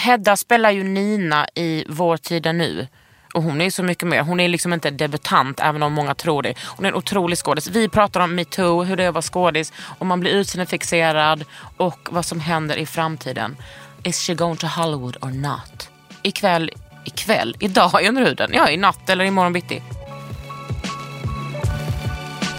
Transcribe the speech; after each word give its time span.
Hedda 0.00 0.36
spelar 0.36 0.70
ju 0.70 0.84
Nina 0.84 1.46
i 1.54 1.84
Vår 1.88 2.16
tid 2.16 2.46
är 2.46 2.52
nu. 2.52 2.86
Och 3.34 3.42
hon 3.42 3.60
är 3.60 3.70
så 3.70 3.82
mycket 3.82 4.08
mer. 4.08 4.22
Hon 4.22 4.40
är 4.40 4.48
liksom 4.48 4.72
inte 4.72 4.90
debutant 4.90 5.60
även 5.60 5.82
om 5.82 5.92
många 5.92 6.14
tror 6.14 6.42
det. 6.42 6.54
Hon 6.76 6.84
är 6.84 6.88
en 6.88 6.94
otrolig 6.94 7.38
skådis. 7.38 7.70
Vi 7.70 7.88
pratar 7.88 8.20
om 8.20 8.34
metoo, 8.34 8.84
hur 8.84 8.96
det 8.96 9.04
är 9.04 9.08
att 9.08 9.14
vara 9.14 9.22
skådis, 9.22 9.72
om 9.98 10.08
man 10.08 10.20
blir 10.20 10.30
utseendefixerad 10.30 11.44
och 11.76 12.08
vad 12.10 12.24
som 12.24 12.40
händer 12.40 12.76
i 12.76 12.86
framtiden. 12.86 13.56
Is 14.04 14.26
she 14.26 14.34
going 14.34 14.56
to 14.56 14.66
Hollywood 14.66 15.16
or 15.20 15.30
not? 15.30 15.88
Ikväll, 16.22 16.70
ikväll, 17.04 17.56
idag 17.60 18.02
i 18.02 18.08
Underhuden. 18.08 18.50
Ja, 18.54 18.70
i 18.70 18.76
natt 18.76 19.10
eller 19.10 19.24
imorgon 19.24 19.52
bitti. 19.52 19.82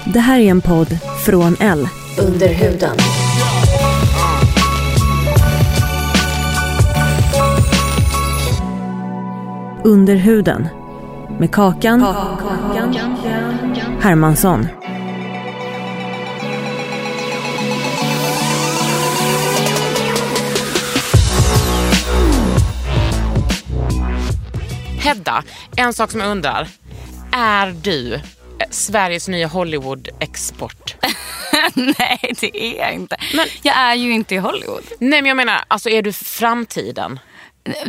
Det 0.05 0.19
här 0.19 0.39
är 0.39 0.51
en 0.51 0.61
podd 0.61 0.97
från 1.25 1.55
L. 1.59 1.87
Under 2.19 2.47
Under 9.83 10.15
huden. 10.15 10.67
Med 11.39 11.51
Kakan, 11.51 12.01
Hermansson. 14.01 14.67
Hedda, 24.99 25.43
en 25.75 25.93
sak 25.93 26.11
som 26.11 26.19
jag 26.19 26.29
undrar. 26.31 26.67
Är 27.31 27.75
du 27.81 28.13
eh, 28.13 28.19
Sveriges 28.69 29.27
nya 29.27 29.47
Hollywood-export? 29.47 30.95
Nej, 31.73 32.33
det 32.41 32.57
är 32.57 32.77
jag 32.79 32.93
inte. 32.93 33.17
Men 33.35 33.45
jag 33.61 33.75
är 33.77 33.95
ju 33.95 34.11
inte 34.13 34.35
i 34.35 34.37
Hollywood. 34.37 34.83
Nej 34.99 35.21
men 35.21 35.25
jag 35.25 35.37
menar, 35.37 35.63
alltså 35.67 35.89
är 35.89 36.01
du 36.01 36.13
framtiden? 36.13 37.19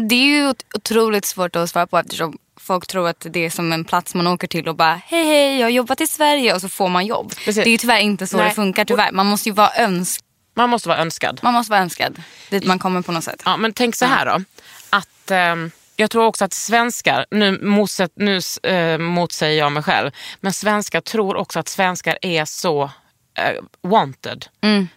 Det 0.09 0.15
är 0.15 0.25
ju 0.27 0.49
ot- 0.49 0.65
otroligt 0.75 1.25
svårt 1.25 1.57
att 1.57 1.71
svara 1.71 1.87
på 1.87 1.99
eftersom 1.99 2.39
folk 2.61 2.87
tror 2.87 3.09
att 3.09 3.27
det 3.31 3.45
är 3.47 3.51
som 3.51 3.73
en 3.73 3.85
plats 3.85 4.15
man 4.15 4.27
åker 4.27 4.47
till 4.49 4.69
och 4.69 4.77
bara 4.77 5.01
hej 5.07 5.25
hej 5.27 5.59
jag 5.59 5.65
har 5.67 5.71
jobbat 5.71 6.01
i 6.01 6.07
Sverige 6.07 6.55
och 6.55 6.61
så 6.61 6.69
får 6.69 6.89
man 6.89 7.07
jobb. 7.07 7.33
Precis. 7.35 7.65
Det 7.65 7.69
är 7.71 7.73
ju 7.73 7.79
tyvärr 7.79 7.99
inte 8.01 8.27
så 8.27 8.37
Nej. 8.37 8.49
det 8.49 8.55
funkar 8.55 8.85
tyvärr. 8.85 9.13
Man 9.13 9.27
måste 9.27 9.49
ju 9.49 9.55
vara 9.55 9.71
önsk 9.77 10.21
Man 10.55 10.71
måste 10.71 10.89
vara 10.89 10.99
önskad. 10.99 11.41
man 11.43 11.55
måste 11.55 11.71
vara 11.71 11.81
önskad 11.81 12.23
dit 12.51 12.65
man 12.65 12.79
kommer 12.79 13.03
på 13.03 13.13
något 13.13 13.25
sätt. 13.25 13.43
Ja, 13.45 13.57
men 13.57 13.73
tänk 13.73 13.95
så 13.97 14.05
här 14.05 14.27
då. 14.27 14.45
Att, 14.91 15.31
ehm, 15.31 15.71
jag 15.97 16.11
tror 16.11 16.25
också 16.25 16.45
att 16.45 16.53
svenskar, 16.53 17.27
nu, 17.31 17.59
motsätt, 17.63 18.13
nu 18.17 18.41
eh, 18.63 18.99
motsäger 18.99 19.59
jag 19.59 19.73
mig 19.73 19.83
själv, 19.83 20.11
men 20.41 20.53
svenskar 20.53 21.01
tror 21.01 21.37
också 21.37 21.59
att 21.59 21.69
svenskar 21.69 22.19
är 22.23 22.45
så 22.45 22.91
eh, 23.35 23.91
wanted. 23.91 24.47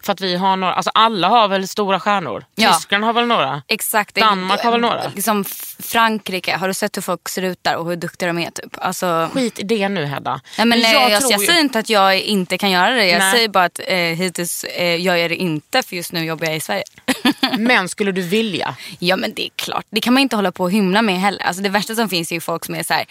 För 0.03 0.13
att 0.13 0.21
vi 0.21 0.35
har 0.35 0.55
några, 0.55 0.73
alltså 0.73 0.91
alla 0.93 1.27
har 1.27 1.47
väl 1.47 1.67
stora 1.67 1.99
stjärnor. 1.99 2.45
Ja. 2.55 2.73
Tyskland 2.73 3.03
har 3.03 3.13
väl 3.13 3.27
några. 3.27 3.61
Exakt. 3.67 4.15
Danmark 4.15 4.63
har 4.63 4.71
väl 4.71 4.81
några? 4.81 5.11
Liksom 5.15 5.43
Frankrike, 5.79 6.55
har 6.57 6.67
du 6.67 6.73
sett 6.73 6.97
hur 6.97 7.01
folk 7.01 7.29
ser 7.29 7.41
ut 7.41 7.59
där 7.63 7.75
och 7.75 7.89
hur 7.89 7.95
duktiga 7.95 8.27
de 8.27 8.39
är? 8.39 8.51
Typ? 8.51 8.77
Alltså, 8.77 9.29
Skit 9.33 9.59
i 9.59 9.63
det 9.63 9.89
nu 9.89 10.05
Hedda. 10.05 10.41
Nej, 10.57 10.67
men, 10.67 10.79
jag, 10.81 11.11
jag, 11.11 11.19
tror 11.19 11.31
jag 11.31 11.41
ju- 11.41 11.47
säger 11.47 11.59
inte 11.61 11.79
att 11.79 11.89
jag 11.89 12.19
inte 12.19 12.57
kan 12.57 12.71
göra 12.71 12.89
det. 12.89 13.05
Jag 13.05 13.19
Nej. 13.19 13.31
säger 13.31 13.49
bara 13.49 13.63
att 13.63 13.79
eh, 13.87 13.95
hittills 13.97 14.63
eh, 14.63 15.01
gör 15.01 15.15
jag 15.15 15.31
det 15.31 15.35
inte 15.35 15.83
för 15.83 15.95
just 15.95 16.11
nu 16.11 16.25
jobbar 16.25 16.45
jag 16.47 16.55
i 16.55 16.59
Sverige. 16.59 16.83
Men 17.57 17.89
skulle 17.89 18.11
du 18.11 18.21
vilja? 18.21 18.75
Ja 18.99 19.15
men 19.15 19.33
det 19.33 19.45
är 19.45 19.49
klart, 19.55 19.85
det 19.89 20.01
kan 20.01 20.13
man 20.13 20.21
inte 20.21 20.35
hålla 20.35 20.51
på 20.51 20.63
och 20.63 20.71
hymla 20.71 21.01
med 21.01 21.19
heller. 21.19 21.43
Alltså 21.43 21.63
det 21.63 21.69
värsta 21.69 21.95
som 21.95 22.09
finns 22.09 22.31
är 22.31 22.35
ju 22.35 22.41
folk 22.41 22.65
som 22.65 22.75
är 22.75 22.83
så 22.83 22.93
här, 22.93 23.05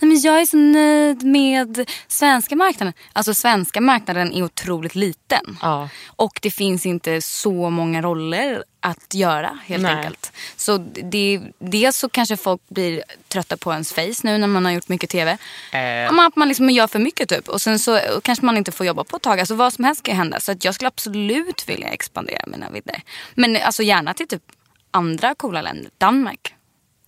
nej 0.00 0.08
men 0.08 0.20
jag 0.20 0.40
är 0.40 0.46
så 0.46 0.56
nöjd 0.56 1.22
med 1.22 1.90
svenska 2.08 2.56
marknaden. 2.56 2.92
Alltså 3.12 3.34
svenska 3.34 3.80
marknaden 3.80 4.32
är 4.32 4.42
otroligt 4.42 4.69
liten. 4.78 5.58
Ja. 5.62 5.88
Och 6.06 6.38
det 6.42 6.50
finns 6.50 6.86
inte 6.86 7.22
så 7.22 7.70
många 7.70 8.02
roller 8.02 8.64
att 8.80 9.14
göra 9.14 9.58
helt 9.66 9.82
Nej. 9.82 9.94
enkelt. 9.94 10.32
Så 10.56 10.78
det, 10.78 11.40
dels 11.58 11.96
så 11.96 12.08
kanske 12.08 12.36
folk 12.36 12.60
blir 12.68 13.02
trötta 13.28 13.56
på 13.56 13.72
ens 13.72 13.92
face 13.92 14.20
nu 14.22 14.38
när 14.38 14.46
man 14.46 14.64
har 14.64 14.72
gjort 14.72 14.88
mycket 14.88 15.10
tv. 15.10 15.38
Eh. 15.72 16.20
Att 16.26 16.36
man 16.36 16.48
liksom 16.48 16.70
gör 16.70 16.86
för 16.86 16.98
mycket 16.98 17.28
typ. 17.28 17.48
Och 17.48 17.60
sen 17.60 17.78
så 17.78 18.00
kanske 18.22 18.46
man 18.46 18.56
inte 18.56 18.72
får 18.72 18.86
jobba 18.86 19.04
på 19.04 19.16
ett 19.16 19.22
tag. 19.22 19.40
Alltså 19.40 19.54
vad 19.54 19.72
som 19.72 19.84
helst 19.84 20.02
kan 20.02 20.16
hända. 20.16 20.40
Så 20.40 20.52
att 20.52 20.64
jag 20.64 20.74
skulle 20.74 20.88
absolut 20.88 21.68
vilja 21.68 21.88
expandera 21.88 22.42
mina 22.46 22.70
vidder. 22.70 23.02
Men 23.34 23.56
alltså 23.56 23.82
gärna 23.82 24.14
till 24.14 24.28
typ 24.28 24.42
andra 24.90 25.34
coola 25.34 25.62
länder. 25.62 25.90
Danmark. 25.98 26.54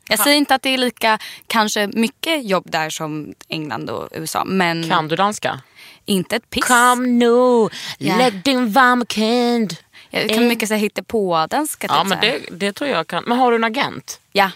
Jag 0.09 0.19
säger 0.19 0.37
inte 0.37 0.55
att 0.55 0.63
det 0.63 0.71
är 0.71 0.79
lika 0.79 1.19
kanske 1.47 1.87
mycket 1.87 2.45
jobb 2.45 2.71
där 2.71 2.91
som 2.91 3.35
England 3.49 3.91
och 3.91 4.09
USA. 4.13 4.45
Men 4.45 4.89
Kan 4.89 5.09
du 5.09 5.17
danska? 5.17 5.61
Inte 6.05 6.37
ett 6.37 6.51
piss. 6.51 6.65
Kom 6.65 7.19
nu, 7.19 7.69
Ja. 7.99 8.17
lägg 8.17 8.43
din 8.45 8.73
varma 8.73 9.05
kind. 9.09 9.77
Jag 10.11 10.29
kan 10.31 10.49
mycket 10.49 10.69
säga 10.69 10.79
hittepådanska. 10.79 11.87
Ja 11.91 11.99
typ, 12.01 12.09
men 12.09 12.19
så 12.21 12.27
här. 12.27 12.39
det, 12.51 12.57
det 12.57 12.73
tror 12.73 12.91
jag 12.91 13.07
kan. 13.07 13.25
Men 13.25 13.39
har 13.39 13.51
du 13.51 13.57
en 13.57 13.65
agent? 13.65 14.21
Ja. 14.33 14.51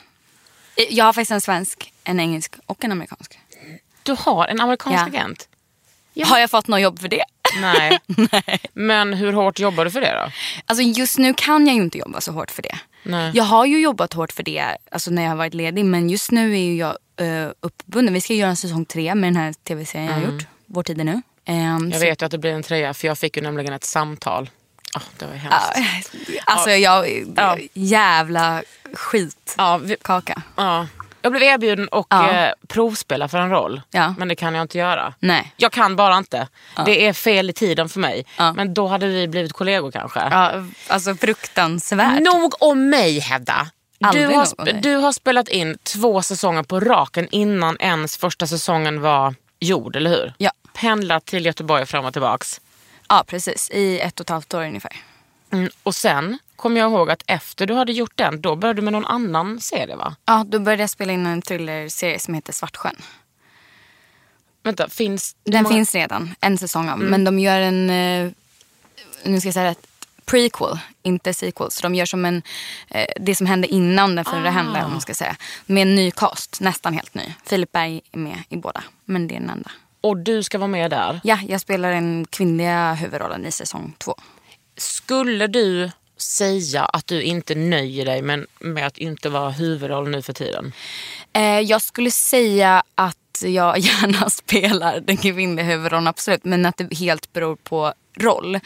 Jag 0.90 1.04
har 1.04 1.12
faktiskt 1.12 1.30
en 1.30 1.40
svensk, 1.40 1.92
en 2.04 2.20
engelsk 2.20 2.54
och 2.66 2.84
en 2.84 2.92
amerikansk. 2.92 3.38
Du 4.02 4.16
har 4.18 4.46
en 4.46 4.60
amerikansk 4.60 4.98
Ja. 4.98 5.06
agent? 5.06 5.48
Har 6.24 6.38
jag 6.38 6.50
fått 6.50 6.68
något 6.68 6.80
jobb 6.80 6.98
för 6.98 7.08
det? 7.08 7.24
Nej. 7.60 7.98
Men 8.72 9.12
hur 9.14 9.32
hårt 9.32 9.58
jobbar 9.58 9.84
du 9.84 9.90
för 9.90 10.00
det 10.00 10.12
då? 10.24 10.30
Alltså 10.66 10.82
just 10.82 11.18
nu 11.18 11.34
kan 11.34 11.66
jag 11.66 11.76
ju 11.76 11.82
inte 11.82 11.98
jobba 11.98 12.20
så 12.20 12.32
hårt 12.32 12.50
för 12.50 12.62
det. 12.62 12.78
Nej. 13.02 13.30
Jag 13.34 13.44
har 13.44 13.66
ju 13.66 13.80
jobbat 13.80 14.12
hårt 14.12 14.32
för 14.32 14.42
det 14.42 14.76
alltså 14.90 15.10
när 15.10 15.22
jag 15.22 15.28
har 15.30 15.36
varit 15.36 15.54
ledig. 15.54 15.84
Men 15.84 16.10
just 16.10 16.30
nu 16.30 16.58
är 16.58 16.74
jag 16.74 16.96
uh, 17.26 17.50
uppbunden. 17.60 18.14
Vi 18.14 18.20
ska 18.20 18.34
göra 18.34 18.50
en 18.50 18.56
säsong 18.56 18.84
tre 18.84 19.14
med 19.14 19.26
den 19.28 19.36
här 19.36 19.52
tv-serien 19.52 20.06
jag 20.08 20.14
har 20.26 20.32
gjort. 20.32 20.46
Vår 20.66 20.82
tid 20.82 21.00
är 21.00 21.04
nu. 21.04 21.22
Mm. 21.46 21.90
Jag 21.90 22.00
vet 22.00 22.22
ju 22.22 22.26
att 22.26 22.30
det 22.32 22.38
blir 22.38 22.52
en 22.52 22.62
trea 22.62 22.94
för 22.94 23.06
jag 23.08 23.18
fick 23.18 23.36
ju 23.36 23.42
nämligen 23.42 23.72
ett 23.72 23.84
samtal. 23.84 24.50
Ah, 24.94 25.00
det 25.18 25.26
var 25.26 25.32
ju 25.32 25.38
hemskt. 25.38 26.12
Alltså 26.44 26.70
jag, 26.70 27.24
Ja. 27.36 27.58
jävla 27.72 28.62
skit. 28.94 29.54
Ja, 29.58 29.80
ja. 30.56 30.86
Jag 31.22 31.32
blev 31.32 31.42
erbjuden 31.42 31.88
att 31.92 32.06
Ja. 32.10 32.30
eh, 32.32 32.52
provspela 32.68 33.28
för 33.28 33.38
en 33.38 33.50
roll. 33.50 33.80
Ja. 33.90 34.14
Men 34.18 34.28
det 34.28 34.34
kan 34.34 34.54
jag 34.54 34.62
inte 34.62 34.78
göra. 34.78 35.14
Nej. 35.18 35.52
Jag 35.56 35.72
kan 35.72 35.96
bara 35.96 36.18
inte. 36.18 36.48
Det 36.84 37.06
är 37.06 37.12
fel 37.12 37.50
i 37.50 37.52
tiden 37.52 37.88
för 37.88 38.00
mig. 38.00 38.26
Ja. 38.38 38.52
Men 38.52 38.74
då 38.74 38.86
hade 38.86 39.06
vi 39.06 39.28
blivit 39.28 39.52
kollegor 39.52 39.90
kanske. 39.90 40.20
Ja, 40.20 40.52
alltså 40.88 41.14
fruktansvärt. 41.14 42.20
Nog 42.22 42.54
om 42.62 42.88
mig 42.90 43.18
Hedda. 43.18 43.66
Du 44.12 44.26
har, 44.26 44.72
du 44.82 44.94
har 44.96 45.12
spelat 45.12 45.48
in 45.48 45.78
två 45.82 46.22
säsonger 46.22 46.62
på 46.62 46.80
raken 46.80 47.28
innan 47.30 47.76
ens 47.80 48.16
första 48.16 48.46
säsongen 48.46 49.00
var 49.00 49.34
gjord, 49.60 49.96
eller 49.96 50.10
hur? 50.10 50.34
Ja. 50.38 50.50
Pendlat 50.76 51.24
till 51.24 51.46
Göteborg 51.46 51.86
fram 51.86 52.04
och 52.04 52.12
tillbaks. 52.12 52.60
Ja 53.08 53.24
precis, 53.26 53.70
i 53.70 54.00
ett 54.00 54.20
och 54.20 54.24
ett 54.24 54.30
halvt 54.30 54.54
år 54.54 54.64
ungefär. 54.64 54.96
Mm. 55.52 55.70
Och 55.82 55.94
sen 55.94 56.38
kommer 56.56 56.80
jag 56.80 56.90
ihåg 56.92 57.10
att 57.10 57.22
efter 57.26 57.66
du 57.66 57.74
hade 57.74 57.92
gjort 57.92 58.12
den, 58.14 58.40
då 58.40 58.56
började 58.56 58.80
du 58.80 58.84
med 58.84 58.92
någon 58.92 59.04
annan 59.06 59.60
serie 59.60 59.96
va? 59.96 60.16
Ja, 60.24 60.44
då 60.48 60.58
började 60.58 60.82
jag 60.82 60.90
spela 60.90 61.12
in 61.12 61.26
en 61.26 61.42
thrillerserie 61.42 62.18
som 62.18 62.34
heter 62.34 62.52
Svartsjön. 62.52 62.96
Vänta, 64.62 64.88
finns 64.88 65.36
Den 65.44 65.62
många- 65.62 65.74
finns 65.74 65.94
redan, 65.94 66.34
en 66.40 66.58
säsong 66.58 66.88
av. 66.88 66.98
Men 66.98 67.24
de 67.24 67.38
gör 67.38 67.60
en, 67.60 67.90
eh, 67.90 68.30
nu 69.24 69.40
ska 69.40 69.46
jag 69.48 69.54
säga 69.54 69.70
rätt, 69.70 69.86
prequel, 70.24 70.78
inte 71.02 71.34
sequel. 71.34 71.70
Så 71.70 71.82
de 71.82 71.94
gör 71.94 72.06
som 72.06 72.24
en, 72.24 72.42
eh, 72.88 73.06
det 73.20 73.34
som 73.34 73.46
hände 73.46 73.68
innan 73.68 74.14
den 74.16 74.24
förra 74.24 74.50
hände, 74.50 74.84
om 74.84 74.90
man 74.90 75.00
ska 75.00 75.14
säga. 75.14 75.36
Med 75.66 75.82
en 75.82 75.94
ny 75.94 76.10
cast, 76.10 76.60
nästan 76.60 76.92
helt 76.94 77.14
ny. 77.14 77.34
Filip 77.44 77.72
Berg 77.72 78.00
är 78.12 78.18
med 78.18 78.42
i 78.48 78.56
båda, 78.56 78.84
men 79.04 79.28
det 79.28 79.36
är 79.36 79.40
den 79.40 79.50
enda. 79.50 79.70
Och 80.06 80.16
du 80.16 80.42
ska 80.42 80.58
vara 80.58 80.68
med 80.68 80.90
där. 80.90 81.20
Ja, 81.24 81.38
jag 81.48 81.60
spelar 81.60 81.90
den 81.90 82.26
kvinnliga 82.30 82.94
huvudrollen 82.94 83.46
i 83.46 83.52
säsong 83.52 83.94
två. 83.98 84.14
Skulle 84.76 85.46
du 85.46 85.90
säga 86.16 86.84
att 86.84 87.06
du 87.06 87.22
inte 87.22 87.54
nöjer 87.54 88.04
dig 88.04 88.22
med, 88.22 88.46
med 88.60 88.86
att 88.86 88.98
inte 88.98 89.28
vara 89.28 89.50
huvudroll 89.50 90.08
nu 90.08 90.22
för 90.22 90.32
tiden? 90.32 90.72
Eh, 91.32 91.60
jag 91.60 91.82
skulle 91.82 92.10
säga 92.10 92.82
att 92.94 93.42
jag 93.44 93.78
gärna 93.78 94.30
spelar 94.30 95.00
den 95.00 95.16
kvinnliga 95.16 95.66
huvudrollen, 95.66 96.06
absolut. 96.06 96.44
Men 96.44 96.66
att 96.66 96.76
det 96.76 96.94
helt 96.94 97.32
beror 97.32 97.56
på 97.56 97.92
roll. 98.16 98.60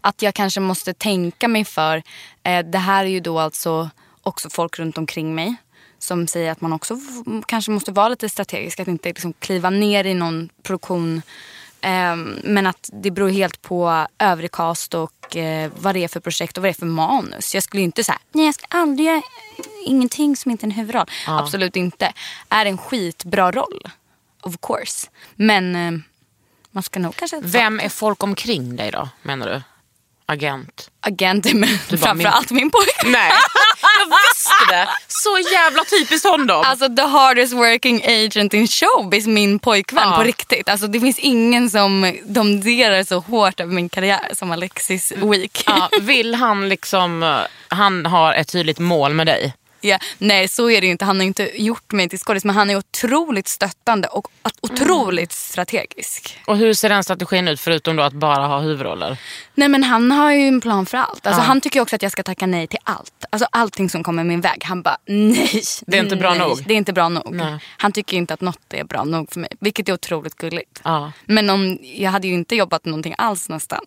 Att 0.00 0.22
jag 0.22 0.34
kanske 0.34 0.60
måste 0.60 0.94
tänka 0.94 1.48
mig 1.48 1.64
för. 1.64 2.02
Eh, 2.42 2.64
det 2.64 2.78
här 2.78 3.04
är 3.04 3.10
ju 3.10 3.20
då 3.20 3.38
alltså 3.38 3.90
också 4.22 4.50
folk 4.50 4.78
runt 4.78 4.98
omkring 4.98 5.34
mig 5.34 5.56
som 6.02 6.26
säger 6.26 6.52
att 6.52 6.60
man 6.60 6.72
också 6.72 7.00
kanske 7.46 7.70
måste 7.70 7.92
vara 7.92 8.08
lite 8.08 8.28
strategisk. 8.28 8.80
Att 8.80 8.88
inte 8.88 9.08
liksom 9.08 9.32
kliva 9.32 9.70
ner 9.70 10.06
i 10.06 10.14
någon 10.14 10.48
produktion. 10.62 11.22
Eh, 11.80 12.16
men 12.44 12.66
att 12.66 12.90
det 12.92 13.10
beror 13.10 13.28
helt 13.28 13.62
på 13.62 14.06
övrig 14.18 14.52
cast 14.52 14.94
och 14.94 15.36
eh, 15.36 15.70
vad 15.76 15.94
det 15.94 16.04
är 16.04 16.08
för 16.08 16.20
projekt 16.20 16.58
och 16.58 16.62
vad 16.62 16.68
det 16.68 16.72
är 16.72 16.80
för 16.80 16.86
manus. 16.86 17.54
Jag 17.54 17.62
skulle 17.62 17.80
ju 17.80 17.84
inte 17.84 18.04
säga, 18.04 18.18
nej 18.32 18.46
jag 18.46 18.54
ska 18.54 18.66
aldrig 18.68 19.06
göra 19.06 19.22
ingenting 19.84 20.36
som 20.36 20.50
inte 20.50 20.64
är 20.64 20.68
en 20.68 20.70
huvudroll. 20.70 21.06
Absolut 21.26 21.76
inte. 21.76 22.12
Är 22.48 22.64
det 22.64 22.70
en 22.70 22.78
skitbra 22.78 23.52
roll? 23.52 23.82
Of 24.40 24.54
course. 24.62 25.08
Men 25.34 25.76
eh, 25.76 26.00
man 26.70 26.82
ska 26.82 27.00
nog 27.00 27.16
kanske... 27.16 27.40
Vem 27.42 27.80
är 27.80 27.88
folk 27.88 28.22
omkring 28.22 28.76
dig 28.76 28.90
då, 28.90 29.08
menar 29.22 29.46
du? 29.46 29.62
Agent? 30.26 30.90
Agent 31.00 31.52
bara, 31.52 31.98
framförallt 31.98 32.50
min. 32.50 32.70
Nej, 33.04 33.28
jag 33.28 33.36
visste 34.12 34.74
det. 34.74 34.88
Så 35.08 35.38
jävla 35.52 35.84
typiskt 35.84 36.26
honom. 36.28 36.62
Alltså 36.66 36.88
the 36.96 37.02
hardest 37.02 37.52
working 37.52 38.04
agent 38.04 38.54
in 38.54 38.68
showbiz, 38.68 39.26
min 39.26 39.58
pojkvän 39.58 40.08
Ja. 40.10 40.16
på 40.16 40.22
riktigt. 40.22 40.68
Alltså 40.68 40.86
det 40.86 41.00
finns 41.00 41.18
ingen 41.18 41.70
som 41.70 42.16
domderar 42.24 43.04
så 43.04 43.18
hårt 43.18 43.60
över 43.60 43.72
min 43.74 43.88
karriär 43.88 44.28
som 44.32 44.52
Alexis 44.52 45.12
Week. 45.16 45.64
ja, 45.66 45.88
vill 46.00 46.34
han 46.34 46.68
liksom, 46.68 47.22
eh, 47.22 47.38
han 47.68 48.06
har 48.06 48.34
ett 48.34 48.48
tydligt 48.52 48.78
mål 48.78 49.14
med 49.14 49.26
dig? 49.26 49.54
Ja, 49.84 49.98
nej 50.18 50.48
så 50.48 50.70
är 50.70 50.80
det 50.80 50.86
ju 50.86 50.92
inte. 50.92 51.04
Han 51.04 51.16
har 51.16 51.26
inte 51.26 51.62
gjort 51.62 51.92
mig 51.92 52.08
till 52.08 52.18
skådis 52.18 52.44
men 52.44 52.56
han 52.56 52.70
är 52.70 52.76
otroligt 52.76 53.48
stöttande 53.48 54.08
och 54.08 54.28
otroligt 54.60 55.32
strategisk. 55.32 56.38
Och 56.46 56.56
hur 56.56 56.74
ser 56.74 56.88
den 56.88 57.04
strategin 57.04 57.48
ut 57.48 57.60
förutom 57.60 57.96
då 57.96 58.02
att 58.02 58.12
bara 58.12 58.46
ha 58.46 58.60
huvudroller? 58.60 59.18
Nej 59.54 59.68
men 59.68 59.84
han 59.84 60.10
har 60.10 60.32
ju 60.32 60.48
en 60.48 60.60
plan 60.60 60.86
för 60.86 60.98
allt. 60.98 61.26
Alltså, 61.26 61.42
Han 61.42 61.60
tycker 61.60 61.80
också 61.80 61.96
att 61.96 62.02
jag 62.02 62.12
ska 62.12 62.22
tacka 62.22 62.46
nej 62.46 62.66
till 62.66 62.78
allt. 62.84 63.24
Alltså 63.30 63.48
allting 63.52 63.90
som 63.90 64.04
kommer 64.04 64.24
min 64.24 64.40
väg. 64.40 64.64
Han 64.64 64.82
bara 64.82 64.96
nej. 65.06 65.62
Det 65.86 65.98
är 65.98 66.02
inte 66.02 66.16
bra 66.16 66.30
nej, 66.30 66.38
nog. 66.38 66.64
Det 66.66 66.74
är 66.74 66.78
inte 66.78 66.92
bra 66.92 67.08
nog. 67.08 67.34
Nej. 67.34 67.58
Han 67.76 67.92
tycker 67.92 68.16
inte 68.16 68.34
att 68.34 68.40
något 68.40 68.72
är 68.72 68.84
bra 68.84 69.04
nog 69.04 69.32
för 69.32 69.40
mig. 69.40 69.50
Vilket 69.60 69.88
är 69.88 69.92
otroligt 69.92 70.34
gulligt. 70.34 70.80
Ja. 70.84 71.12
Men 71.24 71.50
om, 71.50 71.78
jag 71.82 72.10
hade 72.10 72.28
ju 72.28 72.34
inte 72.34 72.56
jobbat 72.56 72.84
någonting 72.84 73.14
alls 73.18 73.48
nästan. 73.48 73.80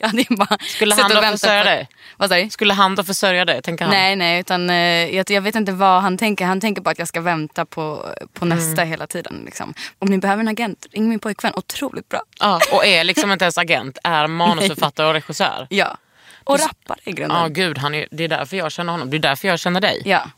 Jag 0.00 0.06
hade 0.08 0.22
ju 0.30 0.36
bara 0.36 0.58
Skulle 0.60 0.94
han 0.94 1.10
då 1.14 1.22
försörja 1.22 1.64
dig? 1.64 1.88
Vad 2.16 2.28
sa 2.28 2.36
du? 2.36 2.50
Skulle 2.50 2.74
han 2.74 2.94
då 2.94 3.04
försörja 3.04 3.44
dig, 3.44 3.62
tänker 3.62 3.84
han? 3.84 3.94
Nej, 3.94 4.16
nej, 4.16 4.40
utan 4.40 4.70
eh, 4.70 4.76
jag, 5.16 5.30
jag 5.30 5.40
vet 5.40 5.54
inte 5.54 5.72
vad 5.72 6.02
han 6.02 6.18
tänker. 6.18 6.44
Han 6.44 6.60
tänker 6.60 6.82
bara 6.82 6.90
att 6.90 6.98
jag 6.98 7.08
ska 7.08 7.20
vänta 7.20 7.64
på, 7.64 8.06
på 8.32 8.44
Mm. 8.44 8.58
nästa 8.58 8.82
hela 8.82 9.06
tiden. 9.06 9.42
Liksom. 9.44 9.74
Om 9.98 10.08
ni 10.08 10.18
behöver 10.18 10.40
en 10.40 10.48
agent, 10.48 10.86
ring 10.92 11.08
min 11.08 11.18
pojkvän. 11.18 11.52
Otroligt 11.56 12.08
bra. 12.08 12.22
Ja, 12.40 12.60
och 12.72 12.86
är 12.86 13.04
liksom 13.04 13.32
inte 13.32 13.44
ens 13.44 13.58
agent, 13.58 13.98
är 14.04 14.26
manusförfattare 14.26 15.06
och 15.06 15.12
regissör. 15.12 15.66
Ja. 15.70 15.96
Och 16.44 16.58
rappar 16.60 16.96
i 17.04 17.12
grunden. 17.12 17.38
Ja, 17.38 17.48
gud, 17.48 17.78
han 17.78 17.94
är, 17.94 18.06
det 18.10 18.24
är 18.24 18.28
därför 18.28 18.56
jag 18.56 18.72
känner 18.72 18.92
honom. 18.92 19.10
Det 19.10 19.16
är 19.16 19.18
därför 19.18 19.48
jag 19.48 19.58
känner 19.58 19.80
dig. 19.80 20.02
Ja. 20.04 20.30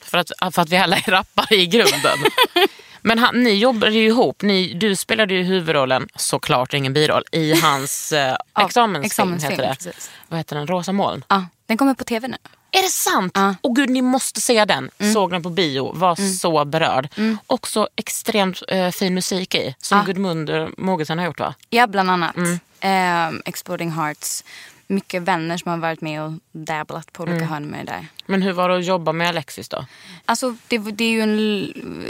För 0.00 0.18
att, 0.18 0.54
för 0.54 0.62
att 0.62 0.68
vi 0.68 0.76
alla 0.76 0.96
är 0.96 1.10
rappare 1.10 1.56
i 1.56 1.66
grunden. 1.66 2.18
Men 3.06 3.18
han, 3.18 3.42
ni 3.42 3.50
jobbade 3.54 3.92
ju 3.92 4.06
ihop. 4.06 4.42
Ni, 4.42 4.74
du 4.74 4.96
spelade 4.96 5.34
ju 5.34 5.42
huvudrollen, 5.42 6.08
såklart 6.16 6.74
ingen 6.74 6.92
biroll, 6.92 7.22
i 7.32 7.54
hans 7.62 8.12
eh, 8.12 8.36
examensfilm. 8.58 9.04
examensfilm, 9.04 9.50
heter 9.52 9.68
det. 9.68 9.74
precis. 9.74 10.10
Vad 10.28 10.38
heter 10.40 10.56
den? 10.56 10.66
Rosa 10.66 10.92
moln? 10.92 11.24
ja. 11.28 11.44
Den 11.66 11.76
kommer 11.76 11.94
på 11.94 12.04
tv 12.04 12.28
nu. 12.28 12.36
Är 12.70 12.82
det 12.82 12.88
sant? 12.88 13.32
Ja. 13.34 13.54
Och 13.60 13.76
gud, 13.76 13.90
ni 13.90 14.02
måste 14.02 14.40
se 14.40 14.64
den. 14.64 14.90
Mm. 14.98 15.12
Såg 15.12 15.30
den 15.30 15.42
på 15.42 15.50
bio, 15.50 15.92
var 15.94 16.14
så 16.38 16.64
berörd. 16.64 17.08
Också 17.46 17.88
extremt 17.96 18.62
eh, 18.68 18.90
fin 18.90 19.14
musik 19.14 19.54
i, 19.54 19.74
som 19.78 19.98
Ja. 19.98 20.04
Gudmundur 20.04 20.70
Mogensen 20.78 21.18
har 21.18 21.26
gjort 21.26 21.40
va? 21.40 21.54
Ja, 21.70 21.86
bland 21.86 22.10
annat. 22.10 22.36
Mm. 22.36 22.58
Ehm, 22.80 23.42
Exploding 23.44 23.90
Hearts. 23.90 24.44
Mycket 24.86 25.22
vänner 25.22 25.56
som 25.56 25.70
har 25.70 25.78
varit 25.78 26.00
med 26.00 26.22
och 26.22 26.32
dabblat 26.52 27.12
på 27.12 27.22
olika 27.22 27.36
Mm. 27.36 27.48
hörn 27.48 27.66
med 27.66 27.86
det 27.86 27.92
där. 27.92 28.06
Men 28.26 28.42
hur 28.42 28.52
var 28.52 28.68
det 28.68 28.76
att 28.76 28.84
jobba 28.84 29.12
med 29.12 29.28
Alexis 29.28 29.68
då? 29.68 29.86
Alltså 30.24 30.56
det, 30.68 30.78
det 30.78 31.04
är 31.04 31.10
ju 31.10 31.20
en, 31.20 31.36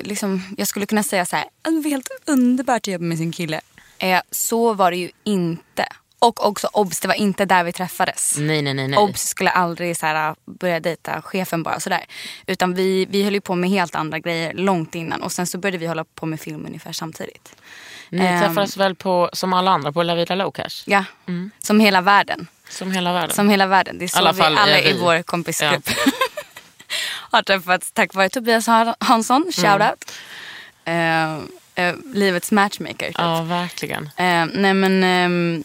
liksom, 0.05 0.43
jag 0.57 0.69
skulle 0.69 0.87
kunna 0.87 1.03
säga 1.03 1.27
så 1.27 1.37
här, 1.37 1.45
det 1.63 1.71
var 1.71 1.91
helt 1.91 2.09
underbart 2.27 2.77
att 2.77 2.87
jobba 2.87 3.05
med 3.05 3.19
sin 3.19 3.33
kille. 3.33 3.61
Eh, 3.99 4.21
så 4.31 4.75
var 4.75 4.91
det 4.91 4.97
ju 4.97 5.11
inte. 5.25 5.87
Och 6.19 6.47
också 6.47 6.69
obs, 6.73 7.01
det 7.01 7.09
var 7.09 7.15
inte 7.15 7.45
där 7.45 7.65
vi 7.65 7.73
träffades. 7.73 8.35
Nej, 8.39 8.63
nej, 8.63 8.75
nej. 8.75 8.89
nej. 8.89 8.99
Obs 8.99 9.21
skulle 9.29 9.51
aldrig 9.51 9.97
så 9.97 10.07
här, 10.07 10.35
börja 10.45 10.81
dejta 10.81 11.23
chefen 11.23 11.63
bara 11.63 11.81
sådär. 11.81 12.05
Utan 12.47 12.75
vi, 12.75 13.07
vi 13.11 13.23
höll 13.25 13.35
ju 13.35 13.41
på 13.41 13.55
med 13.55 13.71
helt 13.71 13.95
andra 13.95 14.19
grejer 14.19 14.55
långt 14.55 14.95
innan. 14.95 15.23
Och 15.23 15.33
sen 15.33 15.47
så 15.47 15.59
började 15.59 15.79
vi 15.79 15.87
hålla 15.87 16.05
på 16.05 16.27
med 16.27 16.41
film 16.41 16.67
ungefär 16.67 16.93
samtidigt. 16.93 17.57
Ni 18.09 18.27
Ehm, 18.27 18.41
träffades 18.41 18.77
väl 18.77 18.95
på, 18.95 19.31
som 19.33 19.53
alla 19.53 19.71
andra 19.71 19.93
på 19.93 20.03
La 20.03 20.15
Vida 20.15 20.35
Lowcash? 20.35 20.83
Ja, 20.87 21.05
som 21.59 21.81
hela 21.81 22.01
världen. 22.01 22.47
Som 22.69 22.93
hela 22.93 23.13
världen? 23.13 23.37
Som 23.37 23.49
hela 23.49 23.67
världen. 23.67 23.99
Det 23.99 24.05
är 24.05 24.09
så 24.09 24.19
Alla 24.19 24.33
vi 24.33 24.43
alla 24.43 24.67
vi. 24.67 24.91
i 24.91 24.99
vår 24.99 25.23
kompisgrupp 25.23 25.89
har 27.31 27.43
träffats 27.43 27.93
tack 27.93 28.15
vare 28.15 28.29
Tobias 28.29 28.67
Hansson. 29.01 29.53
Mm. 29.65 29.83
out. 29.83 30.13
Eh, 30.85 31.85
eh, 31.85 31.95
livets 32.15 32.53
matchmaker. 32.53 33.07
Typ. 33.07 33.19
Ja, 33.19 33.43
verkligen. 33.43 34.05
Eh, 34.17 34.47
nej 34.53 34.75
men 34.75 35.05
ehm, 35.05 35.65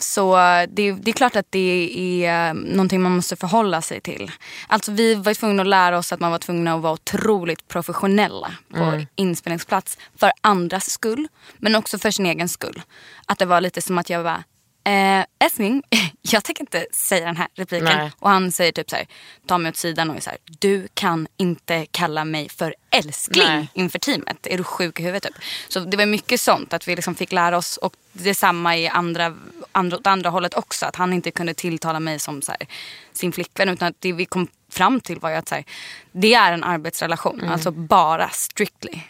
så 0.00 0.36
det, 0.68 0.92
det 0.92 1.10
är 1.10 1.12
klart 1.12 1.36
att 1.36 1.46
det 1.50 1.90
är 2.24 2.48
eh, 2.48 2.54
någonting 2.54 3.02
man 3.02 3.12
måste 3.16 3.36
förhålla 3.36 3.82
sig 3.82 4.00
till. 4.00 4.30
Alltså 4.66 4.92
vi 4.92 5.14
var 5.14 5.34
tvungna 5.34 5.62
att 5.62 5.68
lära 5.68 5.98
oss 5.98 6.12
att 6.12 6.20
man 6.20 6.30
var 6.30 6.38
tvungna 6.38 6.74
att 6.74 6.80
vara 6.82 6.92
otroligt 6.92 7.68
professionella 7.68 8.54
på 8.74 9.04
inspelningsplats. 9.16 9.98
För 10.16 10.32
andras 10.40 10.90
skull, 10.90 11.28
men 11.58 11.74
också 11.74 11.98
för 11.98 12.10
sin 12.10 12.26
egen 12.26 12.48
skull. 12.48 12.82
Att 13.26 13.38
det 13.38 13.46
var 13.46 13.60
lite 13.60 13.82
som 13.82 13.98
att 13.98 14.10
jag 14.10 14.24
bara, 14.24 14.44
eh, 14.84 15.24
älskling, 15.38 15.82
jag 16.22 16.44
tänker 16.44 16.62
inte 16.62 16.86
säga 16.92 17.26
den 17.26 17.36
här 17.36 17.48
repliken. 17.54 17.98
Nej. 17.98 18.12
Och 18.18 18.30
han 18.30 18.52
säger 18.52 18.72
typ 18.72 18.90
så 18.90 18.96
här, 18.96 19.06
tar 19.46 19.58
mig 19.58 19.68
åt 19.68 19.76
sidan 19.76 20.10
och 20.10 20.16
är 20.16 20.20
så 20.20 20.30
här, 20.30 20.38
du 20.44 20.88
kan 20.94 21.28
inte 21.36 21.86
kalla 21.90 22.24
mig 22.24 22.48
för 22.48 22.74
älskling 22.90 23.46
Nej. 23.46 23.68
inför 23.74 23.98
teamet. 23.98 24.46
Är 24.46 24.58
du 24.58 24.64
sjuk 24.64 25.00
i 25.00 25.02
huvudet? 25.02 25.22
Typ. 25.22 25.44
Så 25.68 25.80
det 25.80 25.96
var 25.96 26.06
mycket 26.06 26.40
sånt 26.40 26.72
att 26.72 26.88
vi 26.88 26.96
liksom 26.96 27.14
fick 27.14 27.32
lära 27.32 27.56
oss. 27.56 27.76
Och 27.76 27.94
detsamma 28.12 28.76
i 28.76 28.88
andra, 28.88 29.36
andra, 29.72 29.96
åt 29.96 30.06
andra 30.06 30.30
hållet 30.30 30.54
också. 30.54 30.86
Att 30.86 30.96
han 30.96 31.12
inte 31.12 31.30
kunde 31.30 31.54
tilltala 31.54 32.00
mig 32.00 32.18
som 32.18 32.42
så 32.42 32.52
här, 32.52 32.66
sin 33.12 33.32
flickvän. 33.32 33.68
Utan 33.68 33.88
att 33.88 34.00
det 34.00 34.12
vi 34.12 34.24
kom 34.24 34.48
fram 34.70 35.00
till 35.00 35.18
var 35.18 35.30
ju 35.30 35.36
att 35.36 35.48
så 35.48 35.54
här, 35.54 35.64
det 36.12 36.34
är 36.34 36.52
en 36.52 36.64
arbetsrelation. 36.64 37.40
Mm. 37.40 37.52
Alltså 37.52 37.70
bara 37.70 38.28
strictly. 38.28 39.00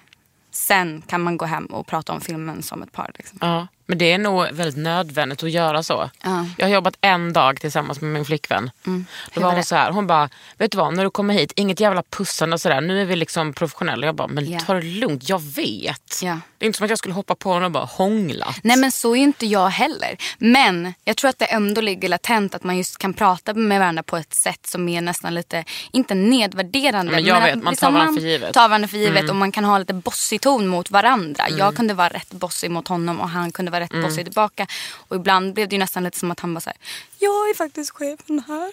Sen 0.51 1.03
kan 1.07 1.21
man 1.21 1.37
gå 1.37 1.47
hem 1.47 1.67
och 1.67 1.87
prata 1.87 2.13
om 2.13 2.21
filmen 2.21 2.63
som 2.63 2.83
ett 2.83 2.93
par. 2.93 3.11
Liksom. 3.15 3.39
Ja, 3.41 3.67
men 3.87 3.99
det 3.99 4.13
är 4.13 4.19
nog 4.19 4.47
väldigt 4.53 4.77
nödvändigt 4.77 5.43
att 5.43 5.51
göra 5.51 5.83
så. 5.83 6.11
Ja. 6.23 6.47
Jag 6.59 6.67
har 6.67 6.73
jobbat 6.75 6.95
en 7.01 7.33
dag 7.33 7.61
tillsammans 7.61 8.01
med 8.01 8.11
min 8.13 8.25
flickvän. 8.25 8.71
Då 8.85 8.91
Hur 9.33 9.43
var 9.43 9.49
hon 9.51 9.59
det? 9.59 9.65
så 9.65 9.75
här, 9.77 9.91
hon 9.91 10.07
bara, 10.07 10.29
vet 10.59 10.73
du 10.73 10.79
vad, 10.79 10.95
när 10.95 11.05
du 11.05 11.11
kommer 11.11 11.35
hit, 11.35 11.53
inget 11.57 11.81
jävla 11.81 12.03
pussande 12.03 12.55
och 12.55 12.61
sådär. 12.61 12.81
Nu 12.81 13.01
är 13.01 13.05
vi 13.05 13.17
liksom 13.17 13.53
professionella. 13.53 14.07
Jag 14.07 14.15
bara, 14.15 14.29
men 14.29 14.51
Ja. 14.51 14.61
ta 14.61 14.75
det 14.75 14.83
lugnt, 14.83 15.29
jag 15.29 15.43
vet. 15.43 16.21
Ja. 16.23 16.39
Det 16.59 16.65
är 16.65 16.67
inte 16.67 16.77
som 16.77 16.85
att 16.85 16.91
jag 16.91 16.99
skulle 16.99 17.15
hoppa 17.15 17.35
på 17.35 17.49
honom 17.49 17.65
och 17.65 17.71
bara 17.73 17.85
hångla. 17.85 18.55
Nej 18.63 18.77
men 18.77 18.93
så 18.93 19.17
är 19.17 19.21
inte 19.21 19.47
jag 19.47 19.69
heller. 19.69 20.17
Men 20.39 20.95
jag 21.05 21.17
tror 21.17 21.29
att 21.29 21.39
det 21.39 21.45
ändå 21.45 21.81
ligger 21.81 22.09
latent 22.09 22.55
att 22.55 22.65
man 22.65 22.77
just 22.77 22.99
kan 22.99 23.15
prata 23.15 23.55
med 23.55 23.79
varandra 23.81 24.03
på 24.03 24.17
ett 24.17 24.35
sätt 24.35 24.67
som 24.67 24.89
är 24.89 25.01
nästan 25.01 25.35
lite, 25.35 25.65
inte 25.93 26.15
nedvärderande. 26.15 27.13
Men 27.13 27.25
jag 27.25 27.37
att 27.37 27.45
vet, 27.45 27.55
man 27.55 27.65
tar 27.65 27.71
liksom 27.71 27.95
varandra 27.95 28.21
för 28.21 28.27
givet. 28.29 28.43
Mm. 28.43 28.53
tar 28.53 28.69
varandra 28.69 28.89
för 28.89 28.99
givet 28.99 29.31
och 29.31 29.37
man 29.37 29.53
kan 29.53 29.65
ha 29.65 29.79
lite 29.79 29.95
bossig 29.95 30.41
ton 30.41 30.67
mot 30.67 30.91
varandra. 30.91 31.45
Jag 31.51 31.77
kunde 31.77 31.95
vara 31.95 32.09
rätt 32.09 32.31
bossig 32.33 32.71
mot 32.71 32.89
honom 32.89 33.21
och 33.21 33.29
han 33.29 33.53
kunde 33.53 33.71
vara 33.73 33.85
rätt 33.85 33.93
Mm. 33.93 34.05
bossig 34.09 34.25
tillbaka. 34.25 34.67
Och 35.09 35.17
ibland 35.17 35.55
blev 35.55 35.69
det 35.69 35.75
ju 35.75 35.79
nästan 35.79 36.05
lite 36.05 36.19
som 36.19 36.31
att 36.31 36.41
han 36.41 36.55
bara 36.55 36.61
såhär, 36.61 36.77
jag 37.19 37.31
är 37.51 37.55
faktiskt 37.55 37.91
chefen 37.91 38.43
här. 38.49 38.73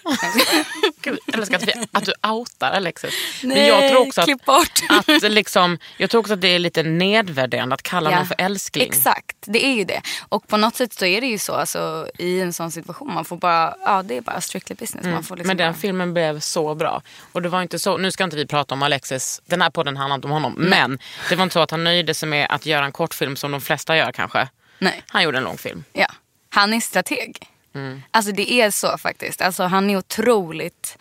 Gud, 1.02 1.18
jag 1.26 1.38
älskar 1.38 1.56
att, 1.56 1.68
vi, 1.68 1.72
att 1.92 2.04
du 2.04 2.12
outar 2.28 2.70
Alexis. 2.70 3.14
men 3.42 3.48
Nej, 3.48 3.68
jag 3.68 3.90
tror 3.90 4.06
också 4.06 4.20
att, 4.20 4.26
klipp 4.26 4.44
bort. 4.44 4.80
att 4.88 5.22
liksom, 5.22 5.78
jag 5.96 6.10
tror 6.10 6.20
också 6.20 6.32
att 6.34 6.40
det 6.40 6.48
är 6.48 6.58
lite 6.58 6.82
nedvärderande 6.82 7.74
att 7.74 7.82
kalla 7.82 8.10
någon 8.10 8.26
för 8.26 8.36
älskling. 8.38 8.88
Exakt, 8.88 9.36
det 9.40 9.64
är 9.66 9.74
ju 9.74 9.84
det. 9.84 10.02
Och 10.28 10.48
på 10.48 10.56
något 10.56 10.76
sätt 10.76 10.92
så 10.92 11.04
är 11.04 11.20
det 11.20 11.26
ju 11.26 11.38
så 11.38 11.52
alltså, 11.52 12.10
i 12.18 12.40
en 12.40 12.52
sån 12.52 12.70
situation. 12.72 13.14
Man 13.14 13.24
får 13.24 13.36
bara, 13.36 13.74
ja 13.84 14.02
det 14.02 14.16
är 14.16 14.20
bara 14.20 14.40
strictly 14.40 14.74
business. 14.76 15.06
Man 15.06 15.22
får 15.24 15.36
liksom 15.36 15.46
Men 15.48 15.56
den 15.56 15.72
bara... 15.72 15.78
filmen 15.80 16.12
blev 16.14 16.40
så 16.40 16.74
bra. 16.74 17.02
Och 17.32 17.42
det 17.42 17.48
var 17.48 17.62
inte 17.62 17.78
så, 17.78 17.96
nu 17.96 18.10
ska 18.10 18.24
inte 18.24 18.36
vi 18.36 18.46
prata 18.46 18.74
om 18.74 18.82
Alexis, 18.82 19.42
den 19.46 19.62
här 19.62 19.70
podden 19.70 19.96
handlar 19.96 20.14
inte 20.14 20.26
om 20.26 20.32
honom. 20.32 20.54
Men 20.58 20.98
det 21.28 21.36
var 21.36 21.42
inte 21.42 21.52
så 21.52 21.60
att 21.60 21.70
han 21.70 21.84
nöjde 21.84 22.14
sig 22.14 22.28
med 22.28 22.46
att 22.50 22.66
göra 22.66 22.84
en 22.84 22.92
kortfilm 22.92 23.36
som 23.36 23.50
de 23.52 23.60
flesta 23.60 23.96
gör 23.96 24.12
kanske. 24.12 24.48
Nej. 24.80 25.02
Han 25.08 25.22
gjorde 25.22 25.38
en 25.38 25.44
långfilm. 25.44 25.84
Ja. 25.92 26.06
Han 26.50 26.72
är 26.74 26.80
strateg. 26.80 27.46
Mm. 27.74 28.02
Alltså 28.10 28.32
det 28.32 28.52
är 28.52 28.70
så 28.70 28.98
faktiskt. 28.98 29.40
Alltså 29.42 29.62
han 29.62 29.90
är 29.90 29.96
otroligt 29.96 30.98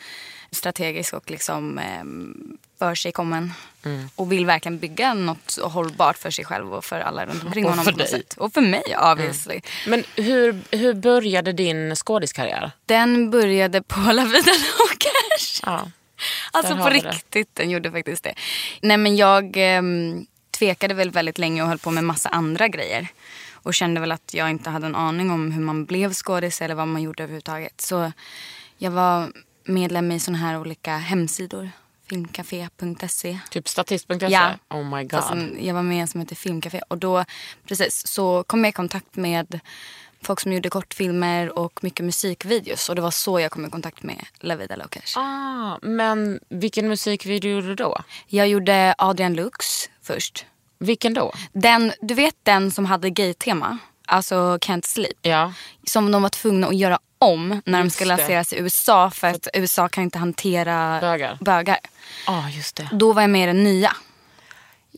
strategisk 0.51 1.13
och 1.13 1.31
liksom 1.31 1.77
eh, 1.77 2.03
för 2.79 2.95
sig 2.95 3.11
kommen. 3.11 3.53
Och 4.15 4.31
vill 4.31 4.45
verkligen 4.45 4.79
bygga 4.79 5.13
något 5.13 5.57
hållbart 5.61 6.17
för 6.17 6.31
sig 6.31 6.45
själv 6.45 6.73
och 6.73 6.85
för 6.85 6.99
alla 6.99 7.25
runt 7.25 7.43
omkring 7.43 7.65
Och 7.65 7.69
honom. 7.71 7.85
för 7.85 7.91
dig. 7.91 8.07
sätt. 8.07 8.33
Och 8.37 8.53
för 8.53 8.61
mig 8.61 8.83
obviously. 9.11 9.61
Men 9.87 10.03
hur, 10.15 10.61
hur 10.71 10.93
började 10.93 11.53
din 11.53 11.95
skådiskarriär? 11.95 12.71
Den 12.85 13.31
började 13.31 13.81
på 13.81 13.99
La 13.99 14.23
Vida 14.23 14.51
Locas. 14.51 15.61
Ja. 15.65 15.91
Alltså 16.51 16.75
på 16.77 16.89
vi 16.89 16.99
det. 16.99 17.09
riktigt, 17.11 17.55
den 17.55 17.69
gjorde 17.69 17.91
faktiskt 17.91 18.23
det. 18.23 18.33
Nej 18.81 18.97
men 18.97 19.15
jag 19.17 19.51
ehm, 19.57 20.25
tvekade 20.51 20.93
väl 20.93 21.11
väldigt 21.11 21.37
länge 21.37 21.61
och 21.61 21.67
höll 21.67 21.79
på 21.79 21.91
med 21.91 22.03
massa 22.03 22.29
andra 22.29 22.67
grejer. 22.67 23.07
Och 23.63 23.73
kände 23.73 23.99
väl 24.01 24.11
att 24.11 24.33
jag 24.33 24.49
inte 24.49 24.69
hade 24.69 24.85
en 24.85 24.95
aning 24.95 25.31
om 25.31 25.51
hur 25.51 25.61
man 25.61 25.85
blev 25.85 26.13
skådis 26.13 26.61
eller 26.61 26.75
vad 26.75 26.87
man 26.87 27.01
gjorde 27.01 27.23
överhuvudtaget. 27.23 27.81
Så 27.81 28.11
jag 28.77 28.91
var 28.91 29.31
medlem 29.63 30.11
i 30.11 30.19
såna 30.19 30.37
här 30.37 30.59
olika 30.59 30.97
hemsidor. 30.97 31.69
Filmcafé.se. 32.09 33.39
Typ 33.49 33.67
statist.se? 33.67 34.25
Ja. 34.27 34.51
Oh 34.69 34.95
my 34.97 35.03
god. 35.03 35.23
En- 35.31 35.57
jag 35.65 35.73
var 35.73 35.83
med 35.83 35.97
i 35.97 35.99
en 35.99 36.07
som 36.07 36.19
heter 36.21 36.35
Filmcafé. 36.35 36.81
Och 36.87 36.97
då 36.97 37.25
precis, 37.67 38.07
så 38.07 38.43
kom 38.43 38.63
jag 38.63 38.69
i 38.69 38.73
kontakt 38.73 39.15
med 39.15 39.59
folk 40.21 40.39
som 40.39 40.53
gjorde 40.53 40.69
kortfilmer 40.69 41.59
och 41.59 41.83
mycket 41.83 42.05
musikvideos. 42.05 42.89
Och 42.89 42.95
det 42.95 43.01
var 43.01 43.11
så 43.11 43.39
jag 43.39 43.51
kom 43.51 43.65
i 43.65 43.69
kontakt 43.69 44.03
med 44.03 44.25
La 44.39 44.55
Vida 44.55 44.75
Locas. 44.75 45.17
Ah, 45.17 45.77
men 45.81 46.39
vilken 46.49 46.87
musikvideo 46.89 47.51
gjorde 47.51 47.67
du 47.67 47.75
då? 47.75 47.97
Jag 48.27 48.47
gjorde 48.47 48.95
Adrian 48.97 49.33
Lux 49.33 49.89
först. 50.01 50.45
Vilken 50.79 51.13
då? 51.13 51.33
Den, 51.53 51.93
du 52.01 52.13
vet 52.13 52.35
den 52.43 52.71
som 52.71 52.85
hade 52.85 53.09
gay-tema? 53.09 53.77
Alltså 54.07 54.35
Can't 54.57 54.85
Sleep. 54.85 55.17
Ja. 55.21 55.53
Som 55.87 56.11
de 56.11 56.21
var 56.21 56.29
tvungna 56.29 56.67
att 56.67 56.75
göra 56.77 56.99
om 57.19 57.61
när 57.65 57.77
de 57.79 57.83
Just 57.83 57.95
ska 57.95 58.05
det. 58.05 58.09
lanseras 58.09 58.53
i 58.53 58.57
USA 58.59 59.09
för 59.09 59.27
att 59.27 59.47
USA 59.53 59.87
kan 59.89 60.03
inte 60.03 60.17
hantera 60.19 60.99
Bögar. 61.01 61.37
bögar. 61.41 61.77
ah, 62.27 62.49
just 62.49 62.75
det. 62.75 62.89
Då 62.91 63.13
var 63.13 63.21
jag 63.21 63.29
med 63.29 63.43
i 63.43 63.45
den 63.45 63.63
nya 63.63 63.91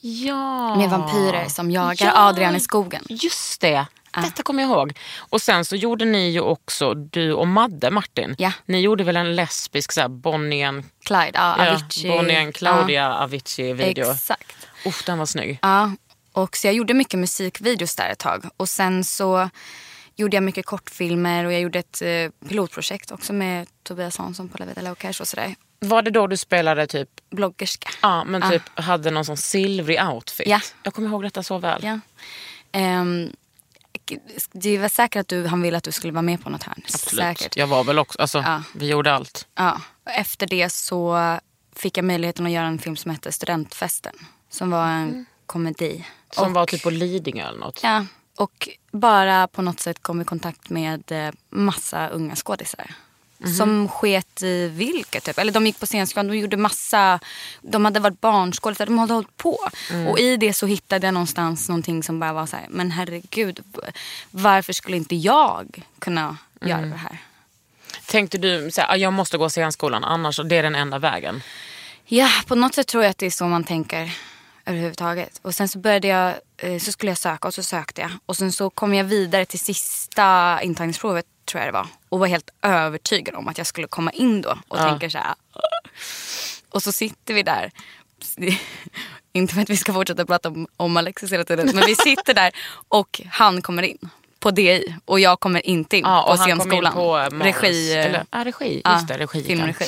Ja. 0.02 0.76
med 0.76 0.90
vampyrer 0.90 1.48
som 1.50 1.72
jagar 1.72 2.06
Ja. 2.06 2.12
Adrian 2.16 2.56
i 2.56 2.60
skogen. 2.60 3.04
Just 3.10 3.62
det. 3.62 3.86
Detta 4.24 4.44
kommer 4.44 4.64
jag 4.64 4.72
ihåg. 4.72 5.00
Och 5.20 5.42
sen 5.42 5.66
så 5.66 5.76
gjorde 5.76 6.06
ni 6.06 6.30
ju 6.30 6.42
också, 6.42 6.94
du 6.94 7.34
och 7.34 7.48
Madde 7.48 7.92
Martin, 7.92 8.36
Ja. 8.38 8.52
ni 8.66 8.80
gjorde 8.80 9.04
väl 9.04 9.18
en 9.18 9.36
lesbisk 9.36 9.92
så 9.92 10.02
här, 10.02 10.08
Bonnie 10.08 10.64
and, 10.64 10.84
Clyde, 11.06 11.32
ja, 11.34 11.56
ja, 11.66 11.72
Avicii. 11.72 12.10
Bonnie 12.10 12.38
and 12.42 12.56
Claudia 12.56 13.14
Avicii-video. 13.14 14.06
Ja, 14.06 14.14
exakt. 14.14 14.68
Uff, 14.86 15.04
den 15.06 15.18
var 15.18 15.26
snygg. 15.26 15.60
Ja, 15.62 15.92
och 16.32 16.58
så 16.58 16.68
jag 16.68 16.74
gjorde 16.74 16.94
mycket 16.94 17.20
musikvideos 17.20 17.96
där 17.96 18.10
ett 18.10 18.20
tag. 18.20 18.46
Och 18.58 18.70
sen 18.70 19.04
så 19.04 19.50
gjorde 20.16 20.38
jag 20.38 20.44
mycket 20.44 20.66
kortfilmer 20.66 21.46
och 21.46 21.54
jag 21.54 21.62
gjorde 21.62 21.80
ett 21.80 22.02
eh, 22.02 22.48
pilotprojekt 22.50 23.12
också 23.12 23.34
med 23.34 23.68
Tobias 23.84 24.18
Hansson 24.18 24.50
på 24.50 24.58
La 24.58 24.66
Vida 24.66 24.92
och 24.92 25.28
sådär. 25.28 25.56
Var 25.80 26.02
det 26.02 26.12
då 26.12 26.28
du 26.28 26.38
spelade 26.38 26.88
typ, 26.88 27.10
Bloggerska. 27.30 27.90
ja 28.02 28.24
men 28.24 28.52
typ 28.52 28.80
hade 28.80 29.12
någon 29.12 29.26
sån 29.26 29.38
silvrig 29.38 30.04
outfit? 30.04 30.48
Ja. 30.48 30.60
Jag 30.84 30.94
kommer 30.94 31.10
ihåg 31.10 31.24
detta 31.24 31.44
så 31.44 31.58
väl. 31.58 31.84
Ja. 31.84 32.00
Ehm, 32.72 33.30
det 34.52 34.78
var 34.78 34.90
säkert 34.90 35.20
att 35.20 35.28
du, 35.28 35.48
han 35.48 35.62
ville 35.62 35.78
att 35.78 35.84
du 35.84 35.92
skulle 35.92 36.14
vara 36.14 36.22
med 36.22 36.44
på 36.44 36.50
något 36.50 36.64
här. 36.64 36.76
Absolut. 36.94 37.38
Säkert. 37.38 37.58
Jag 37.58 37.68
var 37.68 37.84
väl 37.84 38.00
också, 38.00 38.20
alltså 38.20 38.38
Ja. 38.38 38.64
vi 38.76 38.88
gjorde 38.88 39.14
allt. 39.14 39.48
Ja. 39.56 39.82
Efter 40.06 40.48
det 40.48 40.70
så 40.70 41.20
fick 41.76 41.98
jag 41.98 42.06
möjligheten 42.06 42.46
att 42.46 42.52
göra 42.52 42.66
en 42.68 42.80
film 42.80 42.96
som 42.98 43.12
hette 43.12 43.32
Studentfesten. 43.32 44.14
Som 44.52 44.70
var 44.72 44.88
en 44.88 45.26
komedi. 45.46 46.06
Som 46.34 46.48
Och- 46.48 46.54
var 46.54 46.66
typ 46.66 46.84
på 46.84 46.90
Lidingö 46.90 47.48
eller 47.48 47.60
något. 47.60 47.80
Ja, 47.84 48.06
och 48.38 48.70
bara 48.92 49.48
på 49.48 49.62
något 49.62 49.80
sätt 49.80 50.02
kom 50.02 50.22
i 50.22 50.26
kontakt 50.26 50.70
med 50.70 51.12
eh, 51.12 51.34
massa 51.50 52.08
unga 52.08 52.36
skådisar. 52.36 52.94
Som 53.58 53.88
sket 53.90 54.44
i 54.44 54.68
vilket 54.68 55.24
typ. 55.24 55.38
Eller 55.38 55.52
de 55.52 55.66
gick 55.66 55.80
på 55.80 55.86
scenskolan, 55.86 56.28
de 56.28 56.38
gjorde 56.38 56.58
massa, 56.58 57.20
de 57.62 57.86
hade 57.86 58.00
varit 58.00 58.22
barnskådisar, 58.22 58.86
de 58.86 58.98
hade 59.00 59.14
hållit 59.14 59.38
på. 59.38 59.60
Och 60.10 60.20
i 60.20 60.38
det 60.38 60.54
så 60.54 60.66
hittade 60.66 61.08
jag 61.08 61.14
någonstans 61.14 61.70
någonting 61.70 62.04
som 62.04 62.20
bara 62.20 62.34
var 62.34 62.46
så 62.46 62.56
här, 62.56 62.66
men 62.70 62.92
herregud, 62.92 63.60
varför 64.32 64.74
skulle 64.74 64.98
inte 64.98 65.16
jag 65.16 65.84
kunna 66.00 66.38
göra 66.62 66.82
det 66.82 66.96
här? 66.96 67.18
Tänkte 68.06 68.38
du 68.38 68.72
så 68.72 68.82
här, 68.82 68.92
"Ah, 68.92 68.96
jag 68.96 69.14
måste 69.14 69.38
gå 69.38 69.50
scenskolan 69.50 70.04
annars 70.04 70.40
det 70.46 70.58
är 70.58 70.64
den 70.64 70.76
enda 70.76 71.00
vägen? 71.00 71.44
Ja, 72.06 72.30
på 72.48 72.56
något 72.56 72.76
sätt 72.76 72.88
tror 72.88 73.04
jag 73.04 73.12
att 73.12 73.18
det 73.18 73.26
är 73.26 73.30
så 73.32 73.46
man 73.48 73.64
tänker 73.64 74.12
överhuvudtaget. 74.66 75.40
Och 75.42 75.56
sen 75.56 75.68
så 75.70 75.80
började 75.80 76.08
jag, 76.08 76.34
eh, 76.58 76.80
så 76.80 76.92
skulle 76.92 77.12
jag 77.12 77.18
söka 77.18 77.48
och 77.48 77.54
så 77.54 77.64
sökte 77.64 78.02
jag. 78.02 78.12
Och 78.26 78.38
sen 78.38 78.52
så 78.52 78.70
kom 78.70 78.94
jag 78.94 79.04
vidare 79.04 79.46
till 79.46 79.60
sista 79.60 80.60
intagningsprovet 80.64 81.26
tror 81.46 81.60
jag 81.64 81.68
det 81.68 81.78
var. 81.78 81.88
Och 82.10 82.20
var 82.20 82.28
helt 82.28 82.50
övertygad 82.62 83.36
om 83.36 83.48
att 83.48 83.58
jag 83.58 83.68
skulle 83.68 83.88
komma 83.88 84.12
in 84.12 84.42
då. 84.42 84.58
Och 84.68 84.78
tänker 84.78 85.10
så 85.10 85.18
här. 85.18 85.34
Och 86.70 86.84
så 86.84 86.92
sitter 86.92 87.34
vi 87.34 87.44
där. 87.44 87.72
Inte 89.34 89.54
för 89.54 89.62
att 89.62 89.70
vi 89.70 89.78
ska 89.78 89.94
fortsätta 89.94 90.26
prata 90.26 90.50
om, 90.50 90.68
om 90.78 90.98
Alexis 90.98 91.32
hela 91.32 91.44
tiden. 91.44 91.72
Men 91.74 91.86
vi 91.86 91.96
sitter 91.96 92.34
där 92.34 92.52
och 92.88 93.22
han 93.30 93.62
kommer 93.62 93.84
in. 93.84 94.10
På 94.40 94.52
DI. 94.52 94.96
Och 95.06 95.20
jag 95.20 95.40
kommer 95.40 95.66
inte 95.68 95.98
in 95.98 96.04
Ja, 96.06 96.24
på 96.26 96.32
och 96.32 96.38
han 96.38 96.50
kom 96.50 96.52
in 96.52 96.60
scenskolan. 96.62 96.94
på 96.94 97.36
manus. 97.38 97.44
Regi. 97.62 97.94
eh, 97.94 98.06
Eller, 98.06 98.26
ja, 98.32 98.46
regi. 98.46 98.82
ja, 98.84 98.94
Just 98.94 99.08
det, 99.08 99.18
regi. 99.18 99.44
filmregi. 99.44 99.86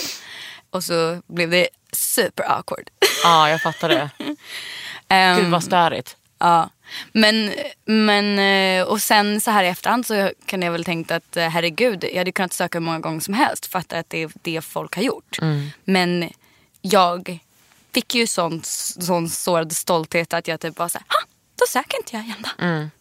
Och 0.69 0.83
så 0.83 1.21
blev 1.27 1.49
det 1.49 1.67
super 1.93 2.51
awkward. 2.51 2.89
Ja, 3.23 3.49
jag 3.49 3.61
fattar 3.61 3.89
det. 3.89 4.09
Ehm, 5.07 5.39
Gud 5.39 5.51
vad 5.51 5.63
störigt. 5.63 6.17
Ja. 6.39 6.69
Men, 7.11 7.53
men, 7.85 8.39
eh, 8.39 8.83
och 8.83 9.01
sen 9.01 9.41
så 9.41 9.51
här 9.51 9.63
i 9.63 9.67
efterhand 9.67 10.05
så 10.05 10.31
kan 10.45 10.61
jag 10.61 10.71
väl 10.71 10.83
tänkt 10.83 11.11
att 11.11 11.37
eh, 11.37 11.49
herregud, 11.49 12.03
jag 12.11 12.17
hade 12.17 12.31
kunnat 12.31 12.53
söka 12.53 12.77
hur 12.77 12.85
många 12.85 12.99
gånger 12.99 13.19
som 13.19 13.33
helst. 13.33 13.65
Fattar 13.65 13.99
att 13.99 14.09
det 14.09 14.23
är 14.23 14.31
det 14.41 14.61
folk 14.61 14.95
har 14.95 15.03
gjort. 15.03 15.37
Men 15.83 16.29
jag 16.81 17.39
fick 17.93 18.15
ju 18.15 18.27
sån, 18.27 18.61
sån 18.63 19.29
sårad 19.29 19.71
stolthet 19.71 20.33
att 20.33 20.47
jag 20.47 20.59
typ 20.59 20.79
var 20.79 20.89
såhär, 20.89 21.05
ah, 21.07 21.25
då 21.55 21.65
söker 21.69 21.97
inte 21.97 22.15
jag 22.15 22.25
igen 22.25 22.37
då. 22.43 22.49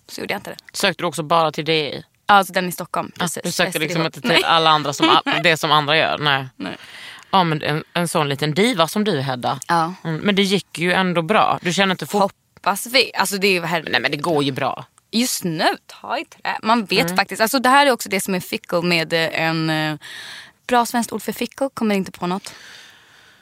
Så 0.08 0.20
gjorde 0.20 0.34
jag 0.34 0.38
inte 0.38 0.50
det. 0.50 0.56
Sökte 0.72 1.02
du 1.02 1.06
också 1.06 1.22
bara 1.22 1.52
till 1.52 1.64
DI? 1.64 2.04
Alltså 2.26 2.52
den 2.52 2.68
i 2.68 2.72
Stockholm. 2.72 3.12
Precis. 3.18 3.42
Du 3.42 3.52
sökte 3.52 3.78
liksom 3.78 4.06
inte 4.06 4.20
till 4.20 4.44
alla 4.44 4.70
andra 4.70 4.92
som, 4.92 5.18
det 5.42 5.56
som 5.56 5.72
andra 5.72 5.96
gör? 5.96 6.18
Nej. 6.18 6.46
Nej. 6.56 6.76
Ja, 7.32 7.44
men 7.44 7.62
en, 7.62 7.84
en 7.92 8.08
sån 8.08 8.28
liten 8.28 8.54
diva 8.54 8.88
som 8.88 9.04
du 9.04 9.20
Hedda. 9.20 9.60
Ja. 9.68 9.94
Mm, 10.04 10.20
men 10.20 10.34
det 10.34 10.42
gick 10.42 10.78
ju 10.78 10.92
ändå 10.92 11.22
bra. 11.22 11.58
Du 11.62 11.72
känner 11.72 11.94
inte 11.94 12.06
fort... 12.06 12.22
Hoppas 12.22 12.86
vi. 12.86 13.10
Alltså 13.14 13.36
det 13.38 13.56
är 13.56 13.62
här, 13.62 13.84
Nej 13.90 14.00
men 14.00 14.10
det 14.10 14.16
går 14.16 14.42
ju 14.44 14.52
bra. 14.52 14.84
just 15.10 15.44
nu, 15.44 15.64
ta 15.86 16.18
i 16.18 16.24
trä. 16.24 16.58
Man 16.62 16.84
vet 16.84 17.16
faktiskt. 17.16 17.40
Alltså 17.42 17.58
det 17.58 17.68
här 17.68 17.86
är 17.86 17.90
också 17.90 18.08
det 18.08 18.20
som 18.20 18.34
är 18.34 18.40
fickle 18.40 18.82
med 18.82 19.12
eh, 19.12 19.40
en 19.42 19.70
eh, 19.70 19.96
bra 20.66 20.86
svenskt 20.86 21.12
ord 21.12 21.22
för 21.22 21.32
fickle. 21.32 21.68
Kommer 21.74 21.94
inte 21.94 22.12
på 22.12 22.26
något. 22.26 22.54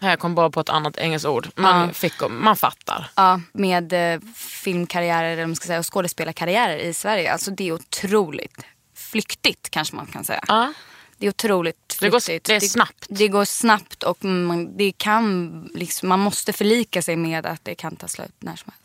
Här 0.01 0.17
kom 0.17 0.35
bara 0.35 0.51
på 0.51 0.61
ett 0.61 0.69
annat 0.69 0.97
engelskt 0.97 1.27
ord. 1.29 1.49
Man, 1.57 1.87
Ja. 1.87 1.93
fick, 1.93 2.13
man 2.31 2.57
fattar. 2.57 3.11
Ja, 3.15 3.41
med 3.53 3.93
eh, 4.15 4.21
filmkarriärer 4.37 5.33
eller 5.33 5.47
man 5.47 5.57
ska 5.57 5.67
säga, 5.67 5.79
och 5.79 5.93
skådespelarkarriärer 5.95 6.77
i 6.77 6.95
Sverige. 6.95 7.33
Alltså 7.33 7.51
det 7.51 7.69
är 7.69 7.73
otroligt 7.73 8.65
flyktigt 8.97 9.71
kanske 9.71 9.97
man 9.97 10.07
kan 10.07 10.25
säga. 10.25 10.45
Ja. 10.49 10.73
Det 11.21 11.27
är 11.27 11.31
otroligt 11.31 11.97
Det 12.01 12.09
går- 12.11 12.21
det 12.47 12.51
är 12.51 12.61
snabbt. 12.61 13.07
Det, 13.09 13.29
går 13.29 13.45
snabbt 13.45 14.03
och 14.03 14.25
man, 14.25 14.77
det 14.77 14.93
kan, 14.93 15.71
liksom, 15.75 16.09
man 16.09 16.21
måste 16.21 16.53
förlika 16.53 17.03
sig 17.03 17.17
med 17.17 17.47
att 17.47 17.65
det 17.65 17.75
kan 17.75 17.97
ta 17.97 18.09
slut 18.09 18.35
när 18.39 18.57
som 18.57 18.73
helst. 18.73 18.80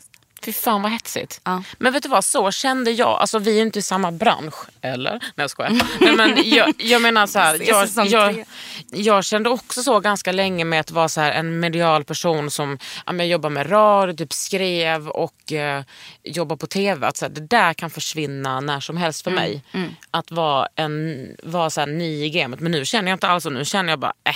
Fy 0.46 0.52
fan 0.52 0.82
vad 0.82 0.92
hetsigt. 0.92 1.40
Ja. 1.44 1.62
Men 1.78 1.92
vet 1.92 2.02
du 2.02 2.08
vad, 2.08 2.24
så 2.24 2.50
kände 2.50 2.90
jag. 2.90 3.08
Alltså 3.08 3.38
vi 3.38 3.58
är 3.58 3.62
inte 3.62 3.78
i 3.78 3.82
samma 3.82 4.12
bransch. 4.12 4.54
Eller? 4.80 5.10
Nej 5.10 5.20
jag 5.34 5.50
skojar. 5.50 5.80
Nej, 6.00 6.16
men 6.16 6.42
jag, 6.44 6.72
jag 6.78 7.02
menar 7.02 7.26
så 7.26 7.38
här. 7.38 7.56
Jag, 7.66 7.88
jag, 8.06 8.44
jag 8.90 9.24
kände 9.24 9.50
också 9.50 9.82
så 9.82 10.00
ganska 10.00 10.32
länge 10.32 10.64
med 10.64 10.80
att 10.80 10.90
vara 10.90 11.08
så 11.08 11.20
här 11.20 11.32
en 11.32 11.60
medial 11.60 12.04
person 12.04 12.50
som 12.50 12.78
ja, 13.06 13.12
men 13.12 13.26
jag 13.26 13.32
jobbar 13.32 13.50
med 13.50 13.72
radio, 13.72 14.16
typ 14.16 14.32
skrev 14.32 15.08
och 15.08 15.52
eh, 15.52 15.82
jobbar 16.22 16.56
på 16.56 16.66
tv. 16.66 17.06
Att 17.06 17.16
så 17.16 17.24
här, 17.24 17.32
det 17.32 17.40
där 17.40 17.74
kan 17.74 17.90
försvinna 17.90 18.60
när 18.60 18.80
som 18.80 18.96
helst 18.96 19.22
för 19.24 19.30
mig. 19.30 19.62
Att 20.10 20.30
vara, 20.30 20.68
en, 20.74 21.28
vara 21.42 21.70
så 21.70 21.80
här, 21.80 21.86
ny 21.86 22.24
i 22.24 22.30
gamet. 22.30 22.60
Men 22.60 22.72
nu 22.72 22.84
känner 22.84 23.10
jag 23.10 23.16
inte 23.16 23.28
alls 23.28 23.44
så. 23.44 23.50
Nu 23.50 23.64
känner 23.64 23.92
jag 23.92 23.98
bara, 23.98 24.12
äh, 24.24 24.34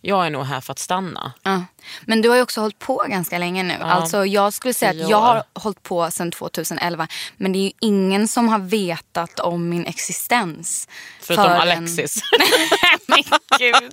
jag 0.00 0.26
är 0.26 0.30
nog 0.30 0.44
här 0.44 0.60
för 0.60 0.72
att 0.72 0.78
stanna. 0.78 1.32
Ja. 1.42 1.64
Men 2.06 2.22
du 2.22 2.28
har 2.28 2.36
ju 2.36 2.42
också 2.42 2.60
hållit 2.60 2.78
på 2.78 3.04
ganska 3.08 3.38
länge 3.38 3.62
nu. 3.62 3.74
Alltså 3.80 4.26
jag 4.26 4.52
skulle 4.52 4.74
säga 4.74 4.90
att 4.90 5.10
jag 5.10 5.20
har 5.20 5.42
hållit 5.54 5.82
på 5.82 6.10
sedan 6.10 6.30
2011. 6.30 7.08
Men 7.36 7.52
det 7.52 7.58
är 7.58 7.62
ju 7.62 7.70
ingen 7.80 8.28
som 8.28 8.48
har 8.48 8.58
vetat 8.58 9.40
om 9.40 9.68
min 9.68 9.86
existens. 9.86 10.88
Förutom 11.20 11.44
förrän- 11.44 11.60
Alexis. 11.60 12.20
men 13.06 13.18
gud. 13.58 13.92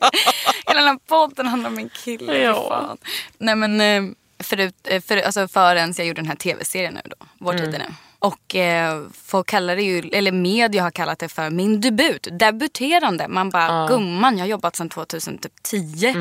Hela 0.68 0.80
den 0.80 0.88
här 0.90 1.00
podden 1.08 1.48
handlar 1.48 1.70
om 1.70 1.76
min 1.76 1.90
kille. 1.90 2.38
Ja. 2.38 2.70
Fan. 2.70 2.98
Nej 3.38 3.56
men 3.56 3.82
eh, 3.82 4.12
förut, 4.44 4.76
eh, 4.84 5.02
för, 5.02 5.18
alltså 5.18 5.48
förrän 5.48 5.94
jag 5.98 6.08
gjorde 6.08 6.22
den 6.22 6.28
här 6.30 6.36
tv-serien 6.36 6.94
nu 6.94 7.02
då. 7.20 7.26
Vår 7.38 7.54
tid 7.54 7.74
är 7.76 7.80
nu. 7.80 7.94
Och 8.20 8.56
eh, 8.56 9.02
folk 9.24 9.48
kallar 9.48 9.76
det 9.76 9.82
ju, 9.84 10.00
eller 10.00 10.32
media 10.32 10.84
har 10.84 10.92
kallat 10.92 11.20
det 11.20 11.28
för 11.30 11.50
min 11.50 11.82
debut. 11.82 12.28
Debuterande. 12.32 13.28
Man 13.28 13.50
bara, 13.50 13.88
gumman 13.88 14.38
jag 14.38 14.44
har 14.44 14.50
jobbat 14.50 14.76
sedan 14.76 14.90
2010. 14.90 16.14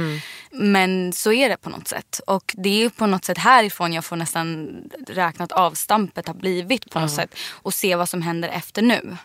Men 0.50 1.12
så 1.12 1.32
är 1.32 1.48
det 1.48 1.56
på 1.56 1.70
något 1.70 1.88
sätt. 1.88 2.20
Och 2.26 2.54
det 2.58 2.84
är 2.84 2.88
på 2.88 3.06
något 3.06 3.24
sätt 3.24 3.38
härifrån 3.38 3.92
jag 3.92 4.04
får 4.04 4.16
nästan 4.16 4.76
räkna 5.08 5.44
att 5.44 5.52
avstampet 5.52 6.26
har 6.26 6.34
blivit 6.34 6.90
på 6.90 7.00
något 7.00 7.10
sätt. 7.10 7.34
Och 7.50 7.74
se 7.74 7.96
vad 7.96 8.08
som 8.08 8.22
händer 8.22 8.48
efter 8.48 8.82
nu. 8.82 9.16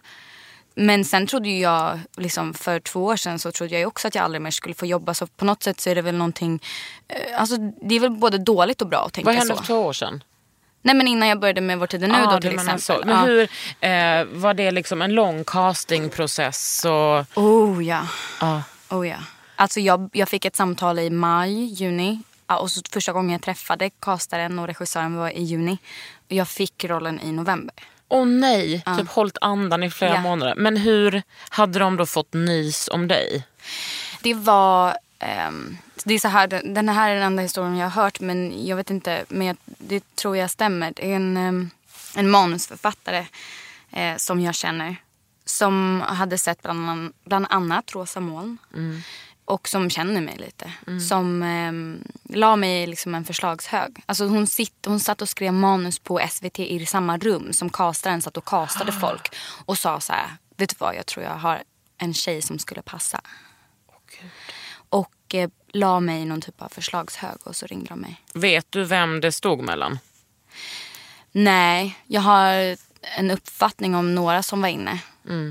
Men 0.75 1.05
sen 1.05 1.27
trodde 1.27 1.49
jag, 1.49 1.99
liksom 2.17 2.53
för 2.53 2.79
två 2.79 3.05
år 3.05 3.15
sedan 3.15 3.39
så 3.39 3.51
trodde 3.51 3.79
jag 3.79 3.87
också 3.87 4.07
att 4.07 4.15
jag 4.15 4.23
aldrig 4.23 4.41
mer 4.41 4.51
skulle 4.51 4.75
få 4.75 4.85
jobba. 4.85 5.13
Så 5.13 5.27
på 5.27 5.45
något 5.45 5.63
sätt 5.63 5.79
så 5.79 5.89
är 5.89 5.95
det 5.95 6.01
väl 6.01 6.15
någonting, 6.15 6.63
eh, 7.07 7.41
alltså 7.41 7.57
det 7.57 7.95
är 7.95 7.99
väl 7.99 8.11
både 8.11 8.37
dåligt 8.37 8.81
och 8.81 8.87
bra 8.87 9.05
att 9.05 9.13
tänka 9.13 9.25
Vad 9.25 9.35
hände 9.35 9.53
så. 9.53 9.59
för 9.59 9.65
två 9.65 9.85
år 9.85 9.93
sedan? 9.93 10.23
Nej 10.81 10.95
men 10.95 11.07
innan 11.07 11.27
jag 11.29 11.39
började 11.39 11.61
med 11.61 11.79
Vår 11.79 11.87
tid 11.87 12.03
är 12.03 12.07
nu 12.07 12.13
Ah, 12.15 12.31
då 12.33 12.41
till 12.41 12.53
exempel. 12.53 12.81
Så. 12.81 13.01
Men 13.05 13.09
Ja. 13.17 13.25
hur, 13.25 13.41
eh, 13.81 14.39
var 14.39 14.53
det 14.53 14.71
liksom 14.71 15.01
en 15.01 15.13
lång 15.13 15.43
castingprocess? 15.43 16.85
Och, 16.85 17.37
Oh 17.43 17.83
ja. 17.85 18.07
ah. 18.39 18.59
Oh 18.89 19.07
ja. 19.07 19.17
Alltså 19.55 19.79
jag, 19.79 20.09
jag 20.13 20.29
fick 20.29 20.45
ett 20.45 20.55
samtal 20.55 20.99
i 20.99 21.09
maj, 21.09 21.65
juni. 21.65 22.19
Och 22.59 22.71
så 22.71 22.81
första 22.91 23.11
gången 23.11 23.31
jag 23.31 23.41
träffade 23.41 23.89
castaren 23.89 24.59
och 24.59 24.67
regissören 24.67 25.15
var 25.15 25.29
i 25.29 25.41
juni. 25.43 25.77
Jag 26.27 26.47
fick 26.47 26.85
rollen 26.85 27.19
i 27.21 27.31
november. 27.31 27.75
Åh 28.07 28.25
nej, 28.25 28.83
typ 28.97 29.09
hållit 29.09 29.37
andan 29.41 29.83
i 29.83 29.89
flera 29.91 30.13
Ja. 30.13 30.21
månader. 30.21 30.53
Men 30.57 30.77
hur 30.77 31.21
hade 31.49 31.79
de 31.79 31.97
då 31.97 32.05
fått 32.05 32.33
nys 32.33 32.87
om 32.91 33.07
dig? 33.07 33.43
Det 34.21 34.33
var... 34.33 34.97
ehm, 35.19 35.77
det 36.03 36.13
är 36.13 36.19
så 36.19 36.27
här, 36.27 36.47
den 36.47 36.89
här 36.89 37.09
är 37.09 37.13
den 37.15 37.23
enda 37.23 37.41
historien 37.41 37.77
jag 37.77 37.89
har 37.89 38.03
hört 38.03 38.19
men 38.19 38.65
jag 38.67 38.75
vet 38.75 38.89
inte. 38.89 39.25
Men 39.29 39.47
jag, 39.47 39.57
det 39.65 40.15
tror 40.15 40.37
jag 40.37 40.49
stämmer. 40.51 40.93
Det 40.95 41.11
är 41.11 41.15
en, 41.15 41.37
ehm, 41.37 41.69
en 42.15 42.29
manusförfattare 42.29 43.27
eh, 43.91 44.15
som 44.17 44.41
jag 44.41 44.55
känner. 44.55 44.95
Som 45.45 46.03
hade 46.07 46.37
sett 46.37 46.61
bland, 46.61 46.89
an- 46.89 47.13
bland 47.25 47.45
annat 47.49 47.91
Rosa 47.95 48.19
moln. 48.19 48.57
Och 49.45 49.69
som 49.69 49.89
känner 49.89 50.21
mig 50.21 50.37
lite. 50.37 50.71
Som 51.01 51.43
um, 51.43 52.03
la 52.23 52.55
mig 52.55 52.83
i 52.83 52.87
liksom 52.87 53.15
en 53.15 53.25
förslagshög. 53.25 54.03
Alltså 54.05 54.25
hon, 54.27 54.47
sitt, 54.47 54.85
hon 54.85 54.99
satt 54.99 55.21
och 55.21 55.29
skrev 55.29 55.53
manus 55.53 55.99
på 55.99 56.21
SVT 56.29 56.59
i 56.59 56.85
samma 56.85 57.17
rum 57.17 57.53
som 57.53 57.69
castaren 57.69 58.21
satt 58.21 58.37
och 58.37 58.45
castade 58.45 58.91
folk. 58.91 59.35
Och 59.65 59.77
sa 59.77 59.99
så 59.99 60.13
här, 60.13 60.27
vet 60.57 60.69
du 60.69 60.75
vad 60.79 60.95
jag 60.95 61.05
tror 61.05 61.25
jag 61.25 61.35
har 61.35 61.63
en 61.97 62.13
tjej 62.13 62.41
som 62.41 62.59
skulle 62.59 62.81
passa. 62.81 63.21
Och 65.29 65.35
eh, 65.35 65.49
la 65.73 65.99
mig 65.99 66.21
i 66.21 66.25
någon 66.25 66.41
typ 66.41 66.61
av 66.61 66.69
förslagshög 66.69 67.37
och 67.43 67.55
så 67.55 67.65
ringde 67.65 67.85
de 67.89 67.99
mig. 67.99 68.21
Vet 68.33 68.65
du 68.69 68.83
vem 68.83 69.21
det 69.21 69.31
stod 69.31 69.61
mellan? 69.61 69.99
Nej, 71.31 71.99
jag 72.07 72.21
har 72.21 72.75
en 73.17 73.31
uppfattning 73.31 73.95
om 73.95 74.15
några 74.15 74.43
som 74.43 74.61
var 74.61 74.69
inne. 74.69 74.99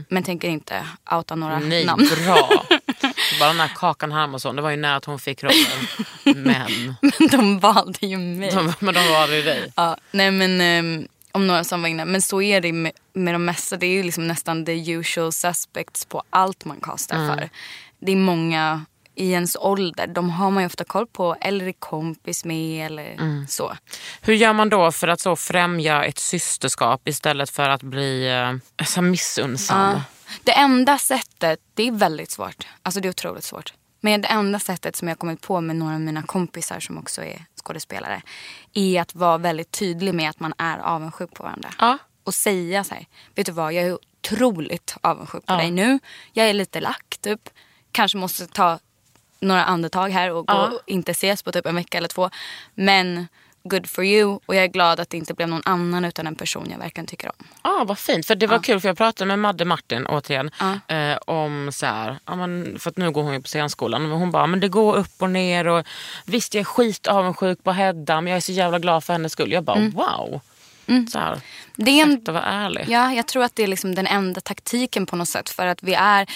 Men 0.09 0.23
tänker 0.23 0.49
inte 0.49 0.87
outa 1.11 1.35
några 1.35 1.59
Nej, 1.59 1.85
namn. 1.87 2.09
bra. 2.25 2.51
Bara 3.41 3.49
den 3.49 3.61
här 3.61 3.71
Kakan 3.77 4.13
Hermansson, 4.13 4.57
det 4.57 4.63
var 4.63 4.71
ju 4.71 4.77
nära 4.77 4.97
att 4.97 5.05
hon 5.05 5.19
fick 5.19 5.43
rollen. 5.45 5.87
Men 6.25 6.95
Men 7.19 7.29
de 7.31 7.59
valde 7.61 8.07
ju 8.07 8.17
mig. 8.19 8.51
de, 8.51 8.73
men 8.81 8.95
de 8.95 9.09
var 9.09 9.33
i 9.33 9.43
dig. 9.43 9.73
Ja, 9.77 9.97
nej 10.11 10.31
men 10.31 10.61
ehm, 10.61 11.09
om 11.33 11.47
några 11.47 11.65
som 11.65 11.83
var 11.83 11.89
inne. 11.89 12.05
Men 12.05 12.23
så 12.23 12.43
är 12.43 12.61
det 12.61 12.73
med, 12.73 12.93
med 13.13 13.35
de 13.35 13.45
mesta. 13.45 13.77
Det 13.77 13.87
är 13.87 13.93
ju 13.93 14.03
liksom 14.03 14.27
nästan 14.29 14.65
the 14.65 14.91
usual 14.91 15.33
suspects 15.33 16.05
på 16.05 16.23
allt 16.31 16.65
man 16.65 16.81
castar 16.81 17.17
för. 17.37 17.49
Det 17.99 18.13
är 18.13 18.17
många 18.17 18.85
i 19.19 19.31
ens 19.31 19.57
ålder. 19.57 20.07
De 20.07 20.31
har 20.31 20.51
man 20.51 20.63
ju 20.63 20.67
ofta 20.67 20.85
koll 20.85 21.07
på. 21.07 21.37
Eller 21.41 21.67
är 21.67 21.73
kompis 21.73 22.45
med 22.45 22.87
eller 22.87 23.47
så. 23.47 23.77
Hur 24.21 24.35
gör 24.35 24.53
man 24.53 24.69
då 24.69 24.93
för 24.93 25.09
att 25.09 25.21
så 25.21 25.37
främja 25.37 26.05
ett 26.05 26.19
systerskap 26.19 27.09
istället 27.09 27.51
för 27.51 27.69
att 27.69 27.83
bli 27.83 28.29
eh, 28.29 28.85
så 28.87 29.03
missunnsam? 29.03 29.91
Ja. 29.91 30.03
Det 30.43 30.53
enda 30.53 30.99
sättet, 30.99 31.61
det 31.75 31.83
är 31.83 31.93
väldigt 31.93 32.31
svårt. 32.31 32.67
Alltså 32.83 33.01
det 33.01 33.09
är 33.09 33.11
otroligt 33.11 33.45
svårt. 33.45 33.73
Men 34.01 34.21
det 34.21 34.29
enda 34.29 34.59
sättet 34.59 34.97
som 34.97 35.09
jag 35.09 35.19
kommit 35.19 35.41
på 35.41 35.61
med 35.61 35.77
några 35.77 35.95
av 35.95 36.01
mina 36.01 36.23
kompisar 36.23 36.81
som 36.81 36.99
också 36.99 37.23
är 37.23 37.45
skådespelare. 37.65 38.23
Är 38.75 39.01
att 39.01 39.15
vara 39.15 39.39
väldigt 39.39 39.71
tydlig 39.71 40.15
med 40.15 40.31
att 40.31 40.41
man 40.41 40.55
är 40.59 40.79
avundsjuk 40.79 41.35
på 41.35 41.43
varandra. 41.43 41.71
Ja. 41.79 41.99
Och 42.25 42.35
säga 42.35 42.85
så 42.85 42.95
här, 42.95 43.07
vet 43.35 43.47
du 43.47 43.53
vad 43.53 43.73
jag 43.73 43.85
är 43.85 43.99
otroligt 44.21 44.97
avundsjuk 45.01 45.47
på 45.47 45.57
dig 45.57 45.71
nu. 45.71 45.99
Jag 46.33 46.49
är 46.49 46.55
lite 46.55 46.81
lack 46.81 47.19
typ. 47.21 47.41
Kanske 47.93 48.19
måste 48.19 48.47
ta 48.47 48.79
några 49.41 49.65
andetag 49.65 50.09
här 50.11 50.31
och 50.33 50.45
Ja. 50.49 50.67
och 50.67 50.81
inte 50.87 51.11
ses 51.11 51.43
på 51.43 51.53
typ 51.53 51.67
en 51.67 51.75
vecka 51.75 51.99
eller 51.99 52.09
två. 52.09 52.31
Men 52.75 53.29
good 53.63 53.87
for 53.89 54.05
you. 54.05 54.39
Och 54.47 54.55
jag 54.55 54.65
är 54.65 54.69
glad 54.69 55.01
att 55.01 55.11
det 55.11 55.17
inte 55.17 55.35
blev 55.35 55.49
någon 55.49 55.63
annan 55.65 56.05
utan 56.05 56.27
en 56.27 56.35
person 56.35 56.69
jag 56.71 56.79
verkligen 56.79 57.07
tycker 57.07 57.29
om. 57.29 57.47
Ah, 57.63 57.85
vad 57.85 57.99
fint, 57.99 58.27
för 58.27 58.35
det 58.35 58.47
var 58.47 58.59
kul 58.59 58.81
för 58.81 58.89
jag 58.89 58.97
pratade 58.97 59.29
med 59.29 59.39
Madde 59.39 59.65
Martin 59.65 60.07
återigen 60.07 60.51
Ja. 60.89 60.95
eh, 60.97 61.17
om 61.27 61.71
så 61.73 61.87
här, 61.87 62.19
ja, 62.27 62.37
men, 62.37 62.77
för 62.79 62.91
att 62.91 62.97
nu 62.97 63.11
går 63.11 63.23
hon 63.23 63.33
ju 63.33 63.41
på 63.43 63.49
scenskolan 63.49 64.13
och 64.13 64.19
hon 64.19 64.31
bara, 64.31 64.47
men 64.47 64.61
det 64.61 64.69
går 64.69 64.97
upp 64.97 65.23
och 65.23 65.31
ner 65.31 65.67
och 65.69 65.87
visst 66.25 66.55
jag 66.55 66.61
är 66.61 66.65
skit 66.65 67.07
avundsjuk 67.07 67.65
på 67.65 67.73
Hedda 67.73 68.21
men 68.21 68.31
jag 68.31 68.37
är 68.37 68.41
så 68.41 68.53
jävla 68.53 68.79
glad 68.79 69.05
för 69.05 69.13
hennes 69.13 69.33
skull. 69.33 69.53
Jag 69.53 69.65
bara 69.65 69.79
wow. 69.95 70.41
Så 71.13 71.19
här, 71.19 71.41
Det 71.77 71.91
är 71.91 72.03
en 72.03 72.13
att 72.13 72.29
vara 72.29 72.45
ärlig. 72.45 72.85
Ja, 72.89 73.13
jag 73.13 73.27
tror 73.27 73.43
att 73.45 73.57
det 73.57 73.63
är 73.63 73.67
liksom 73.67 73.95
den 73.95 74.07
enda 74.07 74.41
taktiken 74.41 75.07
på 75.07 75.17
något 75.17 75.29
sätt. 75.29 75.49
För 75.51 75.67
att 75.67 75.83
vi 75.83 75.95
är, 75.95 76.27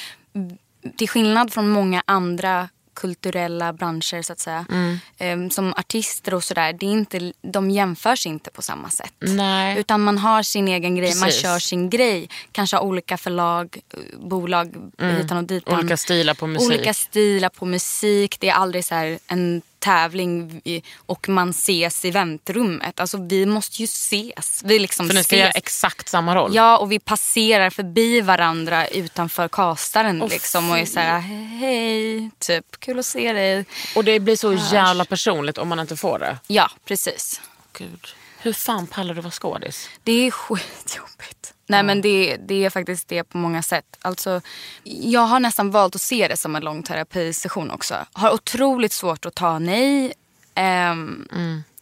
till 0.96 1.08
skillnad 1.08 1.52
från 1.52 1.68
många 1.68 2.02
andra 2.06 2.68
kulturella 2.94 3.72
branscher 3.72 4.22
så 4.22 4.32
att 4.32 4.40
säga. 4.40 4.66
Mm. 4.70 4.98
em, 5.18 5.50
som 5.50 5.72
artister 5.72 6.34
och 6.34 6.44
sådär. 6.44 6.72
Det 6.72 6.86
är 6.86 6.90
inte, 6.90 7.32
de 7.42 7.70
jämförs 7.70 8.26
inte 8.26 8.50
på 8.50 8.62
samma 8.62 8.90
sätt. 8.90 9.14
Nej. 9.18 9.78
Utan 9.78 10.00
man 10.00 10.18
har 10.18 10.42
sin 10.42 10.68
egen 10.68 10.96
grej, 10.96 11.14
man 11.14 11.28
Precis. 11.28 11.42
kör 11.42 11.58
sin 11.58 11.90
grej. 11.90 12.28
Kanske 12.52 12.76
har 12.76 12.84
olika 12.84 13.16
förlag, 13.16 13.78
eh, 13.92 14.18
bolag 14.18 14.66
hitan 14.98 15.36
och 15.36 15.44
ditan. 15.44 15.74
Mm. 15.74 15.84
Olika 15.84 15.96
stilar 15.96 16.34
på 16.34 16.46
musik. 16.46 16.68
Olika 16.68 16.94
stilar 16.94 17.48
på 17.48 17.64
musik. 17.66 18.36
Det 18.40 18.48
är 18.48 18.54
aldrig 18.54 18.84
så 18.84 18.94
här 18.94 19.18
en 19.26 19.62
tävling 19.82 20.62
och 20.96 21.28
man 21.28 21.50
ses 21.50 22.04
i 22.04 22.10
väntrummet. 22.10 23.00
Alltså 23.00 23.16
vi 23.26 23.46
måste 23.46 23.82
ju 23.82 23.84
ses. 23.84 24.62
Vi 24.64 24.78
liksom 24.78 25.06
För 25.06 25.14
ni 25.14 25.24
ska 25.24 25.36
ses. 25.36 25.40
göra 25.40 25.50
exakt 25.50 26.08
samma 26.08 26.34
roll. 26.34 26.54
Ja, 26.54 26.78
och 26.78 26.92
vi 26.92 26.98
passerar 26.98 27.70
förbi 27.70 28.20
varandra 28.20 28.86
utanför 28.88 29.48
kastaren 29.48 30.22
Åh, 30.22 30.28
liksom 30.28 30.70
och 30.70 30.78
är 30.78 30.84
så 30.86 31.00
här, 31.00 31.18
hej, 31.20 32.30
typ, 32.38 32.80
kul 32.80 32.98
att 32.98 33.06
se 33.06 33.32
dig. 33.32 33.64
Och 33.96 34.04
det 34.04 34.20
blir 34.20 34.36
så 34.36 34.52
jävla 34.72 35.04
personligt 35.04 35.58
om 35.58 35.68
man 35.68 35.80
inte 35.80 35.96
får 35.96 36.18
det. 36.18 36.38
Ja, 36.46 36.70
precis. 36.84 37.40
Gud. 37.78 38.06
Hur 38.38 38.52
fan 38.52 38.86
pallar 38.86 39.14
du 39.14 39.20
vara 39.20 39.30
skådis? 39.30 39.88
Det 40.02 40.26
är 40.26 40.30
skitjobbigt. 40.86 41.54
Nej 41.72 41.82
men 41.82 42.00
det, 42.00 42.36
det 42.36 42.64
är 42.64 42.70
faktiskt 42.70 43.08
det 43.08 43.24
på 43.24 43.38
många 43.38 43.62
sätt. 43.62 43.84
Alltså, 44.02 44.40
jag 44.84 45.20
har 45.20 45.40
nästan 45.40 45.70
valt 45.70 45.94
att 45.94 46.00
se 46.00 46.28
det 46.28 46.36
som 46.36 46.56
en 46.56 46.64
lång 46.64 46.82
terapisession 46.82 47.70
också. 47.70 47.94
Har 48.12 48.32
otroligt 48.32 48.92
svårt 48.92 49.26
att 49.26 49.34
ta 49.34 49.58
nej. 49.58 50.12
ehm, 50.54 51.28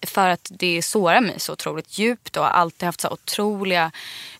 För 0.06 0.28
att 0.28 0.48
det 0.50 0.82
sårar 0.82 1.20
mig 1.20 1.34
så 1.40 1.52
otroligt 1.52 1.98
djupt 1.98 2.36
och 2.36 2.44
har 2.44 2.50
alltid 2.50 2.86
haft 2.86 3.00
så 3.00 3.08
otroliga, 3.08 3.90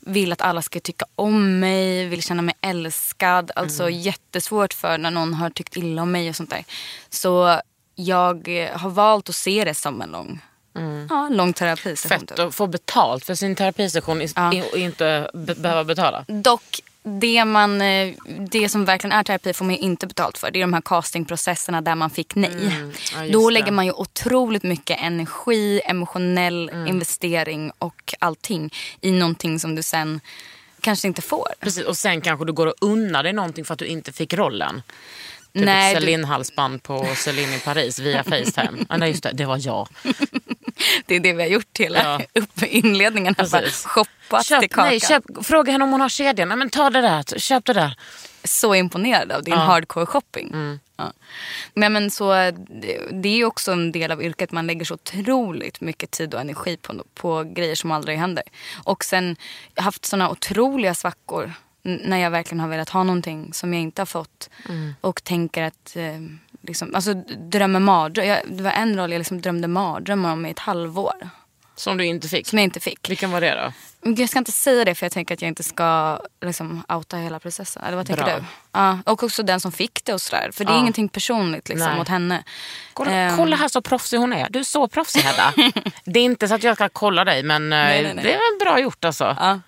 vill 0.01 0.33
att 0.33 0.41
alla 0.41 0.63
ska 0.63 0.81
tycka 0.81 1.05
om 1.15 1.61
mig, 1.61 2.07
vill 2.09 2.23
känna 2.23 2.43
mig 2.43 2.55
älskad. 2.61 3.51
Alltså 3.57 3.91
jättesvårt 3.91 4.75
för 4.75 4.99
när 4.99 5.11
någon 5.11 5.35
har 5.35 5.51
tyckt 5.51 5.77
illa 5.77 6.03
om 6.03 6.13
mig 6.13 6.29
och 6.29 6.37
sånt 6.37 6.51
där. 6.51 6.65
Så 7.11 7.61
jag 7.95 8.49
har 8.73 8.91
valt 8.91 9.29
att 9.29 9.35
se 9.35 9.65
det 9.65 9.75
som 9.75 10.03
en 10.03 10.11
lång, 10.11 10.41
ja, 11.11 11.29
lång 11.29 11.53
terapisession. 11.53 12.19
Fett 12.19 12.29
typ. 12.29 12.39
att 12.39 12.55
få 12.55 12.67
betalt 12.67 13.25
för 13.25 13.35
sin 13.35 13.57
terapisession 13.57 14.23
is- 14.23 14.33
Ja. 14.37 14.63
och 14.73 14.79
inte 14.79 15.31
be- 15.35 15.55
behöva 15.55 15.85
betala. 15.85 16.25
Dock, 16.29 16.81
det, 17.03 17.45
man, 17.45 17.81
eh, 17.81 18.15
det 18.51 18.69
som 18.69 18.85
verkligen 18.85 19.13
är 19.13 19.23
terapi 19.25 19.53
får 19.53 19.65
man 19.65 19.75
ju 19.75 19.81
inte 19.81 20.07
betalt 20.07 20.39
för. 20.39 20.51
Det 20.51 20.59
är 20.59 20.61
de 20.61 20.73
här 20.73 20.81
castingprocesserna 20.81 21.81
där 21.81 21.95
man 21.95 22.11
fick 22.11 22.35
nej. 22.35 22.51
Mm. 22.53 22.93
Ja, 23.15 23.33
Då 23.33 23.49
det. 23.49 23.55
lägger 23.55 23.73
man 23.73 23.87
ju 23.87 23.93
otroligt 23.93 24.63
mycket 24.63 25.01
energi, 25.03 25.81
emotionell 25.85 26.69
Mm. 26.69 26.87
investering 26.87 27.73
och 27.79 28.15
allting 28.19 28.71
i 29.01 29.11
någonting 29.13 29.61
som 29.61 29.75
du 29.75 29.83
sen 29.83 30.21
kanske 30.81 31.09
inte 31.09 31.23
får. 31.23 31.49
Precis, 31.61 31.85
och 31.85 31.97
sen 31.97 32.21
kanske 32.21 32.45
du 32.47 32.53
går 32.53 32.67
och 32.67 32.75
unnar 32.81 33.23
dig 33.23 33.33
någonting 33.33 33.65
för 33.65 33.73
att 33.73 33.79
du 33.79 33.87
inte 33.87 34.13
fick 34.13 34.35
rollen. 34.35 34.83
Typ 35.53 35.65
Nej, 35.65 35.93
ett 35.95 36.01
du- 36.01 36.07
Celine-halsband 36.07 36.83
på 36.83 37.07
Celine 37.17 37.55
i 37.55 37.59
Paris 37.59 37.99
via 37.99 38.25
Facetime. 38.31 38.85
ah, 38.89 38.97
nej, 38.97 39.11
just 39.11 39.23
det, 39.23 39.31
det 39.33 39.45
var 39.45 39.67
jag. 39.67 39.89
Det 41.07 41.15
är 41.17 41.21
det 41.21 41.33
vi 41.33 41.43
har 41.43 41.51
gjort 41.51 41.79
hela 41.79 41.99
Ja. 42.03 42.21
upp 42.41 42.63
inledningen. 42.63 43.35
Här, 43.39 43.51
bara 43.51 43.71
shoppat 43.71 44.47
till 44.47 44.49
Köp, 44.57 44.71
kakan. 44.71 44.87
nej, 44.87 45.01
köp, 45.01 45.25
fråga 45.43 45.73
henne 45.73 45.85
om 45.85 45.91
hon 45.93 46.01
har 46.01 46.09
kedjan. 46.09 46.49
Nej, 46.49 46.57
men 46.57 46.71
ta 46.71 46.91
det 46.91 47.01
där, 47.01 47.39
köp 47.39 47.65
det 47.65 47.73
där. 47.73 47.97
så 48.45 48.75
imponerad 48.75 49.33
av 49.33 49.43
din 49.45 49.55
hardcore 49.55 50.07
shopping. 50.07 50.47
Mm. 50.53 50.81
Ja. 50.97 51.13
Men, 51.75 51.93
men 51.93 52.11
så, 52.11 52.33
det, 52.69 53.01
det 53.13 53.29
är 53.29 53.37
ju 53.37 53.45
också 53.45 53.73
en 53.73 53.93
del 53.93 54.11
av 54.11 54.23
yrket. 54.23 54.53
Man 54.53 54.67
lägger 54.67 54.85
så 54.85 54.95
otroligt 54.95 55.81
mycket 55.81 56.11
tid 56.11 56.35
och 56.35 56.41
energi 56.41 56.77
på, 56.77 57.05
på 57.15 57.45
grejer 57.45 57.75
som 57.75 57.91
aldrig 57.91 58.19
händer. 58.19 58.45
Och 58.85 59.05
sen 59.05 59.37
haft 59.77 60.05
såna 60.05 60.31
otroliga 60.31 60.95
svackor 60.95 61.53
när 61.83 62.17
jag 62.19 62.31
verkligen 62.31 62.61
har 62.61 62.69
velat 62.69 62.89
ha 62.89 63.03
någonting 63.03 63.53
som 63.53 63.75
jag 63.75 63.83
inte 63.83 64.01
har 64.01 64.07
fått. 64.07 64.51
Mm. 64.69 64.95
Och 65.01 65.25
tänker 65.25 65.63
att, 65.63 65.97
eh, 65.97 66.21
liksom, 66.63 66.95
alltså 66.95 67.15
drömmer 67.51 67.81
mardröm. 67.81 68.27
Jag, 68.27 68.39
det 68.49 68.63
var 68.63 68.71
en 68.71 68.97
roll 68.97 69.13
jag 69.13 69.19
liksom 69.19 69.41
drömde 69.41 69.69
mardrömmar 69.69 70.33
om 70.33 70.47
i 70.47 70.51
ett 70.51 70.59
halvår. 70.59 71.31
Som 71.77 71.97
du 71.97 72.05
inte 72.05 72.29
fick. 72.29 72.47
Som 72.49 72.59
jag 72.59 72.65
inte 72.65 72.81
fick. 72.81 73.11
Vilken 73.11 73.31
var 73.31 73.41
det 73.41 73.55
då? 73.55 73.73
Men 74.03 74.15
Jag 74.15 74.29
ska 74.29 74.39
inte 74.39 74.53
säga 74.53 74.85
det 74.85 74.95
för 74.95 75.07
jag 75.07 75.13
tänker 75.13 75.35
att 75.35 75.43
jag 75.43 75.49
inte 75.49 75.63
ska 75.63 76.21
liksom, 76.45 76.83
outa 76.89 77.17
hela 77.17 77.39
processen. 77.41 77.83
Eller 77.85 77.97
vad 77.97 78.07
tänker 78.07 78.25
Bra. 78.25 78.35
du? 78.37 78.45
Ja, 78.73 78.99
och 79.07 79.23
också 79.23 79.43
den 79.43 79.61
som 79.61 79.73
fick 79.73 80.05
det 80.05 80.13
och 80.15 80.21
sådär. 80.21 80.51
För 80.53 80.65
det 80.65 80.71
är 80.71 80.75
Ja. 80.75 80.81
ingenting 80.81 81.09
personligt 81.09 81.69
liksom, 81.69 81.97
mot 81.97 82.09
henne. 82.09 82.45
Kolla, 82.95 83.11
Ehm. 83.11 83.37
kolla 83.37 83.57
här 83.57 83.69
så 83.69 83.83
proffsig 83.83 84.17
hon 84.19 84.33
är. 84.33 84.47
Du 84.51 84.59
är 84.59 84.63
så 84.65 84.89
proffsig 84.89 85.21
Hedda. 85.21 85.53
det 86.05 86.21
är 86.21 86.25
inte 86.25 86.49
så 86.49 86.55
att 86.55 86.63
jag 86.63 86.77
ska 86.77 86.89
kolla 86.89 87.25
dig 87.25 87.43
men 87.43 87.73
eh, 87.73 87.79
Nej, 87.79 88.03
nej, 88.03 88.15
nej. 88.15 88.25
det 88.25 88.33
är 88.33 88.39
väl 88.59 88.59
bra 88.67 88.81
gjort 88.81 89.05
alltså. 89.05 89.37
Ja. 89.41 89.61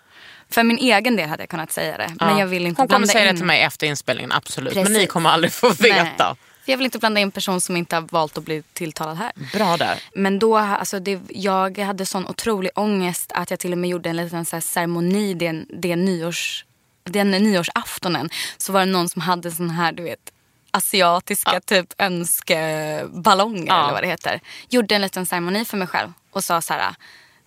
För 0.50 0.62
min 0.62 0.78
egen 0.78 1.16
del 1.16 1.28
hade 1.28 1.42
jag 1.42 1.50
kunnat 1.50 1.72
säga 1.72 1.96
det. 1.98 2.11
Men 2.20 2.28
Ja. 2.28 2.38
jag 2.38 2.46
vill 2.46 2.66
inte 2.66 2.81
Hon 2.83 2.88
kommer 2.88 3.07
säga 3.07 3.20
in... 3.28 3.35
det 3.35 3.37
till 3.38 3.46
mig 3.46 3.62
efter 3.62 3.87
inspelningen, 3.87 4.33
absolut. 4.33 4.74
Men 4.74 4.85
Precis. 4.85 4.98
ni 4.98 5.07
kommer 5.07 5.31
aldrig 5.31 5.52
få 5.52 5.70
veta. 5.70 6.37
För 6.64 6.72
jag 6.72 6.79
vill 6.79 6.85
inte 6.85 6.98
blanda 6.98 7.20
in 7.20 7.27
en 7.27 7.31
person 7.31 7.61
som 7.61 7.77
inte 7.77 7.96
har 7.96 8.03
valt 8.11 8.38
att 8.38 8.44
bli 8.44 8.62
tilltalad 8.72 9.16
här. 9.16 9.33
Bra 9.53 9.77
där. 9.77 10.03
Men 10.14 10.38
då, 10.38 10.57
alltså 10.57 11.01
det, 11.01 11.20
jag 11.29 11.79
hade 11.79 12.07
sån 12.07 12.27
otrolig 12.27 12.70
ångest 12.75 13.33
att 13.35 13.51
jag 13.51 13.59
till 13.61 13.72
och 13.72 13.79
med 13.79 13.90
gjorde 13.90 14.11
en 14.11 14.16
liten 14.16 14.44
så 14.44 14.57
här 14.57 14.61
ceremoni 14.61 15.35
den, 15.35 15.66
den, 15.70 16.05
nyårs, 16.05 16.64
den 17.05 17.31
nyårsaftonen. 17.31 18.31
Så 18.57 18.72
var 18.72 18.81
det 18.81 18.87
någon 18.87 19.09
som 19.09 19.22
hade 19.22 19.51
sån 19.51 19.70
här, 19.70 19.92
du 19.92 20.03
vet, 20.03 20.33
asiatiska 20.70 21.61
typ 21.61 21.94
önskeballonger 21.98 23.66
Ja. 23.66 23.83
eller 23.83 23.92
vad 23.92 24.03
det 24.03 24.07
heter. 24.09 24.40
Gjorde 24.68 24.94
en 24.94 25.03
liten 25.03 25.27
ceremoni 25.27 25.64
för 25.64 25.77
mig 25.77 25.88
själv 25.88 26.12
och 26.31 26.44
sa 26.44 26.61
så 26.61 26.72
här, 26.75 26.94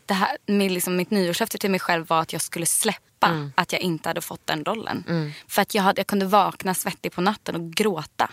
det 0.05 0.13
här 0.13 0.37
med 0.45 0.71
liksom 0.71 0.95
mitt 0.95 1.11
nyårslöfte 1.11 1.57
till 1.57 1.71
mig 1.71 1.79
själv 1.79 2.07
var 2.07 2.21
att 2.21 2.33
jag 2.33 2.41
skulle 2.41 2.65
släppa 2.65 3.01
att 3.55 3.71
jag 3.71 3.81
inte 3.81 4.09
hade 4.09 4.21
fått 4.21 4.47
den 4.47 4.65
rollen. 4.65 5.33
För 5.47 5.61
att 5.61 5.75
jag, 5.75 5.83
hade, 5.83 5.99
jag 5.99 6.07
kunde 6.07 6.25
vakna 6.25 6.73
svettig 6.73 7.11
på 7.11 7.21
natten 7.21 7.55
och 7.55 7.71
gråta. 7.71 8.29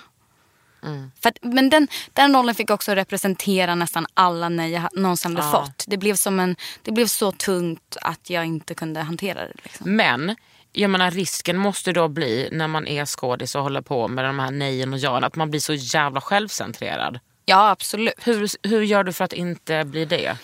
För 1.21 1.29
att, 1.29 1.39
men 1.43 1.71
den, 1.71 1.89
den 2.13 2.37
rollen 2.37 2.55
fick 2.55 2.71
också 2.71 2.93
representera 2.93 3.75
nästan 3.75 4.07
alla 4.15 4.49
nej 4.49 4.71
jag 4.71 4.89
någonsin 4.93 5.37
hade 5.37 5.51
fått. 5.51 5.85
Det 5.87 5.97
blev, 5.97 6.15
som 6.15 6.41
en, 6.41 6.57
det 6.83 6.93
blev 6.93 7.07
så 7.07 7.33
tungt 7.33 7.97
att 8.03 8.31
jag 8.31 8.47
inte 8.47 8.75
kunde 8.75 9.01
hantera 9.01 9.41
det. 9.41 9.55
Liksom. 9.63 9.97
Men 9.97 10.37
jag 10.73 10.91
menar, 10.91 11.11
risken 11.11 11.57
måste 11.57 11.93
då 11.93 12.09
bli 12.09 12.49
när 12.53 12.69
man 12.69 12.87
är 12.87 13.05
skådis 13.05 13.55
och 13.55 13.63
håller 13.63 13.83
på 13.83 14.09
med 14.09 14.25
de 14.25 14.39
här 14.39 14.51
nejen 14.51 14.93
och 14.93 14.99
jaen 14.99 15.25
att 15.25 15.37
man 15.37 15.51
blir 15.51 15.61
så 15.61 15.75
jävla 15.75 16.21
självcentrerad. 16.21 17.21
Ja, 17.45 17.71
absolut. 17.71 18.15
Hur, 18.19 18.69
hur 18.69 18.83
gör 18.83 19.05
du 19.05 19.13
för 19.13 19.25
att 19.25 19.33
inte 19.33 19.85
bli 19.85 20.05
det? 20.05 20.37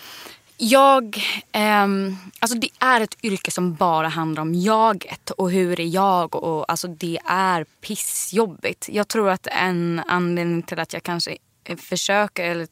Jag, 0.61 1.23
ehm, 1.51 2.17
alltså 2.39 2.57
det 2.57 2.69
är 2.79 3.01
ett 3.01 3.23
yrke 3.23 3.51
som 3.51 3.73
bara 3.75 4.07
handlar 4.07 4.41
om 4.41 4.55
jaget 4.55 5.31
och 5.31 5.51
hur 5.51 5.79
är 5.79 5.85
jag 5.85 6.35
och 6.35 6.71
alltså 6.71 6.87
det 6.87 7.19
är 7.25 7.65
pissjobbigt. 7.81 8.89
Jag 8.89 9.07
tror 9.07 9.29
att 9.29 9.47
en 9.47 10.01
anledning 10.07 10.61
till 10.61 10.79
att 10.79 10.93
jag 10.93 11.03
kanske 11.03 11.37
eh, 11.63 11.77
försöker, 11.77 12.43
eller 12.43 12.67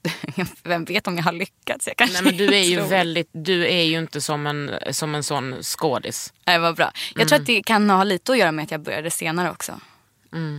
vem 0.63 0.85
vet 0.85 1.07
om 1.07 1.17
jag 1.17 1.23
har 1.23 1.31
lyckats. 1.31 1.87
Jag 1.87 1.97
kanske 1.97 2.23
Nej, 2.23 2.23
men 2.23 2.37
du 2.47 2.55
är 2.55 2.63
ju 2.63 2.77
tror. 2.77 2.87
väldigt, 2.87 3.29
du 3.31 3.67
är 3.67 3.83
ju 3.83 3.99
inte 3.99 4.21
som 4.21 4.47
en, 4.47 4.71
som 4.91 5.15
en 5.15 5.23
sån 5.23 5.63
skådis. 5.63 6.33
Nej, 6.45 6.59
vad 6.59 6.75
bra. 6.75 6.91
Jag 7.15 7.27
tror 7.27 7.39
att 7.39 7.45
det 7.45 7.63
kan 7.63 7.89
ha 7.89 8.03
lite 8.03 8.31
att 8.31 8.37
göra 8.37 8.51
med 8.51 8.63
att 8.63 8.71
jag 8.71 8.81
började 8.81 9.11
senare 9.11 9.51
också. 9.51 9.79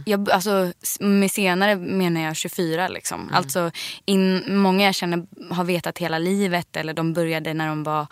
Jag, 0.06 0.30
alltså, 0.30 0.72
med 1.00 1.30
senare 1.30 1.76
menar 1.76 2.20
jag 2.20 2.36
24. 2.36 2.88
Liksom. 2.88 3.30
Alltså, 3.32 3.70
in, 4.04 4.42
många 4.46 4.84
jag 4.84 4.94
känner 4.94 5.26
har 5.50 5.64
vetat 5.64 5.98
hela 5.98 6.18
livet 6.18 6.76
eller 6.76 6.94
de 6.94 7.12
började 7.12 7.54
när 7.54 7.68
de 7.68 7.82
var 7.82 8.06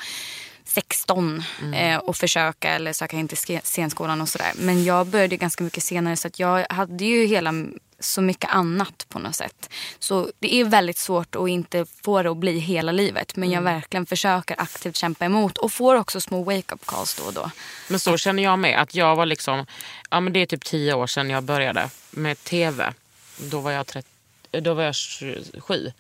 16 0.65 1.43
eh, 1.75 1.97
och 1.97 2.17
försöka 2.17 2.71
eller 2.71 2.93
söka 2.93 3.17
in 3.17 3.29
till 3.29 3.61
scenskolan 3.63 4.21
och 4.21 4.29
sådär. 4.29 4.53
Men 4.57 4.85
jag 4.85 5.07
började 5.07 5.37
ganska 5.37 5.65
mycket 5.65 5.83
senare 5.83 6.17
så 6.17 6.29
att 6.29 6.39
jag 6.39 6.67
hade 6.71 7.05
ju 7.05 7.27
hela 7.27 7.53
så 8.01 8.21
mycket 8.23 8.51
annat 8.51 9.07
på 9.09 9.19
något 9.19 9.35
sätt. 9.35 9.71
Så 9.99 10.31
det 10.39 10.55
är 10.55 10.65
väldigt 10.65 10.99
svårt 10.99 11.37
att 11.37 11.49
inte 11.49 11.87
få 12.05 12.23
det 12.23 12.31
att 12.31 12.37
bli 12.37 12.59
hela 12.59 12.93
livet. 12.93 13.37
Men 13.37 13.51
jag 13.51 13.63
verkligen 13.63 14.07
försöker 14.07 14.61
aktivt 14.61 14.97
kämpa 14.97 15.25
emot 15.25 15.59
och 15.59 15.73
får 15.73 15.95
också 15.95 16.21
små 16.21 16.43
wake-up 16.43 16.87
calls 16.87 17.15
då 17.15 17.25
och 17.25 17.33
då. 17.33 17.51
Men 17.89 18.01
så 18.01 18.17
känner 18.17 18.43
jag 18.43 18.59
med. 18.59 18.81
Att 18.81 18.95
jag 18.95 19.17
var 19.17 19.27
liksom, 19.27 19.67
ja 20.11 20.21
men 20.21 20.33
det 20.33 20.41
är 20.41 20.47
typ 20.47 20.65
tio 20.65 20.95
år 20.95 21.07
sedan 21.07 21.31
jag 21.31 21.43
började 21.43 21.91
med 22.11 22.45
tv. 22.45 22.93
Då 23.39 23.61
var 23.61 23.71
jag, 23.71 23.87
30, 23.87 24.09
då 24.51 24.75
var 24.75 24.83
jag 24.83 24.95
27. 24.95 25.93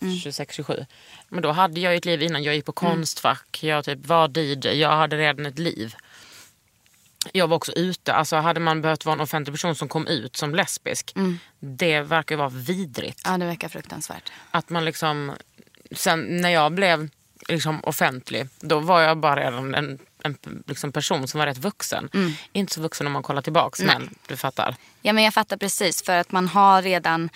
26-27. 0.00 0.86
Men 1.28 1.42
då 1.42 1.52
hade 1.52 1.80
jag 1.80 1.96
ett 1.96 2.04
liv 2.04 2.22
innan. 2.22 2.42
Jag 2.42 2.54
gick 2.54 2.64
på 2.64 2.72
konstfack, 2.72 3.58
jag 3.62 3.84
typ 3.84 4.06
var 4.06 4.38
DJ, 4.38 4.68
jag 4.80 4.90
hade 4.90 5.16
redan 5.16 5.46
ett 5.46 5.58
liv. 5.58 5.94
Jag 7.32 7.48
var 7.48 7.56
också 7.56 7.72
ute. 7.72 8.14
Alltså 8.14 8.36
hade 8.36 8.60
man 8.60 8.82
behövt 8.82 9.04
vara 9.04 9.14
en 9.14 9.20
offentlig 9.20 9.54
person 9.54 9.74
som 9.74 9.88
kom 9.88 10.06
ut 10.06 10.36
som 10.36 10.54
lesbisk. 10.54 11.14
Det 11.60 12.00
verkar 12.00 12.34
ju 12.34 12.38
vara 12.38 12.48
vidrigt. 12.48 13.20
Ja, 13.24 13.38
det 13.38 13.46
verkar 13.46 13.68
fruktansvärt. 13.68 14.32
Att 14.50 14.70
man 14.70 14.84
liksom, 14.84 15.32
sen 15.90 16.36
när 16.40 16.50
jag 16.50 16.72
blev 16.72 17.08
liksom 17.48 17.84
offentlig, 17.84 18.48
då 18.60 18.78
var 18.78 19.00
jag 19.00 19.18
bara 19.18 19.40
redan 19.40 19.74
en, 19.74 19.98
en 20.22 20.36
liksom 20.66 20.92
person 20.92 21.28
som 21.28 21.38
var 21.38 21.46
rätt 21.46 21.58
vuxen. 21.58 22.10
Inte 22.52 22.74
så 22.74 22.80
vuxen 22.80 23.06
om 23.06 23.12
man 23.12 23.22
kollar 23.22 23.42
tillbaks, 23.42 23.80
men 23.80 24.14
du 24.26 24.36
fattar. 24.36 24.76
Ja, 25.02 25.12
men 25.12 25.24
jag 25.24 25.34
fattar 25.34 25.56
precis. 25.56 26.02
För 26.02 26.16
att 26.16 26.32
man 26.32 26.48
har 26.48 26.82
redan 26.82 27.30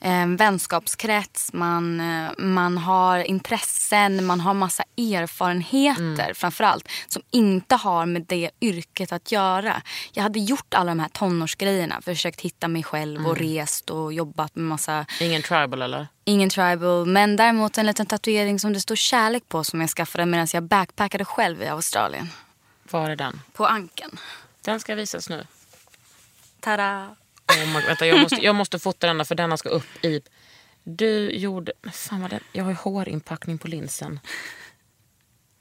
eh, 0.00 0.26
vänskapskrets, 0.26 1.52
man, 1.52 2.00
eh, 2.00 2.30
man 2.38 2.78
har 2.78 3.18
intressen, 3.18 4.26
man 4.26 4.40
har 4.40 4.54
massa 4.54 4.84
erfarenheter 4.96 6.34
framförallt. 6.34 6.88
Som 7.08 7.22
inte 7.30 7.74
har 7.74 8.06
med 8.06 8.24
det 8.28 8.50
yrket 8.60 9.12
att 9.12 9.32
göra. 9.32 9.82
Jag 10.12 10.22
hade 10.22 10.38
gjort 10.38 10.74
alla 10.74 10.90
de 10.90 11.00
här 11.00 11.08
tonårsgrejerna. 11.08 12.00
Försökt 12.00 12.40
hitta 12.40 12.68
mig 12.68 12.82
själv 12.82 13.26
och 13.26 13.36
rest 13.36 13.90
och 13.90 14.12
jobbat 14.12 14.56
med 14.56 14.64
massa 14.64 15.06
Ingen 15.20 15.42
tribal 15.42 15.82
eller? 15.82 16.08
Ingen 16.24 16.50
tribal, 16.50 17.06
men 17.06 17.36
däremot 17.36 17.78
en 17.78 17.86
liten 17.86 18.06
tatuering 18.06 18.60
som 18.60 18.72
det 18.72 18.80
står 18.80 18.96
kärlek 18.96 19.48
på 19.48 19.64
som 19.64 19.80
jag 19.80 19.90
skaffade 19.90 20.26
medan 20.26 20.46
jag 20.52 20.62
backpackade 20.62 21.24
själv 21.24 21.62
i 21.62 21.66
Australien. 21.66 22.28
Var 22.90 23.10
är 23.10 23.16
den? 23.16 23.40
På 23.52 23.66
ankeln. 23.66 24.18
Den 24.64 24.80
ska 24.80 24.94
visas 24.94 25.28
nu. 25.28 25.46
Tada! 26.60 27.16
Oh 27.48 27.74
my, 27.74 27.86
vänta, 27.86 28.06
jag, 28.06 28.20
måste, 28.20 28.36
jag 28.36 28.54
måste 28.54 28.78
fota 28.78 29.06
denna 29.06 29.24
för 29.24 29.34
denna 29.34 29.56
ska 29.56 29.68
upp 29.68 30.04
i... 30.04 30.22
Du 30.84 31.30
gjorde... 31.30 31.72
Fan 31.92 32.20
vad 32.20 32.30
den, 32.30 32.40
jag 32.52 32.64
har 32.64 32.70
ju 32.70 32.76
hårinpackning 32.76 33.58
på 33.58 33.68
linsen. 33.68 34.20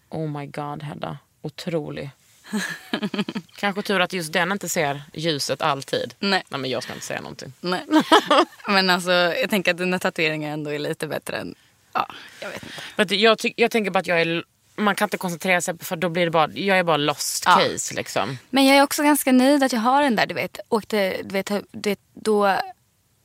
Oh 0.09 0.29
my 0.39 0.45
god 0.45 0.83
Hedda. 0.83 1.17
Otrolig. 1.41 2.09
Kanske 3.55 3.81
tur 3.81 3.99
att 3.99 4.13
just 4.13 4.33
den 4.33 4.51
inte 4.51 4.69
ser 4.69 5.03
ljuset 5.13 5.61
alltid. 5.61 6.13
Nej. 6.19 6.43
Nej 6.49 6.59
men 6.59 6.69
jag 6.69 6.83
ska 6.83 6.93
inte 6.93 7.05
säga 7.05 7.21
någonting. 7.21 7.53
Nej. 7.61 7.85
Men 8.67 8.89
alltså, 8.89 9.11
jag 9.11 9.49
tänker 9.49 9.71
att 9.71 9.77
dina 9.77 9.99
tatueringar 9.99 10.53
ändå 10.53 10.73
är 10.73 10.79
lite 10.79 11.07
bättre 11.07 11.37
än... 11.37 11.55
Ja, 11.93 12.07
jag 12.39 12.49
vet 12.49 12.63
inte. 12.97 13.15
Jag, 13.15 13.37
jag 13.55 13.71
tänker 13.71 13.91
bara 13.91 13.99
att 13.99 14.07
jag 14.07 14.21
är... 14.21 14.43
Man 14.77 14.95
kan 14.95 15.05
inte 15.05 15.17
koncentrera 15.17 15.61
sig 15.61 15.77
för 15.79 15.95
då 15.95 16.09
blir 16.09 16.25
det 16.25 16.31
bara... 16.31 16.51
Jag 16.51 16.79
är 16.79 16.83
bara 16.83 16.97
lost 16.97 17.43
Ja. 17.45 17.55
case 17.55 17.93
liksom. 17.95 18.37
Men 18.49 18.65
jag 18.65 18.77
är 18.77 18.83
också 18.83 19.03
ganska 19.03 19.31
nöjd 19.31 19.63
att 19.63 19.73
jag 19.73 19.79
har 19.79 20.03
den 20.03 20.15
där, 20.15 20.25
du 20.25 20.33
vet. 20.35 20.59
Och 20.69 20.85
det, 20.87 21.21
du 21.23 21.33
vet, 21.33 21.51
det, 21.71 21.99
då, 22.13 22.59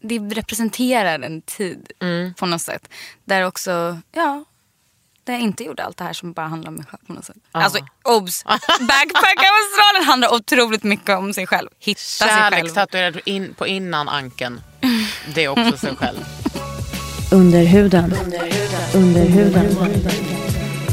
det 0.02 0.18
representerar 0.18 1.18
en 1.18 1.42
tid 1.42 1.92
på 2.36 2.46
något 2.46 2.60
sätt. 2.62 2.88
Där 3.24 3.46
också, 3.46 3.98
ja, 4.12 4.44
där 5.24 5.32
jag 5.32 5.42
inte 5.42 5.64
gjorde 5.64 5.84
allt 5.84 5.96
det 5.96 6.04
här 6.04 6.12
som 6.12 6.32
bara 6.32 6.46
handlar 6.46 6.68
om 6.68 6.74
mig 6.74 6.84
själv 6.86 7.00
på 7.06 7.12
något 7.12 7.24
sätt. 7.24 7.36
Alltså, 7.52 7.78
obs! 8.04 8.44
Backpacka 8.80 9.46
Australien 9.60 10.04
handlar 10.06 10.34
otroligt 10.34 10.82
mycket 10.82 11.10
om 11.18 11.34
sig 11.34 11.46
själv. 11.46 11.68
Hitta 11.78 12.00
sig 12.00 12.28
Kärlek 12.28 12.60
själv. 12.60 12.74
tatuerad 12.74 13.20
in, 13.24 13.54
på 13.54 13.66
innan 13.66 14.08
ankeln. 14.08 14.60
Det 15.34 15.44
är 15.44 15.48
också 15.48 15.76
sig 15.76 15.96
själv. 15.96 16.18
Under 17.32 17.64
huden. 17.64 18.14
Under 18.94 19.24
huden. 19.26 19.76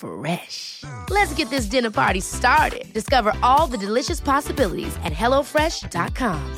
Fresh. 0.00 0.84
Let's 1.10 1.34
get 1.34 1.50
this 1.50 1.66
dinner 1.66 1.90
party 1.90 2.20
started. 2.20 2.92
Discover 2.94 3.34
all 3.42 3.66
the 3.66 3.76
delicious 3.76 4.18
possibilities 4.18 4.96
at 5.04 5.12
hellofresh.com. 5.12 6.56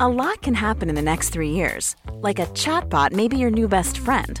A 0.00 0.08
lot 0.08 0.42
can 0.42 0.54
happen 0.54 0.88
in 0.88 0.94
the 0.94 1.02
next 1.02 1.30
three 1.30 1.50
years. 1.50 1.96
Like 2.12 2.38
a 2.38 2.46
chatbot 2.46 3.12
may 3.12 3.28
be 3.28 3.36
your 3.36 3.50
new 3.50 3.68
best 3.68 3.98
friend. 3.98 4.40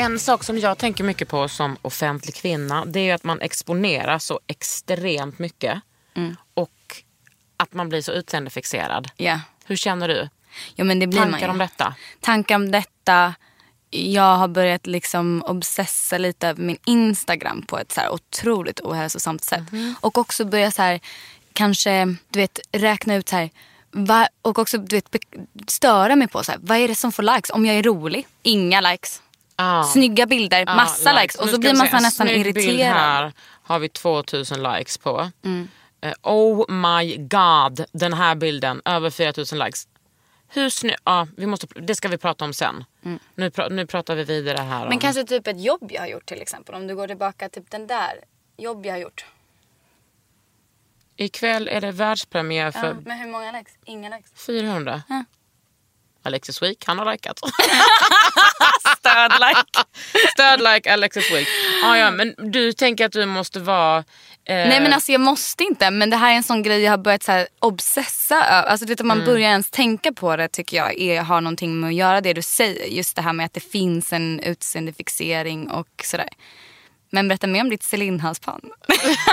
En 0.00 0.18
sak 0.18 0.44
som 0.44 0.58
jag 0.58 0.78
tänker 0.78 1.04
mycket 1.04 1.28
på 1.28 1.48
som 1.48 1.76
offentlig 1.82 2.34
kvinna 2.34 2.84
det 2.84 3.00
är 3.00 3.04
ju 3.04 3.10
att 3.10 3.24
man 3.24 3.40
exponerar 3.40 4.18
så 4.18 4.40
extremt 4.46 5.38
mycket. 5.38 5.80
Mm. 6.14 6.36
Och 6.54 7.02
att 7.56 7.74
man 7.74 7.88
blir 7.88 8.02
så 8.02 8.12
utseendefixerad. 8.12 9.10
Ja. 9.16 9.40
Hur 9.64 9.76
känner 9.76 10.08
du? 10.08 10.28
Jo, 10.76 10.84
men 10.84 10.98
det 10.98 11.06
blir 11.06 11.20
man 11.20 11.30
Tankar 11.30 11.46
ju. 11.46 11.52
om 11.52 11.58
detta? 11.58 11.94
Tankar 12.20 12.54
om 12.54 12.70
detta. 12.70 13.34
Jag 13.90 14.36
har 14.36 14.48
börjat 14.48 14.86
liksom 14.86 15.42
obsessa 15.46 16.18
lite 16.18 16.48
över 16.48 16.62
min 16.62 16.78
Instagram 16.86 17.62
på 17.62 17.78
ett 17.78 17.92
så 17.92 18.00
här 18.00 18.10
otroligt 18.10 18.80
ohälsosamt 18.80 19.44
sätt. 19.44 19.72
Mhm. 19.72 19.94
Och 20.00 20.18
också 20.18 20.44
börja 20.44 20.70
så 20.70 20.82
här, 20.82 21.00
kanske 21.52 22.16
du 22.28 22.38
vet, 22.38 22.58
räkna 22.72 23.14
ut 23.14 23.28
så 23.28 23.36
här, 23.36 23.50
va, 23.90 24.28
och 24.42 24.58
också 24.58 24.78
du 24.78 24.96
vet, 24.96 25.16
störa 25.66 26.16
mig 26.16 26.28
på 26.28 26.44
så 26.44 26.52
här, 26.52 26.60
vad 26.62 26.78
är 26.78 26.88
det 26.88 26.94
som 26.94 27.12
får 27.12 27.22
likes? 27.22 27.50
Om 27.50 27.66
jag 27.66 27.76
är 27.76 27.82
rolig, 27.82 28.26
inga 28.42 28.80
likes. 28.80 29.22
Ah. 29.60 29.82
Snygga 29.82 30.26
bilder, 30.26 30.64
Ja, 30.66 30.74
massa 30.74 31.12
likes. 31.12 31.36
Och 31.36 31.46
Nu 31.46 31.52
så 31.52 31.58
blir 31.58 31.74
man 31.74 31.88
nästan 31.92 32.10
snygg 32.26 32.40
irriterad. 32.40 32.74
Mm. 32.74 32.92
här 32.92 33.32
har 33.62 33.78
vi 33.78 33.88
2000 33.88 34.62
likes 34.62 34.98
på. 34.98 35.30
Eh, 36.00 36.12
oh 36.22 36.72
my 36.72 37.16
god, 37.16 37.84
den 37.92 38.12
här 38.12 38.34
bilden, 38.34 38.82
över 38.84 39.10
4000 39.10 39.58
likes. 39.58 39.88
Hur 40.48 40.70
snygg, 40.70 40.96
ja, 41.04 41.26
vi 41.36 41.46
måste, 41.46 41.66
det 41.80 41.94
ska 41.94 42.08
vi 42.08 42.18
prata 42.18 42.44
om 42.44 42.52
sen. 42.52 42.84
Nu, 43.34 43.50
pra, 43.50 43.68
nu 43.68 43.86
pratar 43.86 44.14
vi 44.14 44.24
vidare 44.24 44.58
här 44.58 44.76
Mm. 44.76 44.88
Men 44.88 44.92
om... 44.92 44.98
kanske 44.98 45.24
typ 45.24 45.46
ett 45.46 45.60
jobb 45.60 45.90
jag 45.94 46.00
har 46.00 46.08
gjort 46.08 46.26
till 46.26 46.42
exempel. 46.42 46.74
Om 46.74 46.86
du 46.86 46.96
går 46.96 47.06
tillbaka 47.06 47.48
typ 47.48 47.70
den 47.70 47.86
där 47.86 48.20
jobb 48.56 48.86
jag 48.86 48.92
har 48.92 48.98
gjort. 48.98 49.26
Ikväll 51.16 51.68
är 51.68 51.80
det 51.80 51.92
världspremiär 51.92 52.70
för 52.70 52.86
Ja, 52.86 52.96
men 53.04 53.18
hur 53.18 53.30
många 53.30 53.52
likes? 53.52 53.74
Inga 53.84 54.16
likes. 54.16 54.32
400. 54.46 55.02
Ja. 55.08 55.24
Alexis 56.22 56.62
Week, 56.62 56.84
han 56.86 56.98
har 56.98 57.12
likat. 57.12 57.40
Stödlike. 58.98 59.84
Stöd-like 60.32 60.92
Alexis 60.92 61.32
Week. 61.32 61.48
Ah, 61.84 61.96
ja, 61.96 62.10
men 62.10 62.34
du 62.38 62.72
tänker 62.72 63.06
att 63.06 63.12
du 63.12 63.26
måste 63.26 63.60
vara... 63.60 63.98
Eh, 63.98 64.04
Nej 64.68 64.80
men 64.80 64.92
alltså 64.92 65.12
jag 65.12 65.20
måste 65.20 65.64
inte. 65.64 65.90
Men 65.90 66.10
det 66.10 66.16
här 66.16 66.32
är 66.32 66.36
en 66.36 66.42
sån 66.42 66.62
grej 66.62 66.80
jag 66.80 66.92
har 66.92 66.98
börjat 66.98 67.22
så 67.22 67.32
här 67.32 67.48
obsessa 67.60 68.34
över. 68.46 68.68
Alltså 68.68 68.86
du 68.86 68.92
vet, 68.92 69.00
om 69.00 69.08
man 69.08 69.24
börjar 69.24 69.50
ens 69.50 69.70
tänka 69.70 70.12
på 70.12 70.36
det 70.36 70.48
tycker 70.48 70.76
jag 70.76 71.00
är, 71.00 71.22
har 71.22 71.40
någonting 71.40 71.80
med 71.80 71.88
att 71.88 71.94
göra 71.94 72.20
det 72.20 72.32
du 72.32 72.42
säger. 72.42 72.86
Just 72.86 73.16
det 73.16 73.22
här 73.22 73.32
med 73.32 73.46
att 73.46 73.54
det 73.54 73.60
finns 73.60 74.12
en 74.12 74.40
utseendefixering 74.40 75.70
och 75.70 75.88
sådär. 76.04 76.28
Men 77.10 77.28
berätta 77.28 77.46
mer 77.46 77.60
om 77.60 77.70
ditt 77.70 77.82
Celine-halsband. 77.82 78.64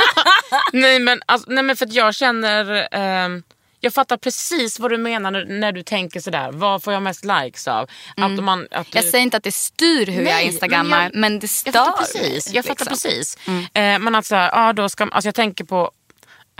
Nej 0.74 1.00
men, 1.00 1.22
alltså, 1.26 1.52
nej 1.52 1.64
men 1.64 1.76
för 1.76 1.86
att 1.86 1.94
jag 1.94 2.16
känner... 2.16 2.88
ehm, 2.92 3.44
jag 3.86 3.94
fattar 3.94 4.18
precis 4.18 4.80
vad 4.80 4.92
du 4.92 4.98
menar 4.98 5.32
när, 5.32 5.46
när 5.46 5.72
du 5.72 5.84
tänker 5.84 6.20
sådär. 6.20 6.52
Vad 6.52 6.84
får 6.84 6.94
jag 6.94 7.02
mest 7.04 7.26
likes 7.26 7.68
av? 7.68 7.90
Att 8.18 8.44
man, 8.44 8.68
att 8.72 8.92
du, 8.92 8.98
Jag 8.98 9.06
säger 9.06 9.24
inte 9.24 9.38
att 9.38 9.44
det 9.44 9.52
styr 9.56 10.06
hur 10.06 10.14
jag 10.14 10.24
Nej, 10.24 10.46
instagrammar 10.46 11.10
men 11.14 11.22
men, 11.22 11.32
jag- 11.34 11.42
det 11.42 11.48
stör 11.48 11.72
Jag 11.74 11.86
fattar 11.86 12.02
precis. 12.02 12.54
Jag 12.54 12.66
fattar 12.66 12.86
liksom. 12.92 13.10
precis. 13.12 13.38
Eh, 13.74 14.00
men 14.00 14.16
att 14.16 14.26
så 14.26 14.36
här, 14.36 14.50
ja, 14.54 14.74
då 14.74 14.90
ska, 14.90 15.04
alltså 15.04 15.28
jag 15.28 15.36
tänker 15.36 15.64
på, 15.64 15.92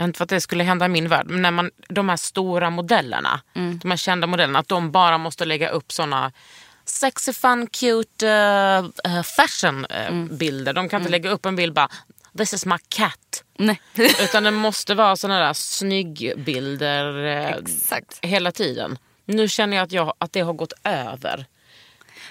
inte 0.00 0.16
för 0.16 0.22
att 0.24 0.28
det 0.28 0.40
skulle 0.40 0.64
hända 0.64 0.86
i 0.86 0.88
min 0.88 1.08
värld, 1.08 1.26
men 1.28 1.42
när 1.42 1.50
man, 1.50 1.70
de 1.88 2.08
här 2.08 2.16
stora 2.16 2.70
modellerna, 2.70 3.40
Mm. 3.56 3.78
de 3.82 3.90
här 3.90 3.96
kända 3.98 4.26
modellerna, 4.26 4.58
att 4.58 4.68
de 4.68 4.90
bara 4.92 5.18
måste 5.18 5.44
lägga 5.44 5.68
upp 5.68 5.92
såna 5.92 6.32
sexy, 6.84 7.32
fun, 7.32 7.66
cute 7.66 8.26
uh, 9.06 9.22
fashion 9.22 9.84
uh, 9.84 10.06
Mm. 10.06 10.36
bilder. 10.36 10.72
De 10.72 10.88
kan 10.88 11.00
inte 11.00 11.10
lägga 11.10 11.30
upp 11.30 11.46
en 11.46 11.56
bild 11.56 11.72
bara, 11.74 11.88
this 12.38 12.52
is 12.54 12.66
my 12.66 12.76
cat. 12.88 13.42
Nej. 13.58 13.80
Utan 14.20 14.42
det 14.44 14.50
måste 14.50 14.94
vara 14.94 15.16
såna 15.16 15.38
där 15.38 15.52
snyggbilder 15.52 17.24
eh, 17.24 17.48
Exakt. 17.56 18.18
hela 18.22 18.52
tiden. 18.52 18.98
Nu 19.24 19.48
känner 19.48 19.76
jag 19.76 19.84
att, 19.84 19.92
jag 19.92 20.14
att 20.18 20.32
det 20.32 20.40
har 20.40 20.52
gått 20.52 20.72
över 20.84 21.46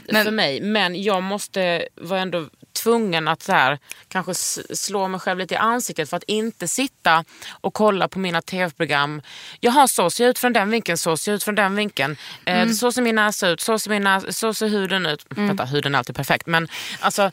Men- 0.09 0.25
för 0.25 0.31
mig. 0.31 0.61
Men 0.61 1.03
jag 1.03 1.23
måste 1.23 1.87
vara 1.95 2.19
ändå 2.21 2.45
tvungen 2.73 3.27
att 3.27 3.43
så 3.43 3.51
här, 3.51 3.79
kanske 4.07 4.33
slå 4.75 5.07
mig 5.07 5.19
själv 5.19 5.39
lite 5.39 5.53
i 5.53 5.57
ansiktet 5.57 6.09
för 6.09 6.17
att 6.17 6.23
inte 6.27 6.67
sitta 6.67 7.23
och 7.61 7.73
kolla 7.73 8.07
på 8.07 8.19
mina 8.19 8.41
tv-program. 8.41 9.21
Jaha, 9.59 9.87
så 9.87 10.09
ser 10.09 10.23
jag 10.23 10.29
ut 10.31 10.39
från 10.39 10.53
den 10.53 10.69
vinkeln, 10.69 10.97
så 10.97 11.17
ser 11.17 11.31
jag 11.31 11.35
ut 11.35 11.43
från 11.43 11.55
den 11.55 11.75
vinkeln. 11.75 12.17
Eh, 12.45 12.69
Så 12.69 12.91
ser 12.91 13.01
min 13.01 13.15
näsa 13.15 13.47
ut, 13.49 13.61
så 13.61 13.79
ser, 13.79 13.89
min 13.89 14.03
näsa, 14.03 14.31
så 14.31 14.53
ser 14.53 14.67
huden 14.67 15.05
ut. 15.05 15.25
Vänta, 15.29 15.65
huden 15.65 15.95
är 15.95 15.99
alltid 15.99 16.15
perfekt. 16.15 16.47
Men 16.47 16.67
alltså, 16.99 17.31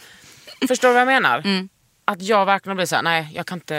förstår 0.69 0.89
du 0.89 0.93
vad 0.95 1.01
jag 1.01 1.07
menar? 1.23 1.69
Att 2.05 2.23
jag 2.23 2.47
verkligen 2.47 2.77
blir 2.77 2.87
så 2.87 2.95
här, 2.97 3.03
nej 3.03 3.29
jag 3.35 3.47
kan 3.47 3.57
inte, 3.59 3.75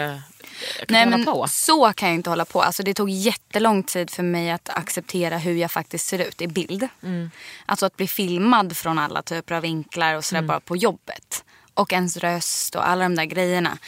jag 0.78 0.88
kan 0.88 0.94
Nej, 0.94 1.02
inte 1.02 1.16
men 1.16 1.24
på. 1.26 1.46
så 1.48 1.92
kan 1.92 2.08
jag 2.08 2.14
inte 2.14 2.30
hålla 2.30 2.44
på. 2.44 2.62
Alltså, 2.62 2.82
det 2.82 2.94
tog 2.94 3.10
jättelång 3.10 3.82
tid 3.82 4.10
för 4.10 4.22
mig 4.22 4.50
att 4.50 4.68
acceptera 4.68 5.38
hur 5.38 5.54
jag 5.54 5.70
faktiskt 5.70 6.06
ser 6.06 6.18
ut 6.18 6.40
i 6.42 6.46
bild. 6.48 6.88
Mm. 7.02 7.30
Alltså 7.66 7.86
att 7.86 7.96
bli 7.96 8.08
filmad 8.08 8.76
från 8.76 8.98
alla 8.98 9.22
typer 9.22 9.54
av 9.54 9.62
vinklar 9.62 10.14
och 10.14 10.24
sådär 10.24 10.38
Mm. 10.38 10.46
bara 10.48 10.60
på 10.60 10.76
jobbet. 10.76 11.44
Och 11.74 11.92
ens 11.92 12.16
röst 12.16 12.74
och 12.74 12.88
alla 12.88 13.02
de 13.02 13.14
där 13.14 13.24
grejerna. 13.24 13.78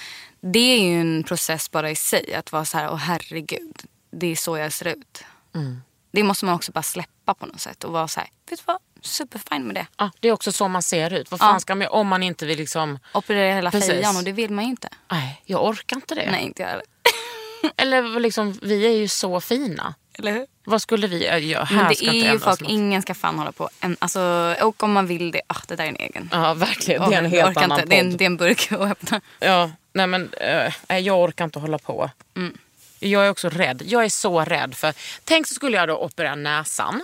Det 0.40 0.58
är 0.58 0.80
ju 0.80 1.00
en 1.00 1.24
process 1.24 1.70
bara 1.70 1.90
i 1.90 1.96
sig. 1.96 2.34
Att 2.34 2.52
vara 2.52 2.64
så 2.64 2.78
här, 2.78 2.90
åh 2.90 2.96
herregud, 2.96 3.82
det 4.10 4.26
är 4.32 4.36
så 4.36 4.56
jag 4.56 4.72
ser 4.72 4.86
ut. 4.88 5.24
Mm. 5.54 5.82
Det 6.12 6.22
måste 6.22 6.44
man 6.44 6.54
också 6.54 6.72
bara 6.72 6.82
släppa 6.82 7.34
på 7.34 7.46
något 7.46 7.60
sätt 7.60 7.84
och 7.84 7.92
vara 7.92 8.08
så 8.08 8.20
här, 8.20 8.28
vet 8.50 8.58
du 8.58 8.64
vad, 8.66 8.78
superfine 9.06 9.64
med 9.64 9.74
det. 9.74 9.86
Ja, 9.96 10.10
det 10.20 10.28
är 10.28 10.32
också 10.32 10.52
så 10.52 10.68
man 10.68 10.82
ser 10.82 11.12
ut. 11.12 11.30
Vad 11.30 11.40
fan 11.40 11.52
Ja. 11.54 11.60
ska 11.60 11.74
man 11.74 11.88
om 11.88 12.06
man 12.08 12.22
inte 12.22 12.46
vill 12.46 12.58
liksom... 12.58 12.98
Operera 13.14 13.54
hela 13.54 13.70
Precis. 13.70 13.90
fejan 13.90 14.16
och 14.16 14.24
det 14.24 14.32
vill 14.32 14.50
man 14.50 14.64
ju 14.64 14.70
inte. 14.70 14.88
Nej, 15.10 15.42
jag 15.44 15.64
orkar 15.64 15.96
inte 15.96 16.14
det. 16.14 16.30
Nej, 16.30 16.42
inte 16.44 16.62
jag 16.62 16.68
heller. 16.68 16.84
Eller 17.76 18.20
liksom, 18.20 18.58
vi 18.62 18.86
är 18.86 18.90
ju 18.90 19.08
så 19.08 19.40
fina. 19.40 19.94
Eller 20.18 20.32
hur? 20.32 20.46
Vad 20.64 20.82
skulle 20.82 21.06
vi 21.06 21.24
göra? 21.48 21.64
Här 21.64 21.76
Men 21.76 21.88
det 21.88 21.94
ska 21.94 22.04
inte 22.12 22.28
är 22.28 22.32
ju 22.32 22.38
folk, 22.38 22.60
något. 22.60 22.70
ingen 22.70 23.02
ska 23.02 23.14
fan 23.14 23.38
hålla 23.38 23.52
på. 23.52 23.70
En, 23.80 23.96
alltså, 23.98 24.54
och 24.62 24.82
om 24.82 24.92
man 24.92 25.06
vill 25.06 25.30
det, 25.30 25.40
ah, 25.46 25.56
det 25.68 25.76
där 25.76 25.84
är 25.84 25.88
en 25.88 25.96
egen. 25.96 26.28
Ja, 26.32 26.54
verkligen. 26.54 27.10
Det 27.10 27.14
är 27.16 27.18
en 27.18 27.30
helt 27.30 27.48
orkar 27.50 27.62
annan 27.62 27.80
inte. 27.80 27.88
Det 27.90 27.96
är, 27.96 28.00
en, 28.00 28.10
podd. 28.10 28.18
det 28.18 28.24
är 28.24 28.26
en 28.26 28.36
burk 28.36 28.72
att 28.72 28.80
öppna. 28.80 29.20
Ja, 29.40 29.70
nej 29.92 30.06
men 30.06 30.30
nej, 30.88 31.02
jag 31.02 31.20
orkar 31.20 31.44
inte 31.44 31.58
hålla 31.58 31.78
på. 31.78 32.10
Mm. 32.36 32.58
Jag 32.98 33.26
är 33.26 33.30
också 33.30 33.48
rädd. 33.48 33.82
Jag 33.86 34.04
är 34.04 34.08
så 34.08 34.40
rädd 34.40 34.74
för... 34.74 34.94
Tänk 35.24 35.46
så 35.46 35.54
skulle 35.54 35.76
jag 35.76 35.88
då 35.88 35.98
operera 35.98 36.34
näsan. 36.34 37.02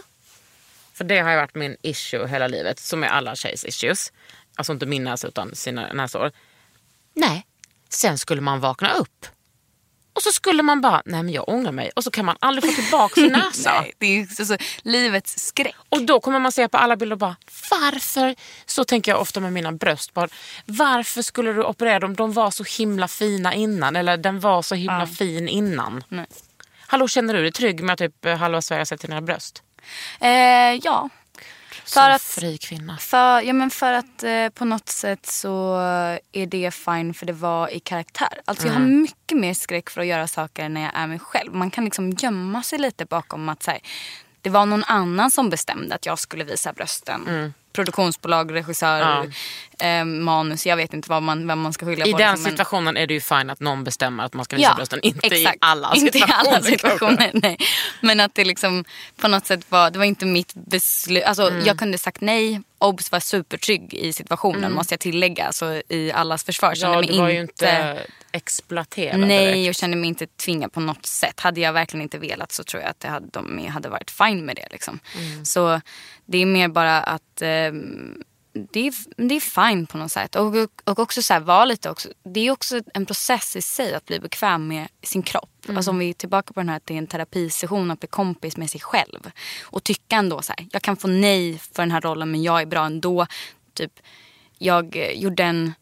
För 1.02 1.08
det 1.08 1.20
har 1.20 1.36
varit 1.36 1.54
min 1.54 1.76
issue 1.82 2.28
hela 2.28 2.48
livet. 2.48 2.78
Som 2.78 3.04
är 3.04 3.08
alla 3.08 3.36
tjejs 3.36 3.64
issues. 3.64 4.12
Alltså 4.56 4.72
inte 4.72 4.86
min 4.86 5.04
näsa 5.04 5.28
utan 5.28 5.54
sina 5.54 5.92
näsor. 5.92 6.30
Nej, 7.14 7.46
sen 7.88 8.18
skulle 8.18 8.40
man 8.40 8.60
vakna 8.60 8.92
upp. 8.92 9.26
Och 10.12 10.22
så 10.22 10.32
skulle 10.32 10.62
man 10.62 10.80
bara, 10.80 11.02
nej 11.04 11.22
men 11.22 11.32
jag 11.32 11.48
ångrar 11.48 11.72
mig. 11.72 11.90
Och 11.96 12.04
så 12.04 12.10
kan 12.10 12.24
man 12.24 12.36
aldrig 12.40 12.74
få 12.74 12.82
tillbaka 12.82 13.14
sin 13.14 13.32
näsa. 13.32 13.80
Nej, 13.80 13.92
det 13.98 14.06
är 14.06 14.26
så, 14.26 14.44
så, 14.46 14.56
livets 14.82 15.38
skräck. 15.38 15.74
Och 15.88 16.02
då 16.02 16.20
kommer 16.20 16.38
man 16.38 16.52
se 16.52 16.68
på 16.68 16.78
alla 16.78 16.96
bilder 16.96 17.14
och 17.14 17.18
bara, 17.18 17.36
varför? 17.70 18.34
Så 18.66 18.84
tänker 18.84 19.12
jag 19.12 19.20
ofta 19.20 19.40
med 19.40 19.52
mina 19.52 19.72
bröst. 19.72 20.14
Bara, 20.14 20.28
varför 20.66 21.22
skulle 21.22 21.52
du 21.52 21.64
operera 21.64 21.98
dem? 21.98 22.16
De 22.16 22.32
var 22.32 22.50
så 22.50 22.64
himla 22.78 23.08
fina 23.08 23.54
innan. 23.54 23.96
Eller 23.96 24.16
den 24.16 24.40
var 24.40 24.62
så 24.62 24.74
himla 24.74 25.06
fin 25.06 25.48
innan. 25.48 26.04
Nej. 26.08 26.26
Hallå, 26.86 27.08
känner 27.08 27.34
du 27.34 27.42
dig 27.42 27.52
trygg 27.52 27.82
med 27.82 27.92
att 27.92 27.98
typ 27.98 28.24
eh, 28.24 28.36
halva 28.36 28.62
Sverige 28.62 28.80
har 28.80 28.84
sett 28.84 29.00
dina 29.00 29.20
bröst? 29.20 29.62
Eh, 30.20 30.74
ja. 30.82 31.08
Som 31.84 32.02
För 32.02 32.10
att, 32.10 32.22
fri 32.22 32.58
kvinna. 32.58 32.96
för, 32.98 33.40
ja, 33.40 33.52
men 33.52 33.70
för 33.70 33.92
att 33.92 34.22
eh, 34.22 34.48
på 34.48 34.64
något 34.64 34.88
sätt 34.88 35.26
så 35.26 35.76
är 36.32 36.46
det 36.46 36.70
fine 36.74 37.14
för 37.14 37.26
det 37.26 37.32
var 37.32 37.68
i 37.74 37.80
karaktär. 37.80 38.40
Alltså 38.44 38.66
jag 38.66 38.72
har 38.74 38.80
Mm. 38.80 39.02
mycket 39.02 39.38
mer 39.38 39.54
skräck 39.54 39.90
för 39.90 40.00
att 40.00 40.06
göra 40.06 40.26
saker 40.28 40.68
när 40.68 40.82
jag 40.82 40.90
är 40.94 41.06
mig 41.06 41.18
själv. 41.18 41.54
Man 41.54 41.70
kan 41.70 41.84
liksom 41.84 42.10
gömma 42.10 42.62
sig 42.62 42.78
lite 42.78 43.04
bakom 43.04 43.48
att 43.48 43.62
så 43.62 43.70
här, 43.70 43.80
det 44.40 44.50
var 44.50 44.66
någon 44.66 44.84
annan 44.84 45.30
som 45.30 45.50
bestämde 45.50 45.94
att 45.94 46.06
jag 46.06 46.18
skulle 46.18 46.44
visa 46.44 46.72
brösten. 46.72 47.54
Produktionsbolag, 47.72 48.54
regissör, 48.54 49.00
Mm. 49.20 49.32
Eh, 49.82 50.04
manus. 50.04 50.66
Jag 50.66 50.76
vet 50.76 50.94
inte 50.94 51.10
vad 51.10 51.22
man, 51.22 51.46
vem 51.46 51.60
man 51.60 51.72
ska 51.72 51.86
skylla 51.86 52.06
I 52.06 52.12
på. 52.12 52.18
den 52.18 52.28
liksom, 52.30 52.42
men- 52.42 52.52
situationen 52.52 52.96
är 52.96 53.06
det 53.06 53.14
ju 53.14 53.20
fine 53.20 53.50
att 53.50 53.60
någon 53.60 53.84
bestämmer 53.84 54.24
att 54.24 54.34
man 54.34 54.44
ska 54.44 54.56
visa 54.56 54.68
Ja, 54.68 54.74
brösten. 54.74 55.00
Inte 55.02 55.26
exakt. 55.26 55.56
i 55.56 55.58
alla 55.60 55.92
inte 55.94 56.12
situationer. 56.18 56.44
i 56.44 56.48
alla 56.48 56.62
situationer 56.62 57.30
nej. 57.34 57.56
Men 58.00 58.20
att 58.20 58.34
det 58.34 58.44
liksom 58.44 58.84
på 59.16 59.28
något 59.28 59.46
sätt 59.46 59.60
var, 59.68 59.90
det 59.90 59.98
var 59.98 60.04
inte 60.06 60.26
mitt 60.26 60.54
beslut. 60.54 61.24
Alltså, 61.24 61.48
Mm. 61.48 61.64
Jag 61.66 61.78
kunde 61.78 61.98
sagt 61.98 62.20
nej. 62.20 62.60
Obs 62.78 63.12
var 63.12 63.20
supertrygg 63.20 63.94
i 63.94 64.12
situationen 64.12 64.72
måste 64.72 64.92
jag 64.92 65.00
tillägga. 65.00 65.46
Alltså, 65.46 65.82
I 65.88 66.12
allas 66.12 66.44
försvar. 66.44 66.72
Ja, 66.76 66.98
mig 67.00 67.06
du 67.08 67.18
var 67.18 67.28
ju 67.28 67.40
inte 67.40 67.98
exploaterad 68.32 69.20
Nej, 69.20 69.46
direkt. 69.54 69.68
och 69.68 69.74
kände 69.74 69.96
mig 69.96 70.08
inte 70.08 70.26
tvingad 70.26 70.72
på 70.72 70.80
något 70.80 71.06
sätt. 71.06 71.40
Hade 71.40 71.60
jag 71.60 71.72
verkligen 71.72 72.02
inte 72.02 72.18
velat 72.18 72.52
så 72.52 72.64
tror 72.64 72.82
jag 72.82 72.90
att 72.90 73.00
det 73.00 73.08
hade, 73.08 73.26
de 73.32 73.66
hade 73.68 73.88
varit 73.88 74.10
fine 74.10 74.44
med 74.44 74.56
det. 74.56 74.66
Liksom. 74.70 74.98
Mm. 75.18 75.44
Så 75.44 75.80
det 76.26 76.38
är 76.38 76.46
mer 76.46 76.68
bara 76.68 77.00
att 77.00 77.42
ehm, 77.42 78.22
det, 78.52 78.86
är, 78.86 78.94
det 79.28 79.34
är 79.34 79.40
fine 79.70 79.86
på 79.86 79.98
något 79.98 80.12
sätt. 80.12 80.34
Och, 80.36 80.54
och 80.84 80.98
också 80.98 81.22
så 81.22 81.32
här, 81.32 81.40
vara 81.40 81.64
lite 81.64 81.90
också. 81.90 82.08
Det 82.22 82.40
är 82.40 82.50
också 82.50 82.80
en 82.94 83.06
process 83.06 83.56
i 83.56 83.62
sig 83.62 83.94
att 83.94 84.04
bli 84.04 84.20
bekväm 84.20 84.68
med 84.68 84.88
sin 85.02 85.22
kropp. 85.22 85.50
Mm. 85.64 85.76
Alltså 85.76 85.90
om 85.90 85.98
vi 85.98 86.08
är 86.08 86.14
tillbaka 86.14 86.52
på 86.52 86.60
den 86.60 86.68
här 86.68 86.76
att 86.76 86.86
det 86.86 86.94
är 86.94 86.98
en 86.98 87.06
terapisession 87.06 87.90
att 87.90 88.00
bli 88.00 88.08
kompis 88.08 88.56
med 88.56 88.70
sig 88.70 88.80
själv. 88.80 89.30
Och 89.62 89.84
tycka 89.84 90.16
ändå 90.16 90.42
så 90.42 90.52
här, 90.58 90.66
jag 90.72 90.82
kan 90.82 90.96
få 90.96 91.08
nej 91.08 91.58
för 91.58 91.82
den 91.82 91.90
här 91.90 92.00
rollen 92.00 92.30
men 92.30 92.42
jag 92.42 92.62
är 92.62 92.66
bra 92.66 92.84
ändå. 92.86 93.26
Typ, 93.74 93.92
jag 94.58 94.96
eh, 94.96 95.10
gjorde 95.10 95.44
en 95.44 95.74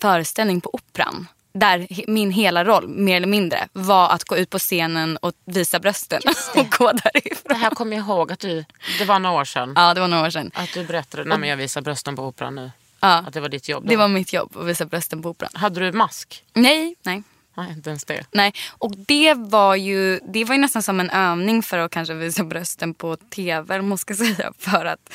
föreställning 0.00 0.60
på 0.60 0.70
Operan 0.72 1.26
där 1.56 1.86
min 2.08 2.30
hela 2.30 2.64
roll, 2.64 2.88
mer 2.88 3.16
eller 3.16 3.26
mindre, 3.26 3.68
var 3.72 4.08
att 4.10 4.24
gå 4.24 4.36
ut 4.36 4.50
på 4.50 4.58
scenen 4.58 5.16
och 5.16 5.32
visa 5.44 5.78
brösten 5.78 6.22
och 6.56 6.70
gå 6.70 6.92
därifrån. 6.92 7.42
Det 7.48 7.54
här 7.54 7.70
kommer 7.70 7.96
jag 7.96 8.06
ihåg 8.06 8.32
att 8.32 8.40
du, 8.40 8.64
det 8.98 9.04
var 9.04 9.18
några 9.18 9.40
år 9.40 9.44
sedan. 9.44 9.72
Ja, 9.76 9.94
det 9.94 10.00
var 10.00 10.08
några 10.08 10.26
år 10.26 10.30
sedan. 10.30 10.50
Att 10.54 10.72
du 10.74 10.84
berättade, 10.84 11.24
nej 11.24 11.38
men 11.38 11.48
jag 11.48 11.56
visar 11.56 11.80
brösten 11.80 12.16
på 12.16 12.22
operan 12.22 12.54
nu. 12.54 12.70
Ja. 13.00 13.08
Att 13.26 13.34
det 13.34 13.40
var 13.40 13.48
ditt 13.48 13.68
jobb. 13.68 13.84
då. 13.84 13.88
Det 13.90 13.96
var 13.96 14.08
mitt 14.08 14.32
jobb 14.32 14.56
att 14.56 14.66
visa 14.66 14.84
brösten 14.84 15.22
på 15.22 15.28
operan. 15.28 15.50
Hade 15.54 15.80
du 15.80 15.92
mask? 15.92 16.44
Nej, 16.52 16.94
nej. 17.02 17.22
Nej, 17.56 17.72
inte 17.72 17.90
ens 17.90 18.04
det. 18.04 18.24
Nej, 18.32 18.52
och 18.78 18.96
det 18.96 19.34
var 19.34 19.74
ju 19.76 20.20
det 20.28 20.44
var 20.44 20.54
ju 20.54 20.60
nästan 20.60 20.82
som 20.82 21.00
en 21.00 21.10
övning 21.10 21.62
för 21.62 21.78
att 21.78 21.90
kanske 21.90 22.14
visa 22.14 22.44
brösten 22.44 22.94
på 22.94 23.16
tv, 23.16 23.82
man 23.82 23.98
ska 23.98 24.14
säga. 24.16 24.52
För 24.58 24.84
att 24.84 25.12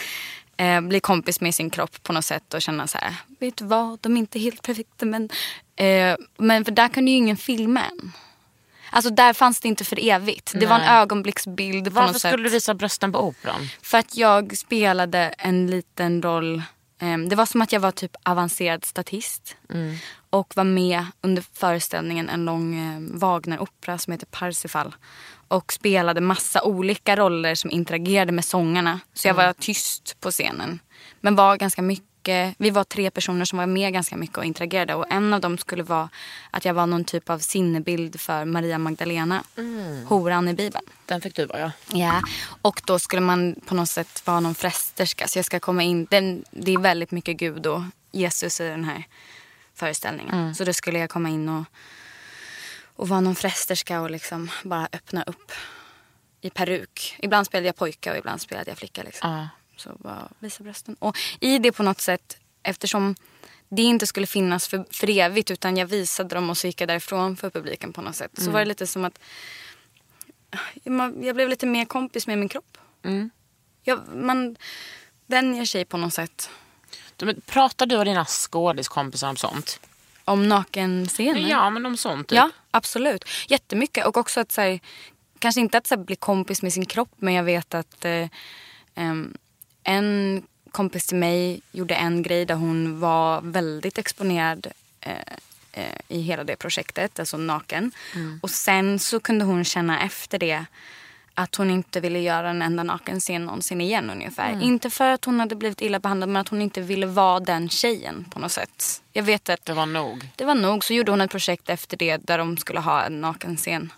eh, 0.62 0.82
bli 0.82 1.00
kompis 1.00 1.42
med 1.42 1.56
sin 1.56 1.70
kropp 1.70 2.04
på 2.04 2.14
något 2.14 2.26
sätt 2.26 2.54
och 2.54 2.62
känna 2.62 2.88
så 2.88 2.98
här, 2.98 3.16
vet 3.40 3.58
du 3.58 3.66
vad, 3.66 4.00
de 4.02 4.14
är 4.14 4.20
inte 4.20 4.40
helt 4.40 4.62
perfekta 4.62 5.06
men... 5.06 5.30
Eh, 5.76 6.16
men 6.38 6.66
för 6.66 6.72
där 6.72 6.88
kunde 6.88 7.12
ju 7.12 7.18
ingen 7.18 7.38
filma 7.38 7.80
än. 7.80 8.12
Alltså 8.94 9.12
där 9.12 9.34
fanns 9.34 9.60
det 9.60 9.68
inte 9.68 9.86
för 9.86 10.10
evigt. 10.10 10.52
Det 10.56 10.66
var 10.66 10.76
en 10.76 10.82
Nej. 10.82 11.02
ögonblicksbild 11.02 11.86
på 11.86 11.92
Varför 11.92 12.14
något 12.14 12.22
sätt. 12.22 12.32
skulle 12.32 12.44
du 12.44 12.50
visa 12.50 12.74
brösten 12.74 13.12
på 13.12 13.20
operan? 13.28 13.70
För 13.82 13.98
att 13.98 14.18
jag 14.18 14.58
spelade 14.58 15.20
en 15.38 15.68
liten 15.68 16.22
roll. 16.22 16.64
Ehm, 17.02 17.30
Det 17.30 17.36
var 17.36 17.46
som 17.46 17.62
att 17.62 17.72
jag 17.72 17.80
var 17.80 17.92
typ 17.92 18.16
avancerad 18.24 18.86
statist. 18.86 19.56
Och 20.30 20.54
var 20.56 20.64
med 20.64 21.06
under 21.22 21.44
föreställningen 21.54 22.30
en 22.30 22.46
lång 22.46 22.76
eh, 22.76 23.00
Wagner-opera 23.20 23.98
som 23.98 24.12
heter 24.12 24.26
Parsifal. 24.26 24.96
Och 25.48 25.74
spelade 25.74 26.22
massa 26.22 26.64
olika 26.64 27.16
roller 27.16 27.56
som 27.56 27.72
interagerade 27.72 28.32
med 28.32 28.46
sångarna. 28.46 29.00
Så 29.14 29.28
jag 29.28 29.34
var 29.34 29.54
tyst 29.54 30.18
på 30.20 30.32
scenen. 30.32 30.80
Men 31.22 31.36
var 31.36 31.58
ganska 31.58 31.82
mycket, 31.82 32.06
vi 32.58 32.70
var 32.70 32.84
tre 32.84 33.12
personer 33.12 33.46
som 33.46 33.58
var 33.60 33.66
med 33.66 33.94
ganska 33.94 34.18
mycket 34.18 34.38
och 34.38 34.46
interagerade. 34.46 34.96
Och 34.96 35.06
en 35.10 35.34
av 35.34 35.42
dem 35.42 35.58
skulle 35.58 35.84
vara 35.84 36.10
att 36.52 36.66
jag 36.66 36.74
var 36.74 36.88
någon 36.88 37.04
typ 37.04 37.30
av 37.30 37.40
sinnebild 37.40 38.20
för 38.20 38.46
Maria 38.46 38.78
Magdalena. 38.78 39.44
Horan 40.06 40.48
i 40.48 40.54
Bibeln. 40.54 40.86
Den 41.06 41.22
fick 41.22 41.36
du 41.36 41.46
vara 41.46 41.60
ja. 41.60 41.72
Ja, 41.94 42.22
och 42.62 42.82
då 42.86 43.00
skulle 43.00 43.22
man 43.22 43.56
på 43.66 43.76
något 43.76 43.90
sätt 43.90 44.28
vara 44.28 44.40
någon 44.40 44.56
frästerska. 44.56 45.28
Så 45.28 45.38
jag 45.38 45.46
ska 45.46 45.60
komma 45.60 45.84
in, 45.84 46.08
den, 46.10 46.46
det 46.52 46.74
är 46.74 46.78
väldigt 46.78 47.12
mycket 47.12 47.38
Gud 47.38 47.68
och 47.68 47.82
Jesus 48.12 48.62
i 48.62 48.68
den 48.68 48.84
här 48.84 49.04
föreställningen. 49.74 50.56
Så 50.56 50.64
då 50.64 50.74
skulle 50.74 51.00
jag 51.00 51.10
komma 51.10 51.30
in 51.30 51.50
och, 51.50 51.64
och 52.96 53.10
vara 53.10 53.22
någon 53.22 53.36
frästerska 53.36 54.02
och 54.02 54.12
liksom 54.12 54.52
bara 54.64 54.88
öppna 54.94 55.24
upp 55.24 55.52
i 56.42 56.50
peruk. 56.50 57.16
Ibland 57.20 57.46
spelade 57.46 57.68
jag 57.68 57.76
pojke 57.76 58.12
och 58.12 58.18
ibland 58.18 58.42
spelade 58.42 58.72
jag 58.72 58.78
flicka. 58.78 59.04
Liksom. 59.04 59.32
Ja. 59.32 59.48
Så 59.82 59.90
bara 60.00 60.28
visa 60.40 60.64
brösten. 60.64 60.96
Och 61.00 61.18
i 61.40 61.60
det 61.60 61.72
på 61.72 61.84
något 61.84 62.02
sätt, 62.02 62.38
eftersom 62.64 63.16
det 63.70 63.82
inte 63.82 64.08
skulle 64.08 64.28
finnas 64.28 64.68
för, 64.68 64.86
för 64.92 65.10
evigt 65.10 65.52
utan 65.52 65.78
jag 65.78 65.86
visade 65.86 66.36
dem 66.36 66.50
och 66.50 66.58
så 66.58 66.68
gick 66.68 66.82
jag 66.82 66.88
därifrån 66.88 67.38
för 67.38 67.50
publiken 67.50 67.94
på 67.94 68.02
något 68.02 68.16
sätt. 68.16 68.32
Så 68.34 68.52
var 68.52 68.60
det 68.60 68.66
lite 68.66 68.88
som 68.88 69.06
att 69.06 69.20
jag 71.22 71.36
blev 71.36 71.50
lite 71.50 71.66
mer 71.66 71.86
kompis 71.86 72.28
med 72.28 72.38
min 72.38 72.50
kropp. 72.50 72.78
Jag, 73.84 74.00
man 74.16 74.56
vänjer 75.28 75.66
sig 75.66 75.86
på 75.86 75.98
något 75.98 76.14
sätt. 76.14 76.50
Men 77.22 77.42
Pratar 77.42 77.86
du 77.86 77.98
och 77.98 78.06
dina 78.06 78.26
skådiskompisar 78.26 79.30
om 79.30 79.36
sånt? 79.38 79.80
Om 80.26 80.50
nakenscener. 80.50 81.50
Ja, 81.50 81.70
men 81.70 81.86
om 81.86 81.98
sånt. 81.98 82.28
Typ. 82.28 82.36
Ja, 82.36 82.50
absolut. 82.72 83.26
Jättemycket. 83.48 84.06
Och 84.06 84.18
också 84.18 84.40
att 84.40 84.52
så 84.52 84.62
här, 84.62 84.80
kanske 85.40 85.62
inte 85.62 85.78
att 85.78 85.88
så 85.88 85.96
här, 85.96 86.04
bli 86.04 86.16
kompis 86.16 86.62
med 86.62 86.74
sin 86.74 86.86
kropp 86.86 87.12
men 87.18 87.34
jag 87.34 87.44
vet 87.44 87.74
att 87.74 88.06
eh, 88.06 88.28
em, 88.96 89.38
en 89.84 90.42
kompis 90.72 91.06
till 91.08 91.18
mig 91.18 91.62
gjorde 91.72 91.96
en 91.96 92.24
grej 92.24 92.46
där 92.46 92.56
hon 92.56 93.00
var 93.00 93.42
väldigt 93.42 93.98
exponerad 93.98 94.68
eh, 95.02 95.16
eh, 95.72 95.98
i 96.08 96.22
hela 96.22 96.44
det 96.44 96.56
projektet, 96.56 97.20
alltså 97.20 97.38
naken. 97.38 97.92
Och 98.42 98.50
sen 98.50 99.00
så 99.00 99.20
kunde 99.20 99.46
hon 99.46 99.64
känna 99.64 100.02
efter 100.02 100.40
det 100.40 100.66
att 101.34 101.56
hon 101.56 101.70
inte 101.70 102.00
ville 102.00 102.20
göra 102.20 102.50
en 102.50 102.62
enda 102.62 102.84
nakenscen 102.84 103.46
någonsin 103.46 103.82
igen 103.82 104.10
ungefär. 104.10 104.62
Inte 104.62 104.90
för 104.90 105.12
att 105.12 105.26
hon 105.26 105.40
hade 105.40 105.56
blivit 105.56 105.82
illa 105.82 106.00
behandlad 106.00 106.30
men 106.30 106.42
att 106.42 106.50
hon 106.50 106.62
inte 106.62 106.82
ville 106.82 107.06
vara 107.06 107.40
den 107.40 107.70
tjejen 107.70 108.26
på 108.30 108.40
något 108.40 108.52
sätt. 108.52 109.02
Jag 109.14 109.24
vet 109.24 109.50
att 109.50 109.66
Det 109.66 109.74
var 109.74 109.86
nog. 109.86 110.30
det 110.36 110.46
var 110.46 110.56
nog. 110.56 110.84
Så 110.84 110.94
gjorde 110.94 111.12
hon 111.12 111.22
ett 111.22 111.32
projekt 111.32 111.70
efter 111.70 111.98
det 111.98 112.18
där 112.18 112.38
de 112.38 112.58
skulle 112.58 112.80
ha 112.80 113.04
en 113.04 113.22
nakenscen. 113.22 113.94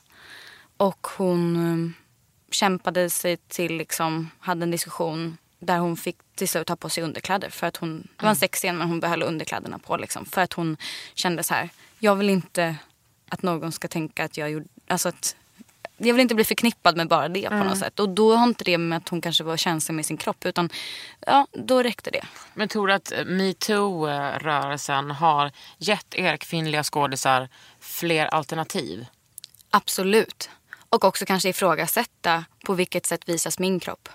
Och 0.77 1.07
hon 1.17 1.55
um, 1.55 1.93
kämpade 2.51 3.09
sig 3.09 3.37
till, 3.37 3.77
liksom, 3.77 4.29
hade 4.39 4.63
en 4.63 4.71
diskussion 4.71 5.37
där 5.63 5.77
hon 5.77 5.97
fick 5.97 6.17
till 6.35 6.47
slut 6.47 6.67
ta 6.67 6.75
på 6.75 6.89
sig 6.89 7.03
underkläder. 7.03 7.49
För 7.49 7.67
att 7.67 7.77
hon, 7.77 8.07
det 8.17 8.23
var 8.23 8.29
en 8.29 8.35
sexscen 8.35 8.77
men 8.77 8.87
hon 8.87 8.99
behöll 8.99 9.23
underkläderna 9.23 9.79
på. 9.79 9.97
Liksom, 9.97 10.25
för 10.25 10.41
att 10.41 10.53
hon 10.53 10.77
kände 11.13 11.43
så 11.43 11.53
här, 11.53 11.69
jag 11.99 12.15
vill 12.15 12.29
inte 12.29 12.75
att 13.29 13.41
någon 13.41 13.71
ska 13.71 13.87
tänka 13.87 14.25
att 14.25 14.37
jag 14.37 14.51
gjorde, 14.51 14.65
alltså 14.87 15.09
att 15.09 15.35
jag 15.97 16.13
vill 16.13 16.21
inte 16.21 16.35
bli 16.35 16.43
förknippad 16.43 16.97
med 16.97 17.07
bara 17.07 17.29
det 17.29 17.49
på 17.49 17.55
något 17.55 17.77
sätt. 17.77 17.99
Och 17.99 18.09
då 18.09 18.35
har 18.35 18.43
inte 18.43 18.63
det 18.63 18.77
med 18.77 18.97
att 18.97 19.09
hon 19.09 19.21
kanske 19.21 19.43
var 19.43 19.57
känslig 19.57 19.95
med 19.95 20.05
sin 20.05 20.17
kropp 20.17 20.45
utan 20.45 20.69
ja, 21.19 21.47
då 21.51 21.83
räckte 21.83 22.11
det. 22.11 22.25
Men 22.53 22.67
tror 22.67 22.87
du 22.87 22.93
att 22.93 23.13
metoo-rörelsen 23.25 25.11
har 25.11 25.51
gett 25.77 26.15
er 26.15 26.37
kvinnliga 26.37 26.83
skådisar 26.83 27.49
fler 27.79 28.25
alternativ? 28.25 29.05
Absolut. 29.69 30.49
Och 30.93 31.03
också 31.03 31.25
kanske 31.25 31.49
ifrågasätta 31.49 32.45
på 32.65 32.73
vilket 32.73 33.05
sätt 33.05 33.29
visas 33.29 33.59
min 33.59 33.79
kropp. 33.79 34.09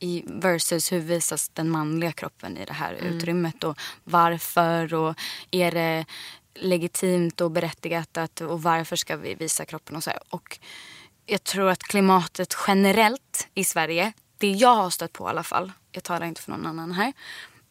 I- 0.00 0.24
Versus 0.26 0.92
hur 0.92 1.00
visas 1.00 1.48
den 1.48 1.70
manliga 1.70 2.12
kroppen 2.12 2.56
i 2.56 2.64
det 2.64 2.72
här 2.72 2.92
utrymmet. 2.94 3.64
Och 3.64 3.78
varför 4.04 4.94
och 4.94 5.14
är 5.50 5.72
det 5.72 6.04
legitimt 6.54 7.40
och 7.40 7.50
berättigat 7.50 8.16
att, 8.16 8.40
och 8.40 8.62
varför 8.62 8.96
ska 8.96 9.16
vi 9.16 9.34
visa 9.34 9.64
kroppen 9.64 9.96
och 9.96 10.04
så 10.04 10.10
här. 10.10 10.20
Och 10.28 10.58
jag 11.26 11.44
tror 11.44 11.70
att 11.70 11.82
klimatet 11.82 12.56
generellt 12.66 13.48
i 13.54 13.64
Sverige, 13.64 14.12
det 14.38 14.50
jag 14.50 14.74
har 14.74 14.90
stött 14.90 15.12
på 15.12 15.26
i 15.26 15.30
alla 15.30 15.42
fall, 15.42 15.72
jag 15.92 16.04
talar 16.04 16.26
inte 16.26 16.42
för 16.42 16.50
någon 16.50 16.66
annan 16.66 16.92
här, 16.92 17.12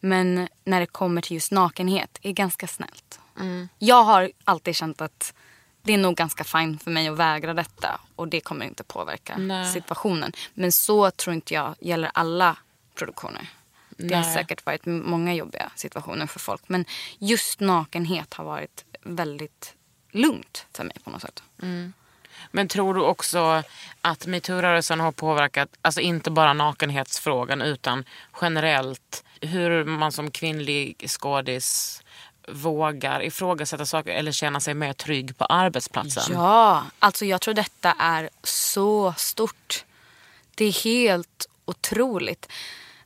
men 0.00 0.48
när 0.64 0.80
det 0.80 0.86
kommer 0.86 1.22
till 1.22 1.34
just 1.34 1.52
nakenhet 1.52 2.18
är 2.22 2.32
ganska 2.32 2.66
snällt. 2.66 3.20
Jag 3.78 4.02
har 4.04 4.30
alltid 4.44 4.76
känt 4.76 5.00
att 5.00 5.34
det 5.88 5.94
är 5.94 5.98
nog 5.98 6.16
ganska 6.16 6.44
fint 6.44 6.82
för 6.82 6.90
mig 6.90 7.08
att 7.08 7.16
vägra 7.16 7.54
detta 7.54 8.00
och 8.16 8.28
det 8.28 8.40
kommer 8.40 8.66
inte 8.66 8.84
påverka 8.84 9.36
Nej. 9.38 9.72
situationen. 9.72 10.32
Men 10.54 10.72
så 10.72 11.10
tror 11.10 11.34
inte 11.34 11.54
jag 11.54 11.74
gäller 11.80 12.10
alla 12.14 12.56
produktioner. 12.94 13.46
Det 13.88 14.14
har 14.14 14.22
Nej. 14.22 14.34
säkert 14.34 14.66
varit 14.66 14.86
många 14.86 15.34
jobbiga 15.34 15.70
situationer 15.74 16.26
för 16.26 16.40
folk. 16.40 16.62
Men 16.66 16.84
just 17.18 17.60
nakenhet 17.60 18.34
har 18.34 18.44
varit 18.44 18.84
väldigt 19.02 19.74
lugnt 20.10 20.66
för 20.72 20.84
mig 20.84 20.96
på 21.04 21.10
något 21.10 21.22
sätt. 21.22 21.42
Men 22.50 22.68
tror 22.68 22.94
du 22.94 23.00
också 23.00 23.62
att 24.00 24.26
metoo-rörelsen 24.26 25.00
har 25.00 25.12
påverkat, 25.12 25.68
alltså 25.82 26.00
inte 26.00 26.30
bara 26.30 26.52
nakenhetsfrågan 26.52 27.62
utan 27.62 28.04
generellt 28.40 29.24
hur 29.40 29.84
man 29.84 30.12
som 30.12 30.30
kvinnlig 30.30 31.04
skådis 31.08 32.02
vågar 32.52 33.22
ifrågasätta 33.22 33.86
saker 33.86 34.10
eller 34.10 34.32
känna 34.32 34.60
sig 34.60 34.74
mer 34.74 34.92
trygg 34.92 35.38
på 35.38 35.44
arbetsplatsen? 35.44 36.32
Ja, 36.32 36.84
alltså 36.98 37.24
jag 37.24 37.40
tror 37.40 37.54
detta 37.54 37.92
är 37.98 38.30
så 38.42 39.14
stort. 39.16 39.84
Det 40.54 40.64
är 40.64 40.84
helt 40.84 41.48
otroligt. 41.64 42.48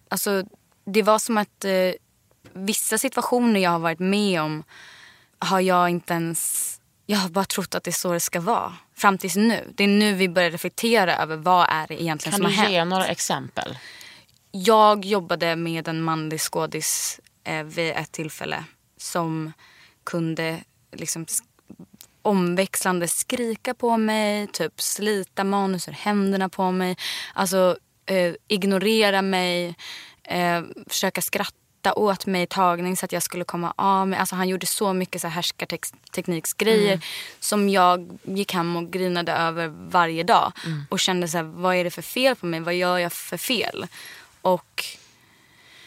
Alltså, 0.08 0.44
det 0.84 1.02
var 1.02 1.18
som 1.18 1.38
att 1.38 1.64
eh, 1.64 1.92
vissa 2.52 2.98
situationer 2.98 3.60
jag 3.60 3.70
har 3.70 3.78
varit 3.78 3.98
med 3.98 4.42
om 4.42 4.64
har 5.38 5.60
jag 5.60 5.90
inte 5.90 6.14
ens... 6.14 6.68
Jag 7.06 7.18
har 7.18 7.28
bara 7.28 7.44
trott 7.44 7.74
att 7.74 7.84
det 7.84 7.90
är 7.90 7.92
så 7.92 8.12
det 8.12 8.20
ska 8.20 8.40
vara. 8.40 8.72
Fram 8.94 9.18
tills 9.18 9.36
nu. 9.36 9.72
Det 9.74 9.84
är 9.84 9.88
nu 9.88 10.14
vi 10.14 10.28
börjar 10.28 10.50
reflektera 10.50 11.16
över 11.16 11.36
vad 11.36 11.66
är 11.70 11.86
det 11.86 12.02
egentligen 12.02 12.32
Kan 12.32 12.38
som 12.38 12.50
du 12.50 12.56
har 12.56 12.62
hänt. 12.62 12.72
ge 12.72 12.84
några 12.84 13.06
exempel? 13.06 13.78
Jag 14.50 15.04
jobbade 15.04 15.56
med 15.56 15.88
en 15.88 16.02
manlig 16.02 16.40
skådis 16.40 17.20
eh, 17.44 17.62
vid 17.62 17.90
ett 17.90 18.12
tillfälle 18.12 18.64
som 19.02 19.52
kunde 20.04 20.64
liksom 20.92 21.26
omväxlande 22.22 23.08
skrika 23.08 23.74
på 23.74 23.96
mig, 23.96 24.46
typ 24.46 24.80
slita 24.80 25.44
manus 25.44 25.88
ur 25.88 25.92
händerna 25.92 26.48
på 26.48 26.70
mig. 26.70 26.96
Alltså 27.34 27.76
eh, 28.06 28.34
ignorera 28.48 29.22
mig, 29.22 29.76
eh, 30.22 30.62
försöka 30.86 31.22
skratta 31.22 31.94
åt 31.96 32.26
mig 32.26 32.42
i 32.42 32.46
tagning 32.46 32.96
så 32.96 33.04
att 33.04 33.12
jag 33.12 33.22
skulle 33.22 33.44
komma 33.44 33.74
av 33.76 34.08
mig. 34.08 34.18
Alltså 34.18 34.36
han 34.36 34.48
gjorde 34.48 34.66
så 34.66 34.92
mycket 34.92 35.20
så 35.20 35.26
här 35.26 35.34
härskartekniksgrejer 35.34 37.04
som 37.40 37.68
jag 37.68 38.18
gick 38.22 38.52
hem 38.54 38.76
och 38.76 38.90
grinade 38.90 39.32
över 39.32 39.68
varje 39.68 40.22
dag. 40.22 40.52
Och 40.90 41.00
kände 41.00 41.28
så 41.28 41.36
här, 41.36 41.44
vad 41.44 41.76
är 41.76 41.84
det 41.84 41.90
för 41.90 42.02
fel 42.02 42.36
på 42.36 42.46
mig? 42.46 42.60
Vad 42.60 42.74
gör 42.74 42.98
jag 42.98 43.12
för 43.12 43.36
fel? 43.36 43.86
Och 44.42 44.84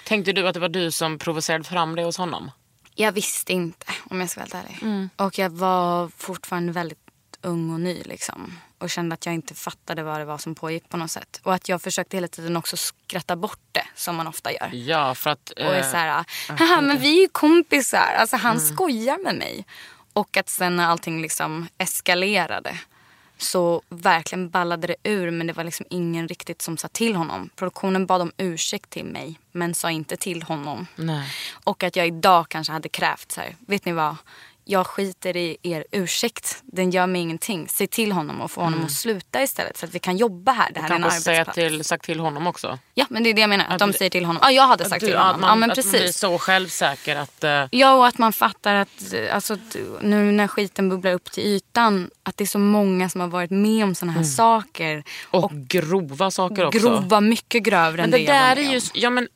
Tänkte 0.06 0.34
du 0.34 0.48
att 0.48 0.54
det 0.54 0.60
var 0.60 0.70
du 0.70 0.92
som 0.92 1.20
provocerade 1.20 1.64
fram 1.64 1.96
det 1.96 2.04
hos 2.04 2.18
honom? 2.18 2.52
Jag 2.96 3.12
visste 3.12 3.54
inte 3.54 3.86
om 4.10 4.20
jag 4.20 4.30
ska 4.30 4.40
vara 4.40 4.50
helt 4.62 4.84
ärlig. 4.84 5.10
Och 5.16 5.40
jag 5.40 5.50
var 5.50 6.08
fortfarande 6.18 6.72
väldigt 6.72 7.00
ung 7.42 7.74
och 7.74 7.80
ny 7.80 8.04
liksom. 8.04 8.60
Och 8.78 8.90
kände 8.90 9.14
att 9.14 9.26
jag 9.26 9.36
inte 9.36 9.54
fattade 9.54 10.04
vad 10.04 10.20
det 10.20 10.26
var 10.26 10.38
som 10.38 10.56
pågick 10.56 10.90
på 10.90 10.98
något 10.98 11.12
sätt. 11.12 11.40
Och 11.44 11.54
att 11.54 11.70
jag 11.70 11.82
försökte 11.82 12.18
hela 12.18 12.28
tiden 12.28 12.58
också 12.58 12.78
skratta 12.78 13.36
bort 13.36 13.60
det 13.72 13.88
som 13.96 14.16
man 14.16 14.28
ofta 14.28 14.52
gör. 14.52 14.70
Ja, 14.74 15.16
för 15.16 15.30
att... 15.30 15.50
Och 15.50 15.60
är 15.60 15.80
eh, 15.80 15.92
så 15.92 15.98
här, 15.98 16.26
haha 16.48 16.82
men 16.82 17.00
vi 17.00 17.18
är 17.18 17.22
ju 17.22 17.28
kompisar. 17.28 18.16
Alltså 18.18 18.36
han 18.36 18.60
skojar 18.60 19.24
med 19.24 19.36
mig. 19.36 19.66
Och 20.14 20.38
att 20.38 20.50
sen 20.50 20.76
när 20.76 20.86
allting 20.86 21.22
liksom 21.22 21.68
eskalerade 21.78 22.78
så 23.38 23.82
verkligen 23.90 24.50
ballade 24.50 24.88
det 24.88 24.96
ur 25.04 25.32
men 25.32 25.48
det 25.48 25.54
var 25.54 25.64
liksom 25.64 25.86
ingen 25.90 26.28
riktigt 26.28 26.62
som 26.62 26.78
sa 26.78 26.88
till 26.88 27.16
honom. 27.16 27.50
Produktionen 27.56 28.06
bad 28.06 28.22
om 28.22 28.32
ursäkt 28.38 28.90
till 28.90 29.06
mig 29.06 29.40
men 29.52 29.74
sa 29.74 29.92
inte 29.92 30.18
till 30.18 30.44
honom. 30.44 30.88
Nej. 30.96 31.30
Och 31.52 31.84
att 31.84 31.96
jag 31.96 32.08
idag 32.08 32.50
kanske 32.50 32.74
hade 32.74 32.90
krävt 32.90 33.32
så 33.32 33.42
här, 33.42 33.56
vet 33.60 33.86
ni 33.86 33.92
vad? 33.92 34.16
Jag 34.68 34.88
skiter 34.88 35.38
i 35.38 35.58
er 35.64 35.86
ursäkt. 35.92 36.62
Den 36.64 36.92
gör 36.92 37.08
mig 37.08 37.22
ingenting. 37.22 37.68
Säg 37.70 37.88
till 37.88 38.12
honom 38.12 38.42
och 38.42 38.52
få 38.52 38.62
honom 38.62 38.86
att 38.86 38.92
sluta 38.92 39.44
istället 39.44 39.78
så 39.78 39.86
att 39.86 39.96
vi 39.96 40.00
kan 40.00 40.18
jobba 40.18 40.52
här. 40.52 40.72
Det 40.74 40.80
här 40.80 40.90
är 40.90 40.96
en 40.96 41.02
Kanske 41.02 41.20
säga 41.22 41.42
arbetsplats. 41.42 41.56
till, 41.56 41.84
sagt 41.84 42.06
till 42.06 42.20
honom 42.20 42.48
också. 42.48 42.80
Ja 42.94 43.06
men 43.10 43.24
det 43.24 43.30
är 43.30 43.34
det 43.34 43.42
jag 43.42 43.50
menar. 43.50 43.66
Att 43.66 43.72
Att 43.72 43.80
de 43.80 43.94
säger 43.94 44.10
till 44.10 44.26
honom. 44.26 44.40
Ja 44.46 44.52
jag 44.52 44.68
hade 44.68 44.90
sagt 44.90 45.00
Du, 45.02 45.08
till 45.08 45.18
honom. 45.18 45.42
man, 45.42 45.50
ja 45.50 45.56
men 45.56 45.72
att 45.72 45.78
man 45.78 45.92
blir 45.92 46.12
så 46.12 46.38
självsäker 46.38 47.16
att... 47.16 47.44
eh, 47.44 47.64
Ja, 47.72 47.94
och 47.94 48.08
att 48.08 48.18
man 48.18 48.34
fattar 48.34 48.76
att 48.76 49.14
alltså, 49.32 49.58
nu 50.02 50.32
när 50.32 50.48
skiten 50.48 50.90
bubblar 50.90 51.12
upp 51.14 51.32
till 51.32 51.44
ytan 51.44 52.10
att 52.24 52.38
det 52.38 52.44
är 52.44 52.48
så 52.48 52.60
många 52.60 53.10
som 53.10 53.22
har 53.22 53.28
varit 53.28 53.52
med 53.52 53.84
om 53.84 53.96
såna 53.96 54.12
här 54.12 54.24
saker. 54.24 54.92
Mm. 54.92 55.04
och, 55.32 55.52
grova 55.54 56.32
saker 56.32 56.66
också. 56.66 56.80
grova, 56.80 57.22
mycket 57.22 57.64
grövre 57.64 58.02
Men 58.02 58.06
än 58.06 58.12
det 58.12 58.18
det 58.18 58.26
där 58.34 58.56
är 58.56 58.62
ju, 58.62 58.76
om. 58.78 58.82
ja 58.94 59.10
men 59.10 59.28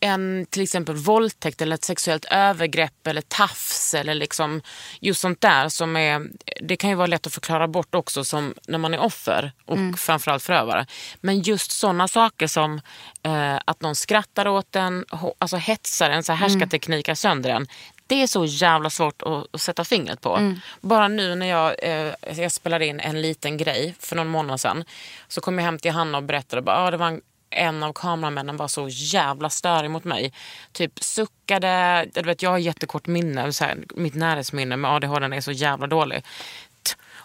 en 0.00 0.46
till 0.50 0.62
exempel 0.62 0.94
våldtäkt 0.96 1.62
eller 1.62 1.74
ett 1.74 1.84
sexuellt 1.84 2.24
övergrepp 2.30 3.06
eller 3.06 3.20
tafs 3.22 3.94
eller 3.94 4.14
liksom 4.14 4.62
just 5.00 5.20
sånt 5.20 5.40
där 5.40 5.68
som 5.68 5.96
är, 5.96 6.26
det 6.60 6.76
kan 6.76 6.90
ju 6.90 6.96
vara 6.96 7.06
lätt 7.06 7.26
att 7.26 7.34
förklara 7.34 7.68
bort 7.68 7.94
också 7.94 8.24
som 8.24 8.54
när 8.68 8.78
man 8.78 8.94
är 8.94 8.98
offer 9.00 9.52
och 9.66 9.76
Mm. 9.76 9.96
framförallt 9.96 10.42
förövare. 10.42 10.86
Men 11.20 11.40
just 11.40 11.70
sådana 11.70 12.08
saker 12.08 12.46
som 12.46 12.80
eh, 13.22 13.56
att 13.64 13.80
någon 13.82 13.94
skrattar 13.94 14.48
åt 14.48 14.76
en, 14.76 15.04
alltså 15.38 15.56
hetsar 15.56 16.10
en, 16.10 16.22
så 16.22 16.32
här 16.32 16.38
härskarteknikar 16.48 17.14
sönder 17.14 17.50
en. 17.50 17.66
Det 18.06 18.22
är 18.22 18.26
så 18.26 18.44
jävla 18.44 18.90
svårt 18.90 19.22
att, 19.22 19.54
att 19.54 19.60
sätta 19.60 19.84
fingret 19.84 20.20
på. 20.20 20.36
Mm. 20.36 20.60
Bara 20.80 21.08
nu 21.08 21.34
när 21.34 21.46
jag, 21.46 21.74
eh, 21.82 22.12
jag 22.40 22.52
spelade 22.52 22.86
in 22.86 23.00
en 23.00 23.22
liten 23.22 23.56
grej 23.56 23.94
för 23.98 24.16
någon 24.16 24.28
månad 24.28 24.60
sedan 24.60 24.84
så 25.28 25.40
kom 25.40 25.58
jag 25.58 25.64
hem 25.64 25.78
till 25.78 25.90
Hanna 25.90 26.18
och 26.18 26.24
berättade 26.24 26.62
bara, 26.62 26.76
ah, 26.76 26.90
det 26.90 26.96
var 26.96 27.06
en 27.06 27.20
en 27.50 27.82
av 27.82 27.92
kameramännen 27.92 28.56
var 28.56 28.68
så 28.68 28.88
jävla 28.88 29.50
störig 29.50 29.90
mot 29.90 30.04
mig. 30.04 30.32
Typ 30.72 31.04
suckade, 31.04 32.06
du 32.14 32.22
vet, 32.22 32.42
jag 32.42 32.50
har 32.50 32.58
jättekort 32.58 33.06
minne, 33.06 33.52
så 33.52 33.64
här, 33.64 33.78
mitt 33.94 34.14
närhetsminne 34.14 34.76
med 34.76 34.90
ADHD 34.90 35.36
är 35.36 35.40
så 35.40 35.52
jävla 35.52 35.86
dålig. 35.86 36.24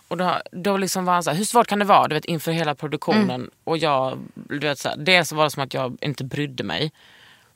Och 0.08 0.18
då, 0.18 0.42
då 0.52 0.78
liksom 0.78 1.06
var 1.06 1.14
han 1.14 1.24
så 1.24 1.30
här, 1.30 1.38
hur 1.38 1.46
svårt 1.46 1.68
kan 1.68 1.80
det 1.80 1.86
vara 1.86 2.08
du 2.08 2.16
vet, 2.16 2.26
inför 2.26 2.52
hela 2.52 2.76
produktionen? 2.76 3.50
Och 3.64 3.78
jag, 3.78 4.20
du 4.34 4.60
vet, 4.60 4.80
så 4.80 4.90
här, 4.90 4.98
dels 4.98 5.32
var 5.32 5.44
det 5.44 5.52
som 5.52 5.64
att 5.64 5.74
jag 5.74 5.98
inte 6.02 6.24
brydde 6.24 6.64
mig. 6.64 6.92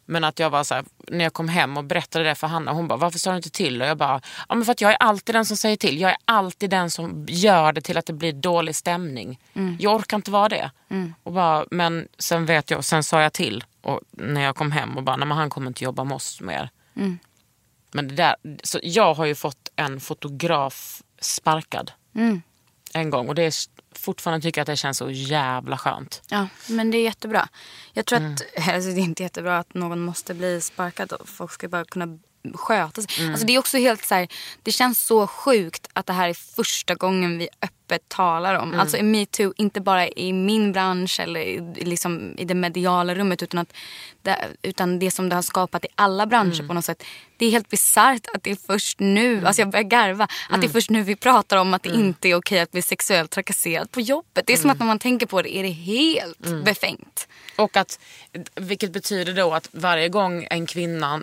Men 0.10 0.24
att 0.24 0.40
jag 0.40 0.50
var 0.50 0.64
så 0.64 0.76
här, 0.76 0.86
när 1.08 1.24
jag 1.24 1.34
kom 1.34 1.50
hem 1.50 1.78
och 1.78 1.84
berättade 1.84 2.26
det 2.26 2.36
för 2.36 2.48
Hanna, 2.48 2.72
hon 2.72 2.88
bara, 2.88 2.98
varför 2.98 3.20
sa 3.20 3.32
du 3.32 3.38
inte 3.38 3.50
till? 3.50 3.82
Och 3.82 3.88
jag 3.88 3.98
bara, 3.98 4.22
ja 4.50 4.56
men 4.56 4.66
för 4.66 4.72
att 4.72 4.82
jag 4.82 4.92
är 4.92 4.98
alltid 4.98 5.36
den 5.36 5.46
som 5.46 5.58
säger 5.58 5.78
till. 5.78 6.00
Jag 6.02 6.12
är 6.12 6.18
alltid 6.26 6.70
den 6.70 6.92
som 6.92 7.26
gör 7.30 7.74
det 7.74 7.82
till 7.82 7.98
att 7.98 8.06
det 8.06 8.14
blir 8.14 8.34
dålig 8.34 8.76
stämning. 8.76 9.40
Jag 9.80 9.96
orkar 9.96 10.18
inte 10.18 10.32
vara 10.32 10.50
det. 10.50 10.72
Och 11.24 11.34
bara, 11.34 11.66
men 11.72 12.08
sen 12.18 12.46
vet 12.46 12.72
jag, 12.72 12.86
sen 12.86 13.04
sa 13.04 13.22
jag 13.22 13.34
till 13.34 13.64
och 13.82 14.00
när 14.12 14.42
jag 14.42 14.56
kom 14.56 14.72
hem 14.72 14.98
och 14.98 15.04
bara, 15.04 15.16
nej 15.16 15.28
men 15.28 15.38
han 15.38 15.50
kommer 15.50 15.68
inte 15.68 15.84
jobba 15.84 16.04
med 16.04 16.16
oss 16.16 16.42
mer. 16.42 16.70
Men 17.92 18.08
det 18.08 18.16
där, 18.16 18.36
så 18.64 18.80
jag 18.84 19.14
har 19.14 19.26
ju 19.26 19.36
fått 19.36 19.70
en 19.76 20.00
fotograf 20.00 21.02
sparkad 21.22 21.92
en 22.94 23.10
gång 23.10 23.28
och 23.28 23.36
det 23.36 23.44
är 23.44 23.54
fortfarande 24.00 24.42
tycker 24.44 24.62
att 24.62 24.68
det 24.68 24.76
känns 24.78 24.98
så 24.98 25.10
jävla 25.12 25.78
skönt. 25.78 26.22
Ja, 26.30 26.48
men 26.70 26.92
det 26.92 26.98
är 26.98 27.04
jättebra. 27.04 27.48
Jag 27.94 28.06
tror 28.06 28.20
Mm. 28.20 28.34
att 28.34 28.42
alltså, 28.68 28.90
det 28.90 29.00
är 29.00 29.04
inte 29.04 29.24
jättebra 29.24 29.58
att 29.60 29.74
någon 29.74 30.00
måste 30.00 30.34
bli 30.34 30.62
sparkad. 30.62 31.12
Och 31.12 31.30
folk 31.30 31.52
ska 31.52 31.68
bara 31.70 31.86
kunna 31.86 32.20
sköta 32.58 33.02
sig. 33.02 33.12
Mm. 33.20 33.32
Alltså, 33.32 33.46
det 33.48 33.56
är 33.56 33.60
också 33.60 33.78
helt 33.78 34.06
så 34.06 34.16
här, 34.16 34.28
det 34.64 34.72
känns 34.72 35.00
så 35.02 35.28
sjukt 35.28 35.88
att 35.94 36.06
det 36.06 36.14
här 36.14 36.30
är 36.30 36.34
första 36.34 36.96
gången 36.96 37.38
vi 37.38 37.48
öppet 37.62 38.10
talar 38.10 38.56
om. 38.56 38.68
Mm. 38.70 38.80
Alltså 38.80 39.04
metoo, 39.04 39.54
inte 39.58 39.82
bara 39.82 40.08
i 40.08 40.34
min 40.34 40.72
bransch 40.72 41.20
eller 41.20 41.40
i, 41.40 41.74
liksom, 41.76 42.36
i 42.38 42.46
det 42.46 42.54
mediala 42.54 43.16
rummet 43.16 43.44
utan, 43.44 43.60
att 43.60 43.74
det, 44.22 44.38
utan 44.62 45.00
det 45.00 45.12
som 45.12 45.30
det 45.30 45.36
har 45.36 45.42
skapat 45.42 45.86
i 45.86 45.88
alla 45.96 46.26
branscher 46.26 46.54
Mm. 46.56 46.68
på 46.68 46.74
något 46.74 46.86
sätt. 46.86 47.04
Det 47.38 47.46
är 47.46 47.52
helt 47.52 47.70
bisarrt 47.70 48.28
att 48.34 48.44
det 48.44 48.52
är 48.52 48.58
först 48.68 49.00
nu, 49.00 49.46
alltså 49.48 49.62
jag 49.62 49.70
börjar 49.70 49.84
garva, 49.84 50.24
att 50.24 50.50
Mm. 50.50 50.62
det 50.62 50.68
är 50.68 50.72
först 50.72 50.90
nu 50.90 51.04
vi 51.04 51.16
pratar 51.16 51.58
om 51.58 51.74
att 51.74 51.84
det 51.84 51.90
inte 51.90 52.28
är 52.28 52.36
okej 52.36 52.60
att 52.60 52.72
bli 52.72 52.82
sexuellt 52.82 53.32
trakasserad 53.32 53.92
på 53.92 54.02
jobbet. 54.02 54.48
Det 54.48 54.54
är 54.54 54.58
Mm. 54.58 54.62
som 54.62 54.70
att 54.72 54.80
när 54.80 54.86
man 54.86 55.00
tänker 55.00 55.26
på 55.26 55.42
det 55.42 55.56
är 55.58 55.64
det 55.64 55.70
helt 55.70 56.64
befängt. 56.66 57.28
Och 57.56 57.78
att, 57.78 58.00
vilket 58.56 58.92
betyder 58.92 59.34
då 59.34 59.54
att 59.54 59.70
varje 59.72 60.10
gång 60.10 60.48
en 60.50 60.66
kvinna 60.66 61.22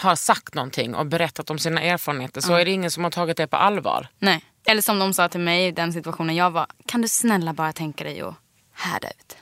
har 0.00 0.16
sagt 0.16 0.54
någonting 0.54 0.94
och 0.94 1.06
berättat 1.06 1.50
om 1.50 1.58
sina 1.58 1.80
erfarenheter 1.82 2.40
så 2.40 2.54
är 2.54 2.64
det 2.64 2.70
ingen 2.70 2.90
som 2.90 3.04
har 3.04 3.10
tagit 3.10 3.36
det 3.36 3.46
på 3.46 3.56
allvar. 3.56 4.08
Nej. 4.18 4.44
Eller 4.66 4.82
som 4.82 4.98
de 4.98 5.14
sa 5.14 5.28
till 5.28 5.40
mig 5.40 5.66
i 5.66 5.70
den 5.70 5.92
situationen 5.92 6.36
jag 6.36 6.50
var. 6.50 6.66
Kan 6.86 7.02
du 7.02 7.08
snälla 7.08 7.52
bara 7.52 7.72
tänka 7.72 8.04
dig 8.04 8.20
att 8.20 8.34
härda 8.72 9.08
ut? 9.08 9.36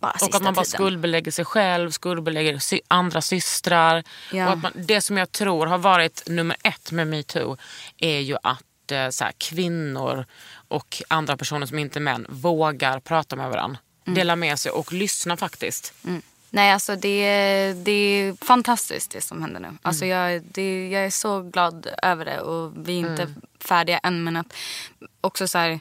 Bara 0.00 0.12
Och 0.22 0.34
att 0.34 0.42
man 0.42 0.54
bara 0.54 0.64
tiden. 0.64 0.78
skuldbelägger 0.78 1.30
sig 1.30 1.44
själv, 1.44 1.90
skuldbelägger 1.90 2.58
sy- 2.58 2.80
andra 2.88 3.20
systrar. 3.20 4.04
Ja. 4.32 4.46
Och 4.46 4.52
att 4.52 4.62
man, 4.62 4.72
det 4.74 5.00
som 5.00 5.16
jag 5.16 5.32
tror 5.32 5.66
har 5.66 5.78
varit 5.78 6.22
nummer 6.26 6.56
ett 6.62 6.92
med 6.92 7.06
metoo 7.06 7.56
är 7.98 8.18
ju 8.20 8.36
att 8.42 8.92
eh, 8.92 9.08
så 9.08 9.24
här, 9.24 9.32
kvinnor 9.38 10.24
och 10.68 11.02
andra 11.08 11.36
personer 11.36 11.66
som 11.66 11.78
inte 11.78 11.98
är 11.98 12.00
män 12.00 12.26
vågar 12.28 13.00
prata 13.00 13.36
med 13.36 13.50
varandra. 13.50 13.78
Dela 14.04 14.36
med 14.36 14.58
sig 14.58 14.72
och 14.72 14.92
lyssna 14.92 15.36
faktiskt. 15.36 15.92
Nej, 16.56 16.72
alltså 16.72 16.96
det, 16.96 17.08
är- 17.24 17.74
det 17.74 17.90
är 17.92 18.44
fantastiskt 18.44 19.10
det 19.10 19.20
som 19.20 19.42
händer 19.42 19.60
nu. 19.60 19.68
Alltså 19.82 20.04
Mm. 20.04 20.18
jag, 20.18 20.42
det, 20.42 20.88
jag 20.88 21.04
är 21.04 21.10
så 21.10 21.42
glad 21.42 21.86
över 22.02 22.24
det 22.24 22.40
och 22.40 22.72
vi 22.88 22.94
är 22.94 22.98
inte 23.10 23.22
Mm. 23.22 23.34
färdiga 23.64 23.98
än. 23.98 24.24
Men 24.24 24.36
att 24.36 24.52
också 25.20 25.48
så 25.48 25.58
här, 25.58 25.80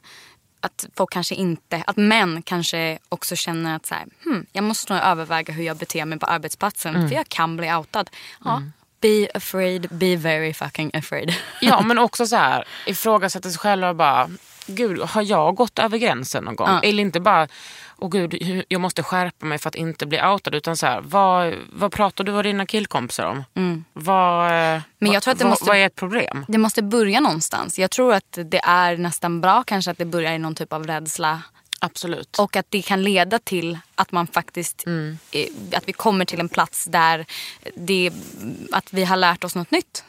att 0.59 0.85
folk 0.95 1.11
kanske 1.11 1.35
inte, 1.35 1.83
att 1.87 1.97
män 1.97 2.41
kanske 2.41 2.99
också 3.09 3.35
känner 3.35 3.75
att 3.75 3.85
så 3.85 3.95
här, 3.95 4.05
hmm, 4.23 4.45
jag 4.51 4.63
måste 4.63 4.93
nog 4.93 5.03
överväga 5.03 5.53
hur 5.53 5.63
jag 5.63 5.77
beter 5.77 6.05
mig 6.05 6.19
på 6.19 6.25
arbetsplatsen 6.25 6.95
Mm. 6.95 7.09
för 7.09 7.15
jag 7.15 7.29
kan 7.29 7.57
bli 7.57 7.73
outad. 7.73 8.09
Ja, 8.45 8.61
be 9.01 9.27
afraid, 9.33 9.87
be 9.91 10.15
very 10.15 10.53
fucking 10.53 10.91
afraid. 10.93 11.33
Ja 11.61 11.81
men 11.85 11.97
också 11.97 12.27
så 12.27 12.35
här 12.35 12.63
ifrågasätta 12.85 13.49
sig 13.49 13.59
själv 13.59 13.83
och 13.87 13.95
bara, 13.95 14.29
gud 14.67 15.01
har 15.01 15.21
jag 15.21 15.55
gått 15.55 15.79
över 15.79 15.97
gränsen 15.97 16.43
någon 16.43 16.55
gång? 16.55 16.67
Ja. 16.69 16.79
Eller 16.83 17.01
inte 17.03 17.19
bara, 17.19 17.47
åh 17.97 18.09
gud 18.09 18.35
jag 18.67 18.81
måste 18.81 19.03
skärpa 19.03 19.45
mig 19.45 19.57
för 19.57 19.67
att 19.69 19.75
inte 19.75 20.05
bli 20.05 20.21
outad. 20.21 20.55
Utan 20.55 20.77
så 20.77 20.85
här, 20.85 21.01
vad, 21.01 21.53
vad 21.73 21.91
pratar 21.91 22.23
du 22.23 22.31
och 22.31 22.43
dina 22.43 22.65
killkompisar 22.65 23.25
om? 23.25 23.43
Vad, 23.93 24.51
Mm. 24.51 24.81
Men 24.99 25.11
jag 25.11 25.23
tror 25.23 25.31
att 25.31 25.37
det 25.37 25.43
vad, 25.43 25.49
måste- 25.51 25.65
vad 25.65 25.77
är 25.77 25.85
ett 25.85 25.95
problem? 25.95 26.45
Det 26.47 26.57
måste 26.57 26.83
börja 26.83 27.19
någonstans. 27.19 27.79
Jag 27.79 27.91
tror 27.91 28.13
att 28.13 28.37
det 28.45 28.61
är 28.63 28.97
nästan 28.97 29.41
bra 29.41 29.63
kanske 29.63 29.91
att 29.91 29.97
det 29.97 30.05
börjar 30.05 30.33
i 30.33 30.37
någon 30.37 30.55
typ 30.55 30.73
av 30.73 30.87
rädsla. 30.87 31.41
Absolut. 31.79 32.39
Och 32.39 32.55
att 32.55 32.65
det 32.69 32.81
kan 32.81 33.03
leda 33.03 33.39
till 33.39 33.79
att 33.95 34.11
man 34.11 34.27
faktiskt, 34.27 34.83
eh, 35.31 35.45
att 35.73 35.87
vi 35.87 35.93
kommer 35.93 36.25
till 36.25 36.39
en 36.39 36.49
plats 36.49 36.85
där 36.85 37.25
det, 37.75 38.11
att 38.71 38.93
vi 38.93 39.03
har 39.05 39.17
lärt 39.17 39.43
oss 39.43 39.55
något 39.55 39.71
nytt. 39.71 40.03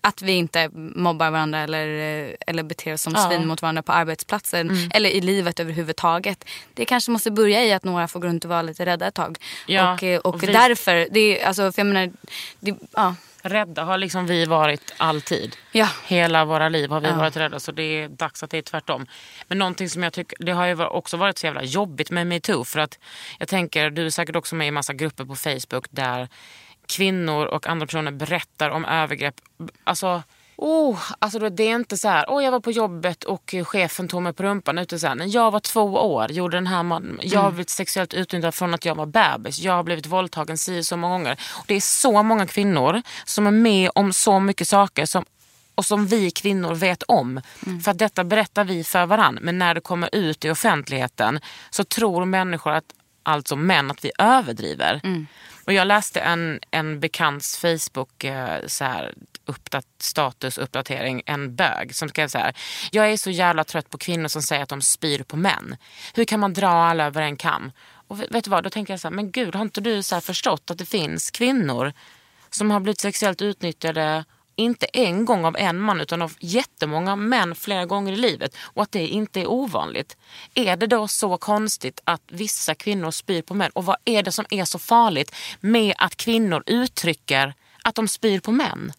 Att 0.00 0.22
vi 0.22 0.32
inte 0.32 0.68
mobbar 0.74 1.30
varandra 1.30 1.58
eller, 1.60 1.86
eh, 2.28 2.34
eller 2.46 2.62
beter 2.62 2.92
oss 2.92 3.02
som 3.02 3.12
Ja. 3.16 3.28
svin 3.30 3.46
mot 3.46 3.62
varandra 3.62 3.82
på 3.82 3.92
arbetsplatsen. 3.92 4.90
Eller 4.94 5.10
i 5.10 5.20
livet 5.20 5.60
överhuvudtaget. 5.60 6.44
Det 6.74 6.84
kanske 6.84 7.10
måste 7.10 7.30
börja 7.30 7.64
i 7.64 7.72
att 7.72 7.84
några 7.84 8.08
får 8.08 8.20
gå 8.20 8.26
runt 8.26 8.44
och 8.44 8.48
vara 8.50 8.62
lite 8.62 8.86
rädda 8.86 9.06
ett 9.06 9.14
tag. 9.14 9.38
Ja, 9.66 9.92
och 9.94 10.02
eh, 10.02 10.18
och, 10.20 10.34
och 10.34 10.42
vi- 10.42 10.46
därför, 10.46 11.08
det, 11.10 11.40
är- 11.40 11.46
alltså, 11.46 11.72
för 11.72 11.80
jag 11.80 11.86
menar, 11.86 12.12
det, 12.60 12.74
ja. 12.92 13.14
Rädda 13.42 13.84
har 13.84 13.98
liksom 13.98 14.26
vi 14.26 14.44
varit 14.44 14.94
alltid. 14.96 15.56
Ja. 15.72 15.88
Hela 16.06 16.44
våra 16.44 16.68
liv 16.68 16.90
har 16.90 17.00
vi 17.00 17.08
Ja. 17.08 17.14
varit 17.16 17.36
rädda 17.36 17.60
så 17.60 17.72
det 17.72 17.82
är 17.82 18.08
dags 18.08 18.42
att 18.42 18.50
det 18.50 18.58
är 18.58 18.62
tvärtom. 18.62 19.06
Men 19.48 19.58
någonting 19.58 19.88
som 19.90 20.02
jag 20.02 20.12
tycker, 20.12 20.44
det 20.44 20.52
har 20.52 20.66
ju 20.66 20.84
också 20.84 21.16
varit 21.16 21.38
så 21.38 21.46
jävla 21.46 21.62
jobbigt 21.62 22.10
med 22.10 22.26
metoo 22.26 22.64
för 22.64 22.80
att 22.80 22.98
jag 23.38 23.48
tänker, 23.48 23.90
du 23.90 24.06
är 24.06 24.10
säkert 24.10 24.36
också 24.36 24.54
med 24.54 24.68
i 24.68 24.70
massa 24.70 24.92
grupper 24.92 25.24
på 25.24 25.36
Facebook 25.36 25.86
där 25.90 26.28
kvinnor 26.86 27.46
och 27.46 27.66
andra 27.66 27.86
personer 27.86 28.10
berättar 28.12 28.70
om 28.70 28.84
övergrepp. 28.84 29.34
Alltså, 29.84 30.22
oh, 30.58 30.98
alltså 31.18 31.38
det 31.38 31.62
är 31.62 31.74
inte 31.74 31.96
så 31.96 32.08
här, 32.08 32.24
oh, 32.28 32.44
jag 32.44 32.50
var 32.52 32.60
på 32.60 32.70
jobbet 32.70 33.24
och 33.24 33.54
chefen 33.64 34.08
tog 34.08 34.22
mig 34.22 34.32
på 34.32 34.42
rumpan. 34.42 34.78
Utan 34.78 34.98
så 34.98 35.06
här, 35.06 35.14
när 35.14 35.34
jag 35.34 35.50
var 35.50 35.60
två 35.60 35.82
år, 35.82 36.32
gjorde 36.32 36.56
den 36.56 36.66
här 36.66 36.82
man, 36.82 37.18
jag 37.22 37.40
har 37.40 37.50
blivit 37.50 37.70
sexuellt 37.70 38.14
utnyttjad 38.14 38.54
från 38.54 38.74
att 38.74 38.84
jag 38.84 38.94
var 38.94 39.06
bebis. 39.06 39.58
Jag 39.58 39.72
har 39.72 39.82
blivit 39.82 40.06
våldtagen 40.06 40.58
si 40.58 40.84
så 40.84 40.96
många 40.96 41.14
gånger. 41.14 41.40
Och 41.58 41.64
det 41.66 41.74
är 41.74 41.80
så 41.80 42.22
många 42.22 42.46
kvinnor 42.46 43.02
som 43.24 43.46
är 43.46 43.50
med 43.50 43.90
om 43.94 44.12
så 44.12 44.40
mycket 44.40 44.68
saker 44.68 45.06
som 45.06 45.24
och 45.74 45.84
som 45.84 46.06
vi 46.06 46.30
kvinnor 46.30 46.74
vet 46.74 47.02
om. 47.02 47.40
För 47.84 47.90
att 47.90 47.98
detta 47.98 48.24
berättar 48.24 48.64
vi 48.64 48.84
för 48.84 49.06
varann. 49.06 49.38
Men 49.42 49.58
när 49.58 49.74
det 49.74 49.80
kommer 49.80 50.14
ut 50.14 50.44
i 50.44 50.50
offentligheten 50.50 51.40
så 51.70 51.84
tror 51.84 52.24
människor, 52.24 52.72
att, 52.72 52.84
alltså 53.22 53.56
män, 53.56 53.90
att 53.90 54.04
vi 54.04 54.10
överdriver. 54.18 55.00
Och 55.68 55.74
jag 55.74 55.86
läste 55.86 56.20
en, 56.20 56.60
en 56.70 57.00
bekants 57.00 57.56
Facebook 57.56 58.24
eh, 58.24 58.66
så 58.66 58.84
här, 58.84 59.14
uppdat, 59.44 59.86
statusuppdatering, 59.98 61.22
en 61.26 61.56
bög 61.56 61.94
som 61.94 62.08
skrev 62.08 62.28
så 62.28 62.38
här. 62.38 62.56
Jag 62.92 63.12
är 63.12 63.16
så 63.16 63.30
jävla 63.30 63.64
trött 63.64 63.90
på 63.90 63.98
kvinnor 63.98 64.28
som 64.28 64.42
säger 64.42 64.62
att 64.62 64.68
de 64.68 64.82
spyr 64.82 65.22
på 65.22 65.36
män. 65.36 65.76
Hur 66.14 66.24
kan 66.24 66.40
man 66.40 66.52
dra 66.52 66.68
alla 66.68 67.06
över 67.06 67.22
en 67.22 67.36
kam? 67.36 67.72
Och 67.90 68.20
vet 68.20 68.34
vet 68.34 68.44
du 68.44 68.50
vad, 68.50 68.64
då 68.64 68.70
tänker 68.70 68.92
jag 68.92 69.00
så 69.00 69.08
här, 69.08 69.14
men 69.14 69.30
gud 69.30 69.54
har 69.54 69.62
inte 69.62 69.80
du 69.80 70.02
så 70.02 70.14
här 70.14 70.20
förstått 70.20 70.70
att 70.70 70.78
det 70.78 70.86
finns 70.86 71.30
kvinnor 71.30 71.92
som 72.50 72.70
har 72.70 72.80
blivit 72.80 73.00
sexuellt 73.00 73.42
utnyttjade 73.42 74.24
inte 74.58 74.86
en 74.86 75.24
gång 75.24 75.44
av 75.44 75.56
en 75.56 75.80
man 75.80 76.00
utan 76.00 76.22
av 76.22 76.32
jättemånga 76.40 77.16
män 77.16 77.54
flera 77.54 77.86
gånger 77.86 78.12
i 78.12 78.16
livet 78.16 78.56
och 78.60 78.82
att 78.82 78.92
det 78.92 79.06
inte 79.06 79.40
är 79.40 79.46
ovanligt. 79.46 80.16
Är 80.54 80.76
det 80.76 80.86
då 80.86 81.08
så 81.08 81.36
konstigt 81.36 82.00
att 82.04 82.22
vissa 82.26 82.74
kvinnor 82.74 83.10
spyr 83.10 83.42
på 83.42 83.54
män? 83.54 83.70
Och 83.74 83.84
vad 83.84 83.96
är 84.04 84.22
det 84.22 84.32
som 84.32 84.44
är 84.50 84.64
så 84.64 84.78
farligt 84.78 85.34
med 85.60 85.94
att 85.98 86.16
kvinnor 86.16 86.62
uttrycker 86.66 87.54
att 87.82 87.94
de 87.94 88.08
spyr 88.08 88.40
på 88.40 88.52
män? 88.52 88.92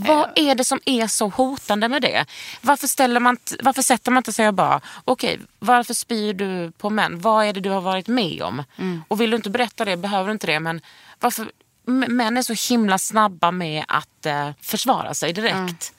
Vad 0.00 0.30
är 0.34 0.54
det 0.54 0.64
som 0.64 0.80
är 0.84 1.06
så 1.06 1.28
hotande 1.28 1.88
med 1.88 2.02
det? 2.02 2.26
Varför, 2.60 2.86
ställer 2.86 3.20
man, 3.20 3.36
varför 3.62 3.82
sätter 3.82 4.10
man 4.10 4.20
inte 4.20 4.32
sig 4.32 4.48
och 4.48 4.54
bara, 4.54 4.80
okej, 5.04 5.40
varför 5.58 5.94
spyr 5.94 6.34
du 6.34 6.72
på 6.78 6.90
män? 6.90 7.20
Vad 7.20 7.46
är 7.46 7.52
det 7.52 7.60
du 7.60 7.70
har 7.70 7.80
varit 7.80 8.08
med 8.08 8.42
om? 8.42 8.62
Och 9.08 9.20
vill 9.20 9.30
du 9.30 9.36
inte 9.36 9.50
berätta 9.50 9.84
det, 9.84 9.96
behöver 9.96 10.26
du 10.26 10.32
inte 10.32 10.46
det. 10.46 10.60
Men 10.60 10.80
varför, 11.20 11.50
män 11.88 12.36
är 12.36 12.42
så 12.42 12.72
himla 12.74 12.98
snabba 12.98 13.50
med 13.50 13.84
att 13.88 14.26
eh, 14.26 14.50
försvara 14.62 15.14
sig 15.14 15.32
direkt. 15.32 15.92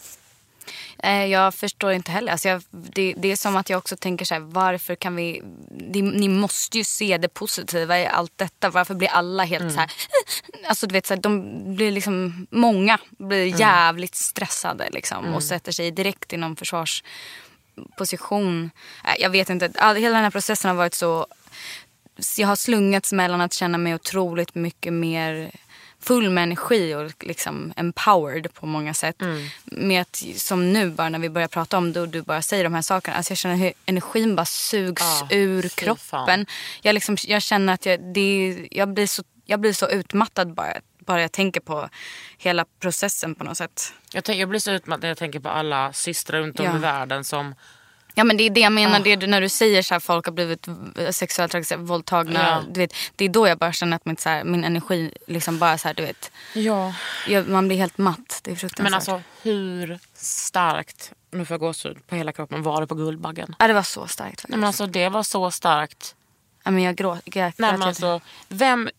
Eh, 1.04 1.26
Jag 1.26 1.56
förstår 1.56 1.92
inte 1.92 2.12
heller. 2.12 2.32
Alltså 2.32 2.48
jag, 2.50 2.64
det, 2.72 3.14
det 3.18 3.32
är 3.32 3.36
som 3.36 3.56
att 3.56 3.70
jag 3.70 3.78
också 3.78 3.98
tänker 3.98 4.26
så 4.26 4.34
här, 4.34 4.42
varför 4.42 4.96
kan 4.96 5.16
vi... 5.16 5.42
Ni, 5.72 6.02
ni 6.02 6.28
måste 6.28 6.78
ju 6.78 6.84
se 6.84 7.18
det 7.18 7.28
positiva 7.28 8.00
i 8.00 8.08
allt 8.08 8.32
detta. 8.36 8.70
Varför 8.70 8.96
blir 8.96 9.10
alla 9.10 9.44
helt 9.44 9.74
så 9.74 9.80
här... 9.80 9.92
Alltså 10.68 10.88
du 10.88 10.94
vet, 10.94 11.06
så 11.06 11.14
här, 11.14 11.22
de 11.22 11.60
blir 11.76 11.92
liksom... 11.92 12.48
Många 12.52 12.98
blir 13.18 13.60
jävligt 13.60 14.16
stressade 14.16 14.90
liksom, 14.92 15.34
och 15.34 15.44
sätter 15.44 15.72
sig 15.72 15.92
direkt 15.92 16.34
i 16.34 16.38
någon 16.38 16.56
försvarsposition. 16.56 18.72
Eh, 19.06 19.14
Jag 19.20 19.30
vet 19.30 19.50
inte. 19.50 19.72
All, 19.78 19.96
hela 19.96 20.16
den 20.16 20.24
här 20.24 20.32
processen 20.32 20.70
har 20.70 20.76
varit 20.76 20.94
så... 20.94 21.28
Jag 22.38 22.48
har 22.48 22.56
slungats 22.56 23.14
mellan 23.14 23.42
att 23.42 23.54
känna 23.54 23.78
mig 23.78 23.96
otroligt 23.96 24.56
mycket 24.56 24.94
mer 24.94 25.52
full 26.02 26.30
med 26.30 26.43
energi 26.43 26.95
och 26.95 27.26
liksom 27.26 27.74
empowered 27.76 28.54
på 28.54 28.66
många 28.66 28.93
sätt. 28.93 29.16
Med 29.66 30.02
att, 30.02 30.24
som 30.36 30.74
nu 30.74 30.89
bara 30.89 31.10
när 31.10 31.20
vi 31.20 31.30
börjar 31.30 31.47
prata 31.47 31.78
om 31.78 31.93
det 31.93 32.02
och 32.02 32.10
du 32.10 32.22
bara 32.22 32.41
säger 32.41 32.64
de 32.64 32.74
här 32.74 32.82
sakerna. 32.82 33.18
Alltså 33.18 33.32
jag 33.32 33.38
känner 33.38 33.56
hur 33.56 33.74
energin 33.86 34.36
bara 34.36 34.45
sugs 34.45 35.02
Ah, 35.04 35.28
ur 35.30 35.70
kroppen. 35.70 35.97
fan. 36.26 36.45
Jag, 36.82 36.93
liksom, 36.93 37.18
jag 37.28 37.41
känner 37.41 37.74
att 37.74 37.86
jag, 37.86 38.14
det, 38.14 38.68
jag, 38.72 38.93
blir 38.93 39.08
så, 39.08 39.24
jag 39.45 39.60
blir 39.60 39.74
så 39.74 39.89
utmattad 39.89 40.54
bara, 40.54 40.74
bara 41.06 41.22
jag 41.22 41.32
tänker 41.32 41.62
på 41.62 41.89
hela 42.38 42.66
processen 42.80 43.36
på 43.36 43.43
något 43.43 43.58
sätt. 43.58 43.93
Jag, 44.14 44.24
tänker, 44.24 44.39
jag 44.39 44.50
blir 44.50 44.60
så 44.60 44.72
utmattad 44.72 45.02
när 45.02 45.10
jag 45.10 45.18
tänker 45.18 45.39
på 45.39 45.50
alla 45.50 45.93
systrar 45.93 46.39
runt 46.41 46.60
om 46.60 46.66
Ja. 46.66 46.76
i 46.76 46.80
världen 46.80 47.24
som... 47.24 47.56
Ja 48.16 48.24
men 48.24 48.38
det 48.38 48.43
är 48.43 48.49
det 48.49 48.60
jag 48.62 48.72
menar, 48.72 48.99
Ah. 48.99 49.03
det 49.03 49.12
är 49.12 49.28
när 49.28 49.41
du 49.41 49.49
säger 49.49 49.82
så 49.82 49.93
här 49.95 49.99
folk 49.99 50.26
har 50.26 50.34
blivit 50.34 50.68
sexuellt 51.12 51.51
trakasserade, 51.51 51.84
våldtagna. 51.86 52.39
Ja. 52.49 52.64
Du 52.74 52.80
vet, 52.80 52.93
det 53.16 53.26
är 53.26 53.30
då 53.30 53.47
jag 53.47 53.57
bara 53.57 53.74
känner 53.74 53.95
att 53.95 54.05
mitt, 54.05 54.20
så 54.20 54.30
här, 54.30 54.43
min 54.43 54.64
energi 54.64 55.12
liksom 55.28 55.60
bara 55.60 55.78
så 55.78 55.88
här, 55.88 55.95
du 55.95 56.03
vet. 56.03 56.32
Ja. 56.53 56.93
Jag, 57.28 57.47
man 57.49 57.68
blir 57.68 57.78
helt 57.78 57.97
matt. 57.97 58.39
Det 58.43 58.51
är 58.51 58.55
fruktansvärt. 58.55 58.84
Men 58.84 58.93
alltså 58.93 59.22
hur 59.41 59.99
starkt, 60.14 61.12
nu 61.32 61.45
får 61.45 61.53
jag 61.53 61.60
gåshud 61.62 62.07
på 62.07 62.16
hela 62.16 62.32
kroppen, 62.34 62.64
var 62.64 62.82
det 62.82 62.88
på 62.88 62.95
Guldbaggen? 62.95 63.55
ja, 63.60 63.68
det 63.68 63.74
var 63.74 63.84
så 63.84 64.07
starkt 64.07 64.30
faktiskt. 64.32 64.49
Nej, 64.49 64.60
men 64.60 64.68
alltså, 64.68 64.86
det 64.88 65.10
var 65.10 65.24
så 65.24 65.51
starkt. 65.51 66.16
ja, 66.64 66.72
men 66.72 66.84
jag 66.84 66.95
gråt. 66.95 67.20
Jag, 67.26 67.36
Nej, 67.36 67.43
grät 67.45 67.57
men 67.57 67.82
alltså, 67.82 68.22
vem 68.47 68.89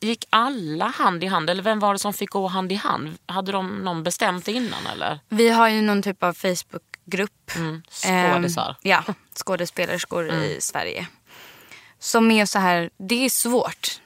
gick 0.00 0.24
alla 0.30 0.86
hand 0.86 1.24
i 1.24 1.26
hand? 1.26 1.50
Eller 1.50 1.62
vem 1.62 1.78
var 1.80 1.92
det 1.92 1.98
som 1.98 2.12
fick 2.12 2.30
gå 2.30 2.46
hand 2.48 2.72
i 2.72 2.74
hand? 2.74 3.18
Hade 3.26 3.52
de 3.52 3.76
någon 3.84 4.02
bestämt 4.02 4.48
innan 4.48 4.86
eller? 4.92 5.20
Vi 5.28 5.48
har 5.48 5.68
ju 5.68 5.82
någon 5.82 6.02
typ 6.02 6.22
av 6.22 6.32
Facebookgrupp. 7.04 7.56
Mm, 7.56 7.82
skådisar. 7.90 8.68
Ehm, 8.68 8.74
ja, 8.82 9.04
skådespelerskor 9.34 10.30
i 10.32 10.60
Sverige. 10.60 11.06
Som 11.98 12.30
är 12.30 12.46
så 12.46 12.58
här, 12.58 12.90
det 12.96 13.24
är 13.24 13.28
svårt 13.28 14.00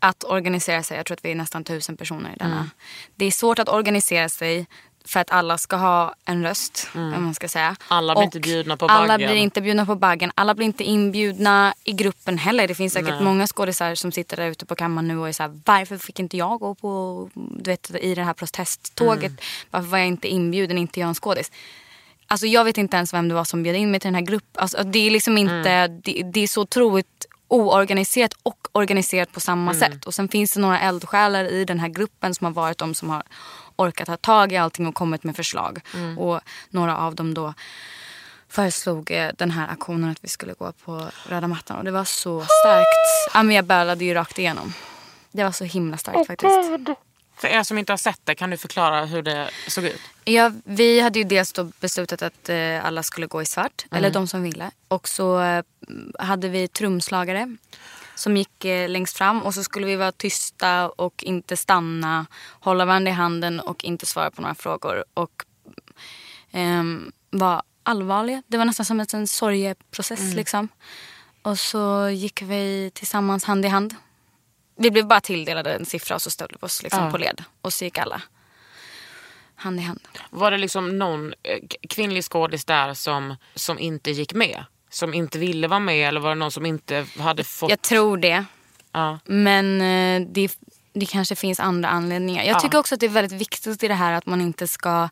att 0.00 0.24
organisera 0.24 0.82
sig. 0.82 0.96
Jag 0.96 1.06
tror 1.06 1.14
att 1.14 1.24
vi 1.24 1.30
är 1.30 1.34
nästan 1.34 1.64
tusen 1.64 1.96
personer 1.96 2.30
i 2.32 2.36
denna. 2.38 2.70
Det 3.14 3.24
är 3.24 3.30
svårt 3.30 3.58
att 3.58 3.68
organisera 3.68 4.28
sig 4.28 4.66
för 5.06 5.20
att 5.20 5.30
alla 5.30 5.58
ska 5.58 5.76
ha 5.76 6.14
en 6.24 6.42
röst. 6.42 6.88
Om 6.94 7.24
man 7.24 7.34
ska 7.34 7.48
säga. 7.48 7.76
Alla 7.88 8.14
blir 8.14 8.18
Och 8.20 8.24
inte 8.24 8.40
bjudna 8.40 8.76
på 8.76 8.86
Alla 8.86 9.08
baggen. 9.08 9.30
blir 9.30 9.36
inte 9.40 9.60
bjudna 9.60 9.86
på 9.86 9.94
baggen. 9.94 10.32
Alla 10.34 10.54
blir 10.54 10.66
inte 10.66 10.84
inbjudna 10.84 11.74
i 11.84 11.92
gruppen 11.92 12.38
heller. 12.38 12.68
Det 12.68 12.74
finns 12.74 12.92
säkert 12.92 13.14
Nej. 13.14 13.24
många 13.24 13.46
skådisar 13.46 13.94
som 13.94 14.12
sitter 14.12 14.36
där 14.36 14.46
ute 14.46 14.66
på 14.66 14.74
kammaren 14.74 15.08
nu 15.08 15.18
och 15.18 15.28
är 15.28 15.32
så 15.32 15.42
här, 15.42 15.60
varför 15.64 15.98
fick 15.98 16.20
inte 16.20 16.36
jag 16.36 16.60
gå 16.60 16.74
på, 16.74 17.30
du 17.34 17.70
vet, 17.70 17.90
i 18.00 18.14
det 18.14 18.22
här 18.22 18.34
protesttåget? 18.34 19.24
Mm. 19.24 19.38
Varför 19.70 19.88
var 19.88 19.98
jag 19.98 20.06
inte 20.06 20.28
inbjuden? 20.28 20.78
Inte 20.78 21.00
jag 21.00 21.08
en 21.08 21.14
skådis? 21.14 21.50
Alltså 22.34 22.46
jag 22.46 22.64
vet 22.64 22.78
inte 22.78 22.96
ens 22.96 23.14
vem 23.14 23.28
det 23.28 23.34
var 23.34 23.44
som 23.44 23.62
bjöd 23.62 23.76
in 23.76 23.90
mig 23.90 24.00
till 24.00 24.08
den 24.08 24.14
här 24.14 24.22
gruppen. 24.22 24.62
Alltså, 24.62 24.82
det 24.82 24.98
är 25.06 25.10
liksom 25.10 25.38
inte, 25.38 25.70
Mm. 25.70 26.00
det, 26.04 26.22
det 26.22 26.40
är 26.40 26.46
så 26.46 26.60
otroligt 26.62 27.26
oorganiserat 27.48 28.34
och 28.42 28.68
organiserat 28.72 29.32
på 29.32 29.40
samma 29.40 29.70
Mm. 29.72 29.80
sätt. 29.80 30.04
Och 30.04 30.14
sen 30.14 30.28
finns 30.28 30.52
det 30.52 30.60
några 30.60 30.80
eldsjälar 30.80 31.44
i 31.44 31.64
den 31.64 31.80
här 31.80 31.88
gruppen 31.88 32.34
som 32.34 32.44
har 32.44 32.52
varit 32.52 32.78
de 32.78 32.94
som 32.94 33.10
har 33.10 33.22
orkat 33.76 34.06
ta 34.06 34.16
tag 34.16 34.52
i 34.52 34.56
allting 34.56 34.86
och 34.86 34.94
kommit 34.94 35.24
med 35.24 35.36
förslag. 35.36 35.80
Mm. 35.94 36.18
Och 36.18 36.40
några 36.70 36.96
av 36.98 37.14
dem 37.14 37.34
då 37.34 37.54
föreslog 38.48 39.10
eh, 39.10 39.30
den 39.38 39.50
här 39.50 39.68
aktionen 39.68 40.10
att 40.10 40.24
vi 40.24 40.28
skulle 40.28 40.52
gå 40.52 40.72
på 40.72 41.08
röda 41.28 41.48
mattan. 41.48 41.78
Och 41.78 41.84
det 41.84 41.90
var 41.90 42.04
så 42.04 42.40
starkt. 42.44 42.86
Ja, 43.34 43.42
men 43.42 43.56
jag 43.56 43.64
bölade 43.64 44.04
ju 44.04 44.14
rakt 44.14 44.38
igenom. 44.38 44.72
Det 45.32 45.44
var 45.44 45.52
så 45.52 45.64
himla 45.64 45.96
starkt 45.96 46.26
faktiskt. 46.26 46.54
För 47.36 47.48
er 47.48 47.62
som 47.62 47.78
inte 47.78 47.92
har 47.92 47.98
sett 47.98 48.20
det, 48.24 48.34
kan 48.34 48.50
du 48.50 48.56
förklara 48.56 49.04
hur 49.04 49.22
det 49.22 49.50
såg 49.68 49.84
ut? 49.84 50.00
Ja, 50.24 50.52
vi 50.64 51.00
hade 51.00 51.18
ju 51.18 51.24
dels 51.24 51.52
då 51.52 51.64
beslutat 51.80 52.22
att 52.22 52.48
eh, 52.48 52.86
alla 52.86 53.02
skulle 53.02 53.26
gå 53.26 53.42
i 53.42 53.46
svart. 53.46 53.86
Eller 53.90 54.10
de 54.10 54.26
som 54.26 54.42
ville. 54.42 54.70
Och 54.88 55.08
så 55.08 55.40
eh, 55.40 55.64
hade 56.18 56.48
vi 56.48 56.68
trumslagare 56.68 57.56
som 58.14 58.36
gick 58.36 58.64
eh, 58.64 58.88
längst 58.88 59.16
fram. 59.16 59.42
Och 59.42 59.54
så 59.54 59.64
skulle 59.64 59.86
vi 59.86 59.96
vara 59.96 60.12
tysta 60.12 60.88
och 60.88 61.24
inte 61.24 61.56
stanna. 61.56 62.26
Hålla 62.60 62.84
varandra 62.84 63.10
i 63.10 63.14
handen 63.14 63.60
och 63.60 63.84
inte 63.84 64.06
svara 64.06 64.30
på 64.30 64.42
några 64.42 64.54
frågor. 64.54 65.04
Och 65.14 65.44
ehm, 66.52 67.12
vara 67.30 67.62
allvarliga. 67.82 68.42
Det 68.46 68.56
var 68.56 68.64
nästan 68.64 68.86
som 68.86 69.00
en 69.00 69.26
sorgeprocess 69.28 70.34
liksom. 70.34 70.68
Och 71.42 71.58
så 71.58 72.08
gick 72.08 72.42
vi 72.42 72.90
tillsammans 72.94 73.44
hand 73.44 73.64
i 73.64 73.68
hand. 73.68 73.94
Vi 74.76 74.90
blev 74.90 75.06
bara 75.06 75.20
tilldelade 75.20 75.74
en 75.74 75.84
siffra 75.86 76.14
och 76.14 76.22
så 76.22 76.30
ställde 76.30 76.54
vi 76.60 76.66
oss 76.66 76.82
liksom 76.82 77.04
Ja. 77.04 77.10
på 77.10 77.18
led. 77.18 77.44
Och 77.62 77.72
så 77.72 77.84
gick 77.84 77.98
alla 77.98 78.22
hand 79.56 79.78
i 79.80 79.82
hand. 79.82 80.00
Var 80.30 80.50
det 80.50 80.56
liksom 80.58 80.98
någon 80.98 81.34
eh, 81.42 81.58
kvinnlig 81.90 82.24
skådis 82.24 82.64
där 82.64 82.94
som, 82.94 83.36
som 83.54 83.78
inte 83.78 84.10
gick 84.10 84.34
med? 84.34 84.64
Som 84.90 85.14
inte 85.14 85.38
ville 85.38 85.68
vara 85.68 85.80
med 85.80 86.08
eller 86.08 86.20
var 86.20 86.28
det 86.28 86.34
någon 86.34 86.50
som 86.50 86.66
inte 86.66 87.06
hade 87.18 87.44
fått... 87.44 87.70
Jag 87.70 87.82
tror 87.82 88.16
det. 88.16 88.44
Ja. 88.92 89.18
Men 89.24 89.80
eh, 89.80 90.28
det, 90.32 90.58
det 90.92 91.06
kanske 91.06 91.36
finns 91.36 91.60
andra 91.60 91.88
anledningar. 91.88 92.44
Jag 92.44 92.56
Ja. 92.56 92.60
tycker 92.60 92.78
också 92.78 92.94
att 92.94 93.00
det 93.00 93.06
är 93.06 93.10
väldigt 93.10 93.40
viktigt 93.40 93.82
i 93.82 93.88
det 93.88 93.94
här 93.94 94.12
att 94.12 94.26
man 94.26 94.40
inte 94.40 94.66
ska... 94.68 95.08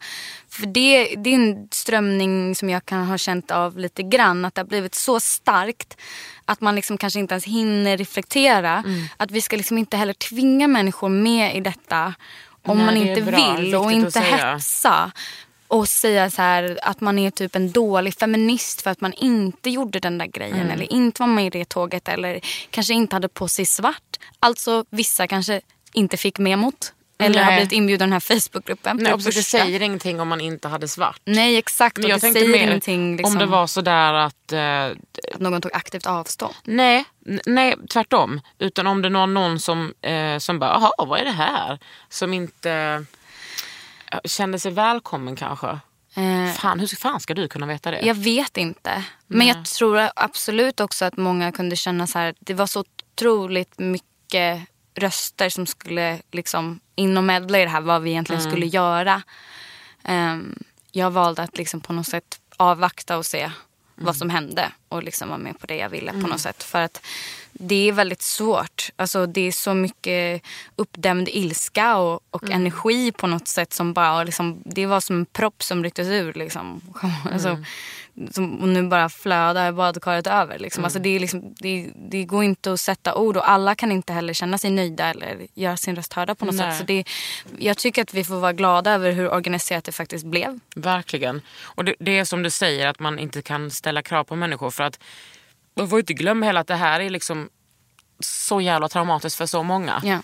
För 0.48 0.66
det, 0.66 1.14
det 1.16 1.30
är 1.30 1.34
en 1.34 1.68
strömning 1.70 2.54
som 2.54 2.70
jag 2.70 2.86
kan 2.86 3.06
ha 3.06 3.18
känt 3.18 3.50
av 3.50 3.78
lite 3.78 4.02
grann. 4.02 4.44
Att 4.44 4.54
det 4.54 4.60
har 4.60 4.66
blivit 4.66 4.94
så 4.94 5.20
starkt 5.20 5.96
att 6.44 6.60
man 6.60 6.74
liksom 6.74 6.98
kanske 6.98 7.20
inte 7.20 7.34
ens 7.34 7.44
hinner 7.44 7.96
reflektera. 7.96 8.82
Mm. 8.86 9.04
Att 9.16 9.30
vi 9.30 9.40
ska 9.40 9.56
liksom 9.56 9.78
inte 9.78 9.96
heller 9.96 10.14
tvinga 10.14 10.68
människor 10.68 11.08
med 11.08 11.56
i 11.56 11.60
detta. 11.60 12.14
Om 12.62 12.76
Nej, 12.76 12.86
man 12.86 12.96
inte 12.96 13.22
bra. 13.22 13.54
Vill 13.56 13.74
och 13.74 13.92
inte 13.92 14.20
hetsa. 14.20 15.12
Och 15.68 15.88
säga 15.88 16.30
så 16.30 16.42
här 16.42 16.78
att 16.82 17.00
man 17.00 17.18
är 17.18 17.30
typ 17.30 17.56
en 17.56 17.72
dålig 17.72 18.14
feminist 18.14 18.82
för 18.82 18.90
att 18.90 19.00
man 19.00 19.12
inte 19.12 19.70
gjorde 19.70 20.00
den 20.00 20.18
där 20.18 20.26
grejen. 20.26 20.60
Mm. 20.60 20.70
Eller 20.70 20.92
inte 20.92 21.22
var 21.22 21.26
med 21.26 21.46
i 21.46 21.50
det 21.50 21.64
tåget. 21.64 22.08
Eller 22.08 22.40
kanske 22.70 22.94
inte 22.94 23.16
hade 23.16 23.28
på 23.28 23.48
sig 23.48 23.66
svart. 23.66 24.18
Alltså 24.40 24.84
vissa 24.90 25.26
kanske 25.26 25.60
inte 25.92 26.16
fick 26.16 26.38
memot. 26.38 26.92
Eller 27.22 27.38
har 27.42 27.50
Nej. 27.50 27.56
blivit 27.56 27.72
inbjuden 27.72 28.08
i 28.08 28.10
den 28.10 28.12
här 28.12 28.20
Facebookgruppen. 28.40 28.96
Nej, 28.96 29.06
för 29.06 29.16
och 29.16 29.22
det 29.22 29.32
säger 29.42 29.82
ingenting 29.82 30.20
om 30.20 30.28
man 30.28 30.40
inte 30.40 30.68
hade 30.68 30.88
svart. 30.88 31.20
Nej 31.24 31.56
exakt. 31.56 31.96
Men 31.96 32.04
Och 32.04 32.10
jag 32.10 32.16
det 32.16 32.20
tänkte 32.20 32.40
säger 32.40 32.52
mer 32.52 32.66
ingenting. 32.66 33.16
Liksom, 33.16 33.32
om 33.32 33.38
det 33.38 33.46
var 33.46 33.66
sådär 33.66 34.14
att... 34.14 34.52
Eh, 34.52 34.84
att 35.34 35.40
någon 35.40 35.60
tog 35.60 35.74
aktivt 35.74 36.06
avstånd. 36.06 36.54
nej, 36.64 37.04
nej, 37.46 37.74
tvärtom. 37.90 38.40
Utan 38.58 38.86
om 38.86 39.02
det 39.02 39.08
var 39.08 39.26
någon 39.26 39.60
som, 39.60 39.94
eh, 40.02 40.38
som 40.38 40.58
bara, 40.58 40.70
jaha, 40.70 41.06
vad 41.06 41.20
är 41.20 41.24
det 41.24 41.30
här? 41.30 41.78
Som 42.08 42.32
inte 42.32 43.04
eh, 44.12 44.18
kände 44.24 44.58
sig 44.58 44.72
välkommen 44.72 45.36
kanske. 45.36 45.78
Eh, 46.16 46.52
Fan, 46.54 46.80
hur 46.80 46.86
fan 46.86 47.20
ska 47.20 47.34
du 47.34 47.48
kunna 47.48 47.66
veta 47.66 47.90
det? 47.90 48.00
Jag 48.02 48.14
vet 48.14 48.56
inte. 48.56 49.04
Men 49.26 49.46
jag 49.46 49.64
tror 49.64 50.08
absolut 50.16 50.80
också 50.80 51.04
att 51.04 51.16
många 51.16 51.52
kunde 51.52 51.76
känna 51.76 52.06
så 52.06 52.18
här. 52.18 52.34
Det 52.40 52.54
var 52.54 52.66
så 52.66 52.84
otroligt 53.14 53.78
mycket 53.78 54.60
röster 54.94 55.48
som 55.48 55.66
skulle 55.66 56.22
liksom 56.30 56.80
in 56.94 57.16
och 57.16 57.24
medla 57.24 57.60
i 57.60 57.64
det 57.64 57.70
här. 57.70 57.80
Vad 57.80 58.02
vi 58.02 58.10
egentligen 58.10 58.42
skulle 58.42 58.66
göra. 58.66 59.22
Ehm, 60.04 60.58
jag 60.90 61.10
valde 61.10 61.42
att 61.42 61.58
liksom 61.58 61.80
på 61.80 61.92
något 61.92 62.06
sätt 62.06 62.40
avvakta 62.56 63.18
och 63.18 63.26
se 63.26 63.50
vad 63.94 64.16
som 64.16 64.30
hände. 64.30 64.72
Och 64.92 65.02
liksom 65.02 65.28
vara 65.28 65.38
med 65.38 65.58
på 65.58 65.66
det 65.66 65.76
jag 65.76 65.88
ville 65.88 66.12
på 66.12 66.26
något 66.26 66.40
sätt. 66.40 66.62
För 66.62 66.82
att 66.82 67.06
det 67.52 67.88
är 67.88 67.92
väldigt 67.92 68.22
svårt. 68.22 68.90
Alltså 68.96 69.26
det 69.26 69.40
är 69.40 69.52
så 69.52 69.74
mycket 69.74 70.42
uppdämd 70.76 71.28
ilska 71.28 71.96
och, 71.96 72.20
och 72.30 72.50
energi 72.50 73.12
på 73.12 73.26
något 73.26 73.48
sätt 73.48 73.72
som 73.72 73.92
bara 73.92 74.24
liksom, 74.24 74.62
det 74.64 74.86
var 74.86 75.00
som 75.00 75.16
en 75.16 75.26
propp 75.26 75.62
som 75.62 75.84
rycktes 75.84 76.08
ur 76.08 76.32
liksom. 76.32 76.80
Alltså, 77.32 77.58
som, 78.30 78.60
och 78.60 78.68
nu 78.68 78.82
bara 78.82 79.08
flödar 79.08 79.72
badkaret 79.72 80.26
över. 80.26 80.58
Liksom. 80.58 80.84
Alltså 80.84 80.98
det, 80.98 81.08
är 81.08 81.20
liksom, 81.20 81.54
det, 81.58 81.90
det 82.10 82.24
går 82.24 82.44
inte 82.44 82.72
att 82.72 82.80
sätta 82.80 83.14
ord 83.14 83.36
och 83.36 83.50
alla 83.50 83.74
kan 83.74 83.92
inte 83.92 84.12
heller 84.12 84.32
känna 84.32 84.58
sig 84.58 84.70
nöjda 84.70 85.06
eller 85.06 85.46
göra 85.54 85.76
sin 85.76 85.96
röst 85.96 86.12
hörda 86.12 86.34
på 86.34 86.44
något 86.44 86.54
Nej. 86.54 86.70
sätt. 86.70 86.78
Så 86.78 86.84
det, 86.84 87.04
jag 87.58 87.78
tycker 87.78 88.02
att 88.02 88.14
vi 88.14 88.24
får 88.24 88.34
vara 88.34 88.52
glada 88.52 88.92
över 88.92 89.12
hur 89.12 89.32
organiserat 89.32 89.84
det 89.84 89.92
faktiskt 89.92 90.26
blev. 90.26 90.60
Verkligen. 90.76 91.40
Och 91.62 91.84
det, 91.84 91.94
det 91.98 92.18
är 92.18 92.24
som 92.24 92.42
du 92.42 92.50
säger 92.50 92.86
att 92.86 92.98
man 93.00 93.18
inte 93.18 93.42
kan 93.42 93.70
ställa 93.70 94.02
krav 94.02 94.24
på 94.24 94.36
människor 94.36 94.70
för 94.82 94.86
att 94.86 94.98
man 95.76 95.88
får 95.88 95.98
inte 95.98 96.14
glömma 96.14 96.46
heller 96.46 96.60
att 96.60 96.66
det 96.66 96.74
här 96.74 97.00
är 97.00 97.10
liksom 97.10 97.48
så 98.20 98.60
jävla 98.60 98.88
traumatiskt 98.88 99.38
för 99.38 99.46
så 99.46 99.62
många. 99.62 100.00
Ja. 100.04 100.18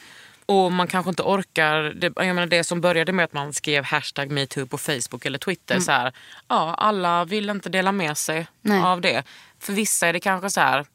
Och 0.46 0.72
man 0.72 0.86
kanske 0.86 1.08
inte 1.10 1.22
orkar, 1.22 1.82
det, 1.82 2.06
jag 2.16 2.26
menar 2.26 2.46
det 2.46 2.64
som 2.64 2.80
började 2.80 3.12
med 3.12 3.24
att 3.24 3.32
man 3.32 3.52
skrev 3.52 3.84
hashtag 3.84 4.30
metoo 4.30 4.66
på 4.66 4.78
Facebook 4.78 5.26
eller 5.26 5.38
Twitter. 5.38 5.80
Så 5.80 5.92
här, 5.92 6.12
ja, 6.48 6.74
alla 6.74 7.24
vill 7.24 7.50
inte 7.50 7.68
dela 7.68 7.92
med 7.92 8.18
sig 8.18 8.46
Nej. 8.62 8.82
av 8.82 9.00
det. 9.00 9.22
För 9.60 9.72
vissa 9.72 10.06
är 10.08 10.12
det 10.12 10.20
kanske 10.20 10.50
så 10.50 10.60
här, 10.60 10.86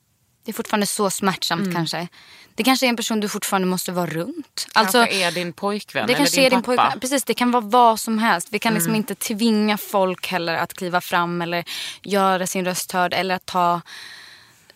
Det 0.45 0.51
är 0.51 0.53
fortfarande 0.53 0.85
så 0.85 1.09
smärtsamt 1.09 1.61
Mm. 1.61 1.73
kanske. 1.73 2.07
Det 2.55 2.63
kanske 2.63 2.85
är 2.85 2.89
en 2.89 2.95
person 2.95 3.19
du 3.19 3.29
fortfarande 3.29 3.67
måste 3.67 3.91
vara 3.91 4.05
runt. 4.05 4.67
kanske 4.73 4.99
Alltså, 4.99 5.15
är 5.15 5.31
din 5.31 5.53
pojkvän 5.53 6.07
det 6.07 6.13
eller 6.13 6.17
kanske 6.19 6.35
din 6.35 6.45
är 6.45 6.49
din 6.49 6.61
pappa. 6.61 6.71
Mm. 6.71 6.83
pojkvän. 6.83 6.99
Precis, 6.99 7.23
det 7.23 7.33
kan 7.33 7.51
vara 7.51 7.63
vad 7.63 7.99
som 7.99 8.19
helst. 8.19 8.47
Vi 8.51 8.59
kan 8.59 8.73
liksom 8.73 8.95
inte 8.95 9.15
tvinga 9.15 9.77
folk 9.77 10.27
heller 10.27 10.53
att 10.53 10.73
kliva 10.73 11.01
fram 11.01 11.41
eller 11.41 11.63
göra 12.03 12.47
sin 12.47 12.65
röst 12.65 12.91
hörd 12.91 13.13
eller 13.13 13.35
att 13.35 13.45
ta 13.45 13.81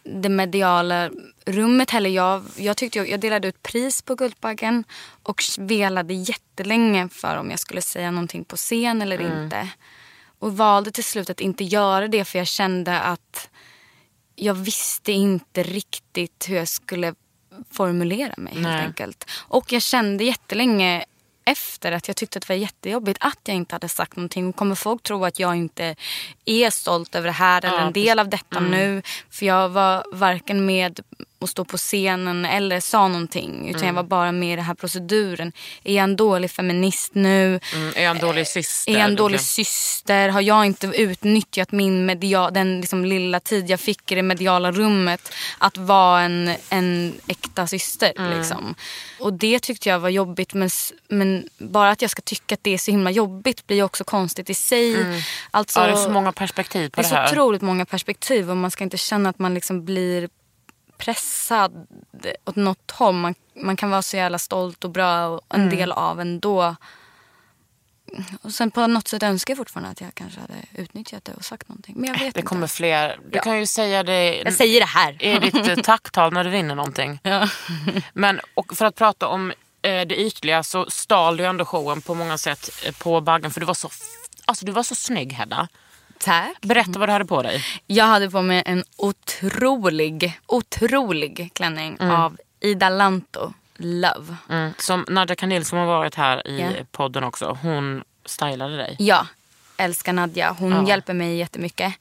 det 0.04 0.30
mediala 0.30 1.10
rummet 1.46 1.90
heller. 1.92 2.10
Jag, 2.10 2.44
jag, 2.56 2.78
tyckte 2.78 2.98
jag, 3.00 3.10
jag 3.10 3.20
delade 3.20 3.48
ut 3.48 3.64
pris 3.64 4.02
på 4.02 4.16
Guldbaggen 4.16 4.84
och 5.24 5.44
velade 5.58 6.14
jättelänge 6.14 7.10
för 7.10 7.38
om 7.38 7.50
jag 7.52 7.60
skulle 7.60 7.82
säga 7.82 8.12
någonting 8.12 8.46
på 8.46 8.56
scen 8.56 9.02
eller 9.02 9.20
Mm. 9.20 9.44
inte. 9.44 9.68
Och 10.40 10.58
valde 10.58 10.92
till 10.92 11.04
slut 11.04 11.30
att 11.30 11.40
inte 11.40 11.64
göra 11.64 12.08
det 12.08 12.26
för 12.26 12.38
jag 12.40 12.48
kände 12.48 13.00
att 13.00 13.50
jag 14.36 14.54
visste 14.54 15.12
inte 15.12 15.64
riktigt 15.64 16.46
hur 16.50 16.56
jag 16.56 16.68
skulle 16.68 17.14
formulera 17.72 18.34
mig 18.38 18.54
helt 18.54 18.68
Nej. 18.68 18.86
enkelt. 18.86 19.30
Och 19.38 19.72
jag 19.72 19.82
kände 19.82 20.24
jättelänge 20.24 21.06
efter 21.46 21.92
att 21.92 22.08
jag 22.08 22.18
tyckte 22.18 22.38
att 22.38 22.48
det 22.48 22.54
var 22.54 22.60
jättejobbigt 22.60 23.18
att 23.22 23.40
jag 23.44 23.56
inte 23.56 23.76
hade 23.76 23.90
sagt 23.90 24.16
någonting. 24.16 24.54
Kommer 24.54 24.76
folk 24.76 25.04
tro 25.04 25.26
att 25.26 25.40
jag 25.40 25.56
inte 25.56 25.96
är 26.46 26.70
stolt 26.70 27.16
över 27.16 27.28
det 27.28 27.34
här 27.34 27.66
eller 27.66 27.78
Ja, 27.78 27.88
en 27.88 27.94
del 27.94 28.20
av 28.20 28.30
detta 28.30 28.60
nu? 28.60 29.02
För 29.30 29.46
jag 29.46 29.70
var 29.70 30.04
varken 30.14 30.66
med 30.66 31.00
och 31.40 31.50
stå 31.50 31.66
på 31.66 31.78
scenen 31.78 32.46
eller 32.46 32.80
sa 32.80 33.08
någonting. 33.08 33.70
Utan 33.70 33.88
jag 33.88 33.94
var 33.94 34.04
bara 34.04 34.32
med 34.32 34.54
i 34.54 34.56
den 34.56 34.66
här 34.66 34.74
proceduren. 34.74 35.52
Är 35.84 35.96
jag 35.96 36.04
en 36.04 36.16
dålig 36.16 36.52
feminist 36.52 37.16
nu? 37.16 37.60
Mm, 37.74 37.94
är 37.96 38.04
jag 38.04 38.12
en 38.12 38.20
dålig 38.20 38.48
syster? 38.48 38.92
Är 38.92 38.98
jag 38.98 39.06
en 39.06 39.16
dålig 39.16 39.42
syster? 39.42 40.30
Har 40.30 40.42
jag 40.42 40.66
inte 40.66 40.88
utnyttjat 40.88 41.72
min 41.72 42.06
media, 42.06 42.52
den 42.52 42.82
liksom 42.82 43.06
lilla 43.06 43.40
tid 43.40 43.70
jag 43.70 43.80
fick 43.80 44.12
i 44.12 44.16
det 44.16 44.22
mediala 44.22 44.72
rummet 44.72 45.34
att 45.58 45.78
vara 45.78 46.22
en, 46.22 46.56
en 46.70 47.14
äkta 47.28 47.68
syster? 47.68 48.14
Mm. 48.18 48.38
Liksom. 48.38 48.76
Och 49.20 49.34
det 49.34 49.60
tyckte 49.60 49.90
jag 49.90 50.00
var 50.00 50.10
jobbigt. 50.10 50.54
Men, 50.54 50.70
men 51.08 51.50
bara 51.58 51.90
att 51.90 52.02
jag 52.02 52.12
ska 52.12 52.22
tycka 52.22 52.56
att 52.56 52.64
det 52.64 52.74
är 52.74 52.78
så 52.78 52.92
himla 52.92 53.12
jobbigt 53.12 53.68
blir 53.68 53.84
också 53.84 54.04
konstigt 54.04 54.50
i 54.50 54.54
sig. 54.54 54.96
Alltså, 55.52 55.80
Mm. 55.80 55.90
Ja, 55.90 55.96
det 55.96 56.02
är 56.02 56.06
så 56.06 56.12
många 56.12 56.32
perspektiv 56.32 56.90
på 56.90 57.02
det 57.02 57.08
det, 57.08 57.08
är 57.08 57.10
så 57.10 57.16
här. 57.16 57.32
otroligt 57.32 57.62
många 57.62 57.86
perspektiv 57.86 58.50
och 58.50 58.58
man 58.58 58.72
ska 58.72 58.84
inte 58.84 58.98
känna 58.98 59.30
att 59.30 59.40
man 59.40 59.54
liksom 59.54 59.86
blir 59.86 60.30
pressad 60.98 61.88
åt 62.46 62.56
något 62.56 62.92
håll. 62.92 63.16
Man, 63.16 63.36
man 63.56 63.76
kan 63.78 63.90
vara 63.90 64.02
så 64.02 64.18
jävla 64.18 64.40
stolt 64.40 64.84
och 64.84 64.90
bra 64.92 65.28
och 65.28 65.42
en 65.50 65.62
Mm. 65.62 65.76
del 65.78 65.92
av 65.92 66.20
ändå. 66.22 66.76
Och 68.42 68.52
sen 68.54 68.72
på 68.72 68.88
något 68.88 69.08
sätt 69.08 69.24
önskar 69.24 69.52
jag 69.52 69.58
fortfarande 69.58 69.90
att 69.90 70.02
jag 70.02 70.16
kanske 70.16 70.40
hade 70.40 70.54
utnyttjat 70.76 71.26
det 71.26 71.34
och 71.34 71.46
sagt 71.46 71.70
någonting. 71.70 71.96
Men 71.98 72.06
jag 72.06 72.14
vet 72.14 72.20
Det 72.22 72.26
inte. 72.28 72.42
kommer 72.42 72.68
fler. 72.68 73.20
Du 73.30 73.38
Ja. 73.38 73.44
kan 73.44 73.60
ju 73.60 73.66
säga 73.66 74.04
det 74.04 74.36
Jag 74.36 74.54
säger 74.54 74.80
det 74.80 74.86
här. 74.86 75.24
i 75.24 75.40
ditt 75.40 75.68
eh, 75.68 75.76
tacktal 75.76 76.34
när 76.34 76.44
du 76.44 76.50
vinner 76.50 76.76
någonting. 76.76 77.20
Ja. 77.24 77.50
Men 78.14 78.40
och 78.54 78.78
för 78.78 78.86
att 78.86 78.96
prata 78.96 79.28
om 79.28 79.52
eh, 79.82 80.02
det 80.08 80.16
ytliga 80.22 80.64
så 80.64 80.90
stal 80.90 81.38
du 81.38 81.46
ändå 81.46 81.66
showen 81.66 82.02
på 82.02 82.14
många 82.14 82.38
sätt 82.38 82.70
eh, 82.86 82.94
på 82.96 83.22
Baggen. 83.22 83.52
För 83.52 83.60
du 83.60 83.66
var 83.66 83.74
så, 83.74 83.90
alltså, 84.46 84.66
du 84.66 84.72
var 84.72 84.84
så 84.84 84.96
snygg 84.96 85.34
Hedda. 85.34 85.68
Tack. 86.20 86.62
Berätta 86.62 87.00
vad 87.00 87.10
du 87.10 87.14
hade 87.14 87.26
på 87.26 87.42
dig. 87.42 87.64
Jag 87.88 88.06
hade 88.06 88.30
på 88.30 88.42
mig 88.42 88.64
en 88.66 88.84
otrolig, 88.98 90.40
otrolig 90.46 91.50
klänning 91.54 92.00
av 92.02 92.38
Ida 92.60 92.90
Lanto. 92.90 93.54
Love. 93.80 94.36
Mm. 94.50 94.72
Som 94.80 95.06
Nadja 95.10 95.36
Kanil 95.36 95.66
som 95.66 95.78
har 95.78 95.86
varit 95.86 96.16
här 96.16 96.48
i 96.48 96.60
Ja. 96.62 96.70
podden 96.92 97.24
också. 97.24 97.58
Hon 97.62 98.04
stylade 98.26 98.78
dig. 98.78 98.96
Ja, 99.00 99.28
älskar 99.78 100.14
Nadja. 100.14 100.56
Hon 100.60 100.72
Ja. 100.72 100.88
hjälper 100.88 101.14
mig 101.14 101.38
jättemycket. 101.38 101.94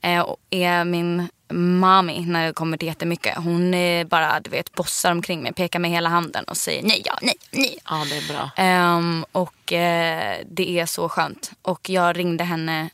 Eh, 0.00 0.20
och 0.20 0.36
är 0.50 0.84
min 0.84 1.28
mami 1.54 2.20
när 2.26 2.46
det 2.46 2.52
kommer 2.52 2.76
till 2.76 2.88
jättemycket. 2.88 3.36
Hon 3.36 3.74
är 3.74 4.04
bara, 4.04 4.40
du 4.40 4.50
vet, 4.50 4.72
bossar 4.72 5.10
omkring 5.12 5.42
mig, 5.42 5.52
pekar 5.52 5.78
med 5.78 5.90
hela 5.90 6.08
handen 6.08 6.44
och 6.44 6.56
säger 6.56 6.82
nej, 6.82 7.02
ja, 7.04 7.18
nej, 7.22 7.34
nej. 7.50 7.78
Ja, 7.88 8.04
det 8.10 8.16
är 8.16 8.28
bra. 8.34 8.50
Ehm, 8.56 9.24
och 9.32 9.72
eh, 9.72 10.38
det 10.50 10.78
är 10.80 10.86
så 10.86 11.08
skönt. 11.08 11.50
Och 11.62 11.90
jag 11.90 12.18
ringde 12.18 12.44
henne 12.44 12.90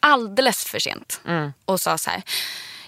alldeles 0.00 0.64
för 0.64 0.78
sent 0.78 1.20
och 1.64 1.80
sa 1.80 1.98
så 1.98 2.10
här. 2.10 2.22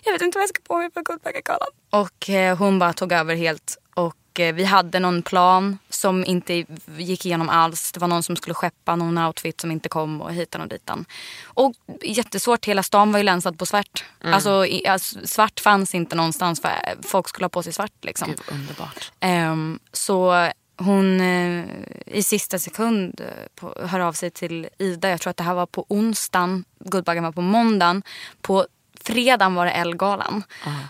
Jag 0.04 0.12
vet 0.12 0.22
inte 0.22 0.38
vad 0.38 0.42
jag 0.42 0.48
ska 0.48 0.62
på 0.62 0.76
mig 0.78 0.90
på 0.90 1.00
Guldbaggegalan. 1.00 1.68
Och 1.90 2.30
eh, 2.30 2.58
hon 2.58 2.78
bara 2.78 2.92
tog 2.92 3.12
över 3.12 3.34
helt. 3.34 3.78
Och 3.94 4.40
eh, 4.40 4.54
vi 4.54 4.64
hade 4.64 4.98
någon 4.98 5.22
plan 5.22 5.78
som 5.90 6.24
inte 6.24 6.64
gick 6.96 7.26
igenom 7.26 7.48
alls. 7.48 7.92
Det 7.92 8.00
var 8.00 8.08
någon 8.08 8.22
som 8.22 8.36
skulle 8.36 8.54
skeppa 8.54 8.96
någon 8.96 9.18
outfit 9.18 9.60
som 9.60 9.70
inte 9.70 9.88
kom 9.88 10.20
och 10.20 10.32
hitan 10.32 10.60
och 10.60 10.68
ditan. 10.68 11.04
Och 11.44 11.74
jättesvårt, 12.02 12.64
hela 12.64 12.82
stan 12.82 13.12
var 13.12 13.18
ju 13.18 13.24
länsad 13.24 13.58
på 13.58 13.66
svart. 13.66 14.04
Alltså, 14.24 14.66
i, 14.66 14.86
alltså 14.86 15.26
svart 15.26 15.60
fanns 15.60 15.94
inte 15.94 16.16
någonstans 16.16 16.60
för 16.60 16.72
folk 17.02 17.28
skulle 17.28 17.44
ha 17.44 17.50
på 17.50 17.62
sig 17.62 17.72
svart 17.72 17.92
liksom. 18.02 18.28
Gud, 18.28 18.40
underbart. 18.50 19.12
Ehm, 19.20 19.78
så 19.92 20.50
hon 20.76 21.20
eh, 21.20 21.64
i 22.06 22.22
sista 22.22 22.58
sekund 22.58 23.20
eh, 23.20 23.26
på, 23.54 23.74
hör 23.86 24.00
av 24.00 24.12
sig 24.12 24.30
till 24.30 24.68
Ida. 24.78 25.10
Jag 25.10 25.20
tror 25.20 25.30
att 25.30 25.36
det 25.36 25.44
här 25.44 25.54
var 25.54 25.66
på 25.66 25.86
onsdagen. 25.88 26.64
Guldbaggen 26.78 27.24
var 27.24 27.32
på 27.32 27.40
måndagen. 27.40 28.02
På 28.42 28.66
fredagen 29.00 29.54
var 29.54 29.64
det 29.64 29.70
Ellegalan. 29.70 30.42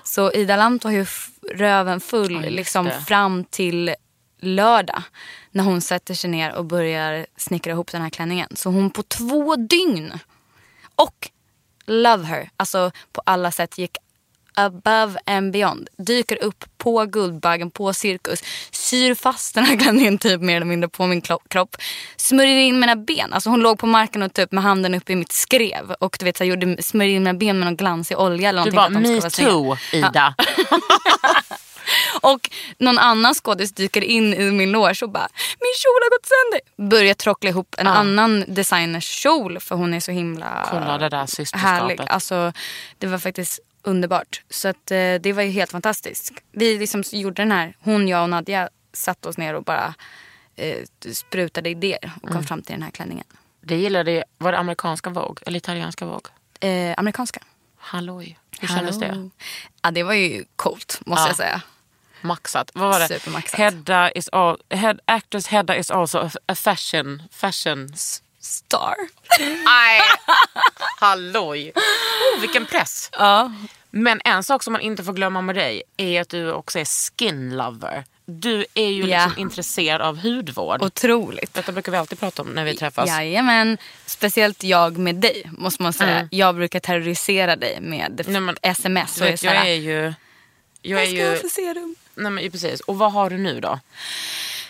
Så 0.04 0.32
Ida 0.32 0.56
Lanto 0.56 0.88
har 0.88 0.92
ju 0.92 1.06
röven 1.54 2.00
full 2.00 2.32
just 2.32 2.50
liksom, 2.50 2.90
fram 3.06 3.44
till 3.44 3.94
lördag. 4.40 5.02
När 5.50 5.64
hon 5.64 5.80
sätter 5.80 6.14
sig 6.14 6.30
ner 6.30 6.54
och 6.54 6.64
börjar 6.64 7.26
snickra 7.36 7.72
ihop 7.72 7.92
den 7.92 8.02
här 8.02 8.10
klänningen. 8.10 8.48
Så 8.54 8.70
hon 8.70 8.90
på 8.90 9.02
två 9.02 9.56
dygn. 9.56 10.12
Och 10.94 11.30
love 11.86 12.24
her. 12.24 12.50
Alltså 12.56 12.90
på 13.12 13.22
alla 13.26 13.50
sätt 13.50 13.78
gick 13.78 13.96
above 14.56 15.18
and 15.26 15.52
beyond. 15.52 15.88
Dyker 15.98 16.42
upp 16.44 16.64
på 16.78 17.04
Guldbaggen, 17.04 17.70
på 17.70 17.92
Cirkus. 17.92 18.42
Syr 18.70 19.14
fast 19.14 19.54
den 19.54 19.64
här 19.64 19.76
klänningen 19.76 20.18
typ 20.18 20.40
mer 20.40 20.56
eller 20.56 20.66
mindre 20.66 20.88
på 20.88 21.06
min 21.06 21.20
kropp. 21.20 21.76
Smörjer 22.16 22.56
in 22.56 22.80
mina 22.80 22.96
ben. 22.96 23.32
Alltså 23.32 23.50
hon 23.50 23.60
låg 23.60 23.78
på 23.78 23.86
marken 23.86 24.22
och 24.22 24.32
typ 24.34 24.52
med 24.52 24.64
handen 24.64 24.94
uppe 24.94 25.12
i 25.12 25.16
mitt 25.16 25.32
skrev. 25.32 25.92
Och 26.00 26.16
du 26.18 26.24
vet 26.24 26.36
så 26.36 26.44
här, 26.44 26.50
gjorde, 26.50 26.82
smörjde 26.82 27.12
in 27.14 27.22
mina 27.22 27.34
ben 27.34 27.58
med 27.58 27.66
någon 27.66 27.76
glansig 27.76 28.18
olja 28.18 28.48
eller 28.48 28.64
Du 28.64 28.70
någonting. 28.70 29.00
bara, 29.04 29.18
de 29.18 29.30
skulle 29.30 29.48
me 29.48 29.56
vara 29.60 29.76
snygga. 29.76 29.90
too 29.90 29.98
Ida. 30.08 30.34
Och 32.20 32.50
någon 32.78 32.98
annan 32.98 33.34
skådis 33.34 33.72
dyker 33.72 34.04
in 34.04 34.34
i 34.34 34.50
min 34.50 34.72
loge 34.72 34.98
och 35.04 35.10
bara 35.10 35.28
“min 35.60 35.72
kjol 35.78 36.00
har 36.02 36.10
gått 36.18 36.26
sönder”. 36.26 36.90
Börjar 36.90 37.14
trockla 37.14 37.50
ihop 37.50 37.74
en 37.78 37.86
annan 37.86 38.44
designers 38.48 39.04
kjol 39.04 39.60
för 39.60 39.74
hon 39.76 39.94
är 39.94 40.00
så 40.00 40.12
himla 40.12 40.66
Kolla 40.70 40.98
det 40.98 41.08
där 41.08 41.26
systerskapet. 41.26 41.62
härlig. 41.68 42.00
Alltså, 42.06 42.52
det 42.98 43.06
var 43.06 43.18
faktiskt 43.18 43.60
underbart. 43.86 44.42
Så 44.50 44.68
att, 44.68 44.90
eh, 44.90 45.14
det 45.14 45.32
var 45.32 45.42
ju 45.42 45.50
helt 45.50 45.70
fantastiskt. 45.70 46.32
Vi 46.52 46.78
liksom 46.78 47.02
gjorde 47.12 47.42
den 47.42 47.52
här, 47.52 47.76
hon, 47.80 48.08
jag 48.08 48.22
och 48.22 48.30
Nadja 48.30 48.68
satte 48.92 49.28
oss 49.28 49.38
ner 49.38 49.54
och 49.54 49.64
bara 49.64 49.94
eh, 50.56 50.84
sprutade 51.12 51.70
idéer 51.70 52.12
och 52.22 52.28
kom 52.28 52.44
fram 52.44 52.62
till 52.62 52.72
den 52.74 52.82
här 52.82 52.90
klänningen. 52.90 53.24
Det 53.60 53.76
gillade 53.76 54.12
jag. 54.12 54.24
Var 54.38 54.52
det 54.52 54.58
amerikanska 54.58 55.10
Vogue 55.10 55.42
eller 55.46 55.56
italienska 55.56 56.04
Vogue? 56.06 56.30
Eh, 56.60 56.94
amerikanska. 56.98 57.40
Halloj. 57.76 58.38
Hur 58.60 58.68
kändes 58.68 58.98
det? 59.00 59.06
Hallå. 59.08 59.30
Ja, 59.82 59.90
det 59.90 60.02
var 60.02 60.14
ju 60.14 60.44
coolt 60.56 61.00
måste 61.06 61.22
Ja. 61.22 61.28
jag 61.28 61.36
säga. 61.36 61.62
Maxat. 62.20 62.70
Vad 62.74 62.88
var 62.90 63.00
det? 63.00 63.08
Supermaxat. 63.08 63.58
Hedda 63.58 64.10
is 64.10 64.28
all, 64.28 64.56
head, 64.70 64.98
actress 65.04 65.46
Hedda 65.46 65.76
is 65.76 65.90
also 65.90 66.30
a 66.46 66.54
fashion... 66.54 67.22
fashion. 67.32 67.88
Star. 68.46 68.94
Nej! 69.64 70.00
Halloj! 71.00 71.72
Oh, 71.74 72.40
vilken 72.40 72.66
press. 72.66 73.08
Ja. 73.12 73.52
Men 73.90 74.20
en 74.24 74.42
sak 74.42 74.62
som 74.62 74.72
man 74.72 74.82
inte 74.82 75.04
får 75.04 75.12
glömma 75.12 75.40
med 75.42 75.54
dig 75.54 75.82
är 75.96 76.20
att 76.20 76.28
du 76.28 76.52
också 76.52 76.78
är 76.78 76.84
skin 76.84 77.56
lover. 77.56 78.04
du 78.26 78.66
är 78.74 78.88
ju 78.88 79.06
Ja. 79.06 79.24
liksom 79.26 79.42
intresserad 79.42 80.00
av 80.02 80.18
hudvård. 80.18 80.82
Otroligt. 80.82 81.54
Detta 81.54 81.72
brukar 81.72 81.92
vi 81.92 81.98
alltid 81.98 82.20
prata 82.20 82.42
om 82.42 82.48
när 82.48 82.64
vi 82.64 82.76
träffas. 82.76 83.08
Jajamän. 83.08 83.78
Speciellt 84.06 84.62
jag 84.62 84.98
med 84.98 85.14
dig 85.14 85.50
måste 85.52 85.82
man 85.82 85.92
säga. 85.92 86.10
Mm. 86.16 86.28
Jag 86.30 86.54
brukar 86.54 86.80
terrorisera 86.80 87.56
dig 87.56 87.80
med 87.80 88.24
Nej, 88.28 88.40
men- 88.40 88.56
sms. 88.62 89.14
Du 89.14 89.24
Och 89.24 89.30
vet, 89.30 89.42
här, 89.44 89.54
jag 89.54 89.66
är 89.68 89.74
ju... 89.74 90.14
Jag 90.82 91.02
är 91.02 91.06
ju... 91.42 91.48
serum? 91.48 91.94
Nej 92.14 92.30
men 92.32 92.50
precis. 92.50 92.80
Och 92.80 92.98
vad 92.98 93.12
har 93.12 93.30
du 93.30 93.38
nu 93.38 93.60
då? 93.60 93.78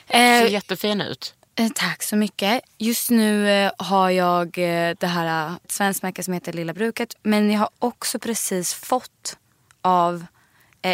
Eh, 0.09 0.19
Ser 0.19 0.47
jättefin 0.47 1.01
ut. 1.01 1.35
Eh, 1.59 1.69
Tack 1.75 2.03
så 2.03 2.17
mycket. 2.17 2.61
Just 2.79 3.11
nu 3.11 3.51
eh, 3.51 3.73
har 3.79 4.11
jag 4.11 4.59
eh, 4.59 4.97
det 4.99 5.07
här 5.07 5.57
ett 5.65 5.73
svenskt 5.73 6.03
märke 6.03 6.23
som 6.23 6.35
heter 6.35 6.53
Lilla 6.53 6.73
Bruket. 6.73 7.17
Men 7.23 7.51
jag 7.51 7.59
har 7.59 7.69
också 7.79 8.19
precis 8.19 8.75
fått 8.75 9.37
av... 9.83 10.27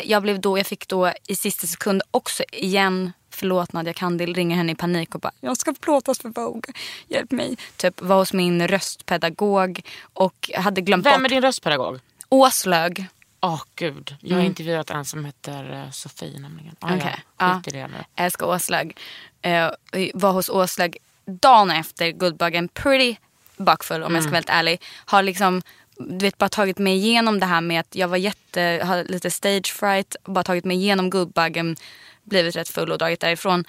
Jag, 0.04 0.22
blev 0.22 0.40
då, 0.40 0.58
jag 0.58 0.66
fick 0.66 0.88
då 0.88 1.12
i 1.28 1.36
sista 1.36 1.66
sekund 1.66 2.02
också 2.10 2.42
igen 2.52 3.12
Förlåt 3.34 3.72
Nadja 3.72 3.92
Kandil 3.92 4.34
ringer 4.34 4.56
henne 4.56 4.72
i 4.72 4.74
panik 4.74 5.14
och 5.14 5.20
bara 5.20 5.32
jag 5.40 5.56
ska 5.56 5.74
plåtas 5.80 6.18
för 6.18 6.28
Vogue. 6.28 6.74
Hjälp 7.08 7.30
mig. 7.30 7.56
Typ 7.76 8.00
var 8.00 8.16
hos 8.16 8.32
min 8.32 8.68
röstpedagog 8.68 9.80
och 10.12 10.50
hade 10.56 10.80
glömt 10.80 11.06
Vem 11.06 11.12
är 11.12 11.18
bort 11.18 11.28
din 11.28 11.42
röstpedagog? 11.42 12.00
Åslög. 12.28 13.06
Åh 13.40 13.62
gud, 13.74 14.16
jag 14.20 14.36
har 14.36 14.44
intervjuat 14.44 14.90
en 14.90 15.04
som 15.04 15.24
heter 15.24 15.90
Sofie 15.92 16.38
nämligen. 16.38 16.76
Ah, 16.80 16.96
Okej. 16.96 17.24
ja, 17.38 17.54
skit 17.64 17.74
i 17.74 17.76
det 17.76 17.86
nu. 17.86 18.04
Älskar 18.16 18.46
Åslög. 18.46 18.96
Eh, 19.43 19.70
var 20.14 20.32
hos 20.32 20.49
Åslög 20.49 20.97
dagen 21.26 21.70
efter 21.70 22.11
Guldbaggen. 22.11 22.68
Pretty 22.68 23.16
bakfull 23.57 24.03
om 24.03 24.14
jag 24.14 24.22
ska 24.22 24.30
vara 24.30 24.36
helt 24.36 24.51
ärlig. 24.51 24.82
Har 25.05 25.22
liksom 25.22 25.62
du 25.97 26.18
vet, 26.18 26.38
bara 26.38 26.49
tagit 26.49 26.78
mig 26.78 26.97
igenom 26.97 27.40
det 27.40 27.47
här 27.47 27.61
med 27.61 27.80
att 27.80 27.95
jag 27.95 28.09
var 28.09 28.16
jätte, 28.16 28.82
hade 28.84 29.05
lite 29.05 29.30
stage 29.30 29.72
fright. 29.72 30.16
Bara 30.24 30.45
tagit 30.45 30.64
mig 30.64 30.76
igenom 30.76 31.11
Guldbaggen. 31.11 31.76
Blivit 32.22 32.57
rätt 32.57 32.68
full 32.68 32.93
och 32.93 32.99
dragit 32.99 33.20
därifrån. 33.20 33.64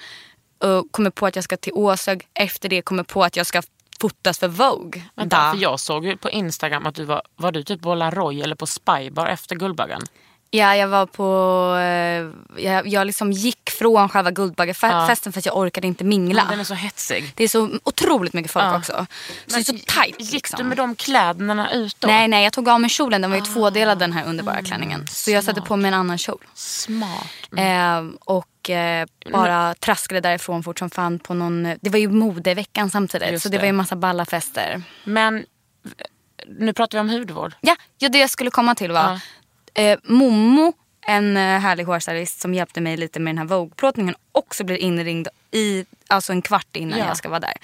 Och 0.58 0.92
kommer 0.92 1.10
på 1.10 1.26
att 1.26 1.36
jag 1.36 1.44
ska 1.44 1.56
till 1.56 1.72
Åslög. 1.72 2.28
Efter 2.34 2.68
det 2.68 2.82
kommer 2.82 3.02
på 3.02 3.24
att 3.24 3.36
jag 3.36 3.46
ska 3.46 3.62
fotas 4.00 4.38
för 4.38 4.48
Vogue. 4.48 5.02
Vänta, 5.14 5.52
för 5.52 5.62
jag 5.62 5.80
såg 5.80 6.06
ju 6.06 6.16
på 6.16 6.30
Instagram 6.30 6.86
att 6.86 6.94
du 6.94 7.04
var, 7.04 7.22
var 7.36 7.52
du 7.52 7.62
typ 7.62 7.82
på 7.82 7.94
La 7.94 8.10
Roy 8.10 8.42
eller 8.42 8.56
på 8.56 8.66
Spybar 8.66 9.26
efter 9.26 9.56
Guldbaggen? 9.56 10.02
Ja, 10.56 10.76
jag 10.76 10.88
var 10.88 11.06
på... 11.06 11.24
Eh, 11.78 12.64
jag, 12.64 12.86
jag 12.86 13.06
liksom 13.06 13.32
gick 13.32 13.70
från 13.70 14.08
själva 14.08 14.30
Guldbaggefesten 14.30 15.32
för 15.32 15.38
att 15.38 15.46
jag 15.46 15.56
orkade 15.56 15.86
inte 15.86 16.04
mingla. 16.04 16.46
Den 16.50 16.60
är 16.60 16.64
så 16.64 16.74
hetsig. 16.74 17.32
Det 17.36 17.44
är 17.44 17.48
så 17.48 17.70
otroligt 17.84 18.32
mycket 18.32 18.52
folk 18.52 18.64
Ja. 18.64 18.76
också. 18.78 19.06
Så 19.46 19.54
det 19.56 19.60
är 19.60 19.64
så 19.64 19.78
tajt. 19.86 20.20
Gick 20.20 20.32
Liksom. 20.32 20.58
du 20.58 20.64
med 20.64 20.76
de 20.76 20.94
kläderna 20.94 21.72
ut 21.72 21.96
då? 22.00 22.08
Nej, 22.08 22.28
nej, 22.28 22.44
jag 22.44 22.52
tog 22.52 22.68
av 22.68 22.80
mig 22.80 22.90
kjolen. 22.90 23.22
Den 23.22 23.30
var 23.30 23.38
ju 23.38 23.42
Ah. 23.42 23.46
tvådelad 23.46 23.98
den 23.98 24.12
här 24.12 24.24
underbara 24.26 24.62
klänningen. 24.62 25.06
Så 25.06 25.30
jag 25.30 25.44
satte 25.44 25.60
på 25.60 25.76
mig 25.76 25.88
en 25.88 25.94
annan 25.94 26.18
kjol. 26.18 26.38
Smart. 26.54 27.26
Eh, 27.56 28.02
och 28.24 28.70
eh, 28.70 29.06
bara 29.32 29.74
traskade 29.74 30.20
därifrån 30.20 30.62
fort 30.62 30.78
som 30.78 30.90
fan 30.90 31.18
på 31.18 31.34
någon... 31.34 31.62
Det 31.80 31.90
var 31.90 31.98
ju 31.98 32.08
modeveckan 32.08 32.90
samtidigt. 32.90 33.30
Just 33.30 33.42
så 33.42 33.48
det, 33.48 33.56
det. 33.56 33.58
var 33.58 33.64
ju 33.64 33.68
en 33.70 33.76
massa 33.76 33.96
balla 33.96 34.24
fester. 34.24 34.82
Men 35.04 35.44
nu 36.58 36.72
pratar 36.72 36.98
vi 36.98 37.00
om 37.00 37.08
hudvård. 37.10 37.54
Ja, 37.60 37.76
ja 37.98 38.08
det 38.08 38.18
jag 38.18 38.30
skulle 38.30 38.50
komma 38.50 38.74
till 38.74 38.92
var 38.92 39.20
eh, 39.74 39.98
Momo, 40.04 40.72
en 41.06 41.36
eh, 41.36 41.42
härlig 41.58 41.84
hårstylist 41.84 42.40
som 42.40 42.54
hjälpte 42.54 42.80
mig 42.80 42.96
lite 42.96 43.20
med 43.20 43.30
den 43.34 43.38
här 43.38 43.56
Vogue-plåtningen 43.56 44.14
också 44.32 44.64
blir 44.64 44.76
inringd 44.76 45.28
i, 45.50 45.84
alltså 46.06 46.32
en 46.32 46.42
kvart 46.42 46.76
innan 46.76 46.98
Ja. 46.98 47.06
jag 47.06 47.16
ska 47.16 47.28
vara 47.28 47.40
där. 47.40 47.54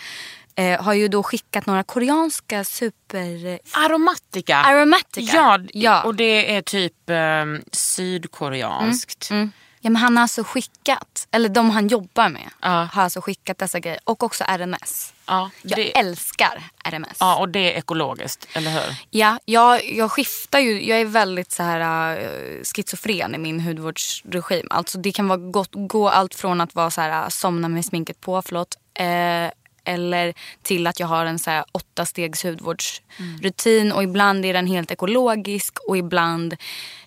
Eh, 0.54 0.82
har 0.82 0.92
ju 0.94 1.08
då 1.08 1.22
skickat 1.22 1.66
några 1.66 1.82
koreanska 1.82 2.64
super... 2.64 3.58
Aromatica. 3.72 4.56
Aromatica. 4.56 5.36
Ja, 5.36 5.58
Ja. 5.72 6.02
och 6.02 6.14
det 6.14 6.54
är 6.56 6.62
typ 6.62 7.10
eh, 7.10 7.44
sydkoreanskt. 7.72 9.30
Mm. 9.30 9.50
Ja 9.82 9.90
men 9.90 9.96
han 9.96 10.16
har 10.16 10.22
alltså 10.22 10.44
skickat, 10.44 11.28
eller 11.30 11.48
de 11.48 11.70
han 11.70 11.88
jobbar 11.88 12.28
med 12.28 12.50
Ja. 12.60 12.88
har 12.92 13.02
alltså 13.02 13.20
skickat 13.20 13.58
dessa 13.58 13.80
grejer. 13.80 14.00
Och 14.04 14.22
också 14.22 14.44
RMS. 14.44 15.12
Ja, 15.26 15.50
Jag 15.62 15.76
det, 15.78 15.98
älskar 15.98 16.62
RMS. 16.84 17.16
ja, 17.20 17.36
och 17.36 17.48
det 17.48 17.74
är 17.74 17.78
ekologiskt, 17.78 18.46
eller 18.52 18.70
hur? 18.70 18.94
Ja, 19.10 19.38
jag, 19.44 19.84
jag 19.92 20.12
skiftar 20.12 20.58
ju. 20.58 20.86
Jag 20.88 21.00
är 21.00 21.04
väldigt 21.04 21.52
så 21.52 21.62
här 21.62 22.18
uh, 22.20 22.62
schizofren 22.74 23.34
i 23.34 23.38
min 23.38 23.60
hudvårdsregim. 23.60 24.66
Alltså 24.70 24.98
det 24.98 25.12
kan 25.12 25.28
vara 25.28 25.38
gott, 25.38 25.70
gå 25.72 26.08
allt 26.08 26.34
från 26.34 26.60
att 26.60 26.74
vara 26.74 26.90
så 26.90 27.00
här 27.00 27.22
uh, 27.22 27.28
somna 27.28 27.68
med 27.68 27.84
sminket 27.84 28.20
på, 28.20 28.42
förlåt. 28.42 28.76
Eh, 28.94 29.50
eller 29.90 30.34
till 30.62 30.86
att 30.86 31.00
jag 31.00 31.06
har 31.06 31.26
en 31.26 31.38
så 31.38 31.50
här 31.50 31.64
åtta 31.72 32.06
stegs 32.06 32.44
hudvårdsrutin 32.44 33.92
och 33.92 34.02
ibland 34.02 34.44
är 34.44 34.52
den 34.52 34.66
helt 34.66 34.90
ekologisk 34.90 35.78
och 35.88 35.96
ibland 35.96 36.56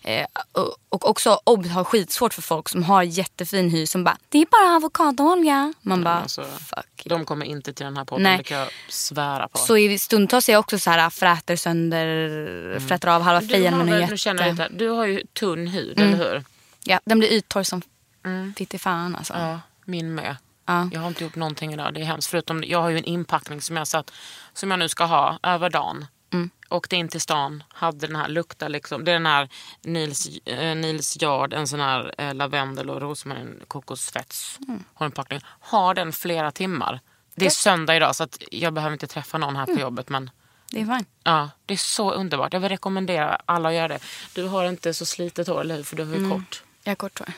eh, 0.02 0.26
och, 0.52 0.76
och 0.88 1.08
också 1.10 1.40
obs 1.44 1.68
har 1.68 1.84
skitsvårt 1.84 2.34
för 2.34 2.42
folk 2.42 2.68
som 2.68 2.82
har 2.82 3.02
jättefin 3.02 3.70
hy 3.70 3.86
som 3.86 4.04
bara 4.04 4.16
det 4.28 4.38
är 4.38 4.46
bara 4.50 4.76
avokadoolja. 4.76 5.72
Man 5.82 6.04
bara 6.04 6.14
Alltså, 6.14 6.44
fuck. 6.44 7.02
De 7.04 7.24
kommer 7.24 7.46
inte 7.46 7.72
till 7.72 7.84
den 7.84 7.96
här 7.96 8.04
podden, 8.04 8.22
Nej. 8.22 8.38
det 8.38 8.44
kan 8.44 8.58
jag 8.58 8.68
svära 8.88 9.48
på. 9.48 9.58
Så 9.58 9.76
i 9.76 9.98
stundtals 9.98 10.48
är 10.48 10.52
jag 10.52 10.60
också 10.60 10.78
så 10.78 10.90
här 10.90 11.10
fräter 11.10 11.56
sönder, 11.56 12.78
fräter 12.88 13.08
av 13.08 13.22
halva 13.22 13.40
du, 13.40 13.48
fejan 13.48 13.74
har 13.74 14.16
känner 14.16 14.42
jag 14.42 14.50
jätte... 14.50 14.62
lite, 14.62 14.84
du 14.84 14.88
har 14.88 15.06
ju 15.06 15.22
tunn 15.32 15.66
hud, 15.66 15.98
Mm. 15.98 16.14
eller 16.14 16.24
hur? 16.24 16.44
Ja, 16.84 17.00
den 17.04 17.18
blir 17.18 17.28
yttorr 17.28 17.62
som 17.62 17.82
mm. 18.24 18.54
fitt 18.54 18.74
i 18.74 18.78
fan 18.78 19.16
alltså. 19.16 19.32
Ja, 19.32 19.60
min 19.84 20.14
med. 20.14 20.36
Ja. 20.66 20.88
Jag 20.92 21.00
har 21.00 21.08
inte 21.08 21.24
gjort 21.24 21.36
någonting 21.36 21.72
idag, 21.72 21.94
det 21.94 22.00
är 22.00 22.04
hemskt. 22.04 22.30
Förutom, 22.30 22.64
jag 22.66 22.82
har 22.82 22.88
ju 22.88 22.98
en 22.98 23.04
inpackning 23.04 23.60
som 23.60 23.76
jag, 23.76 23.86
satt, 23.88 24.12
som 24.52 24.70
jag 24.70 24.78
nu 24.78 24.88
ska 24.88 25.04
ha 25.04 25.38
över 25.42 25.70
dagen. 25.70 26.06
Mm. 26.32 26.50
Åkte 26.70 26.96
in 26.96 27.08
till 27.08 27.20
stan, 27.20 27.64
hade 27.68 28.06
den 28.06 28.16
här, 28.16 28.28
luktar 28.28 28.68
liksom. 28.68 29.04
Det 29.04 29.10
är 29.10 29.14
den 29.14 29.26
här 29.26 29.48
Nils, 29.82 30.28
eh, 30.44 30.74
Nils 30.76 31.22
Yard, 31.22 31.52
en 31.52 31.68
sån 31.68 31.80
här 31.80 32.14
eh, 32.18 32.34
lavendel 32.34 32.90
och 32.90 33.00
rosmarin 33.00 33.60
kokosfetts 33.68 34.58
Mm. 34.68 34.84
hårinpackning. 34.94 35.40
Har 35.60 35.94
den 35.94 36.12
flera 36.12 36.50
timmar. 36.50 37.00
Det 37.34 37.46
är 37.46 37.50
söndag 37.50 37.96
idag 37.96 38.16
så 38.16 38.24
att 38.24 38.38
jag 38.50 38.72
behöver 38.72 38.92
inte 38.92 39.06
träffa 39.06 39.38
någon 39.38 39.56
här 39.56 39.64
på 39.66 39.70
Mm. 39.70 39.82
jobbet. 39.82 40.08
Men 40.08 40.30
Det 40.70 40.80
är 40.80 40.96
fint. 40.96 41.08
ja, 41.24 41.50
det 41.66 41.74
är 41.74 41.78
så 41.78 42.10
underbart. 42.12 42.52
Jag 42.52 42.60
vill 42.60 42.68
rekommendera 42.68 43.40
alla 43.46 43.68
att 43.68 43.74
göra 43.74 43.88
det. 43.88 43.98
Du 44.34 44.46
har 44.48 44.64
inte 44.64 44.94
så 44.94 45.06
slitet 45.06 45.48
hår, 45.48 45.60
eller 45.60 45.76
hur? 45.76 45.82
För 45.82 45.96
du 45.96 46.04
har 46.04 46.10
ju 46.12 46.16
Mm. 46.24 46.30
kort. 46.40 46.62
Jag 46.84 46.90
har 46.90 46.96
kort 46.96 47.18
hår. 47.18 47.28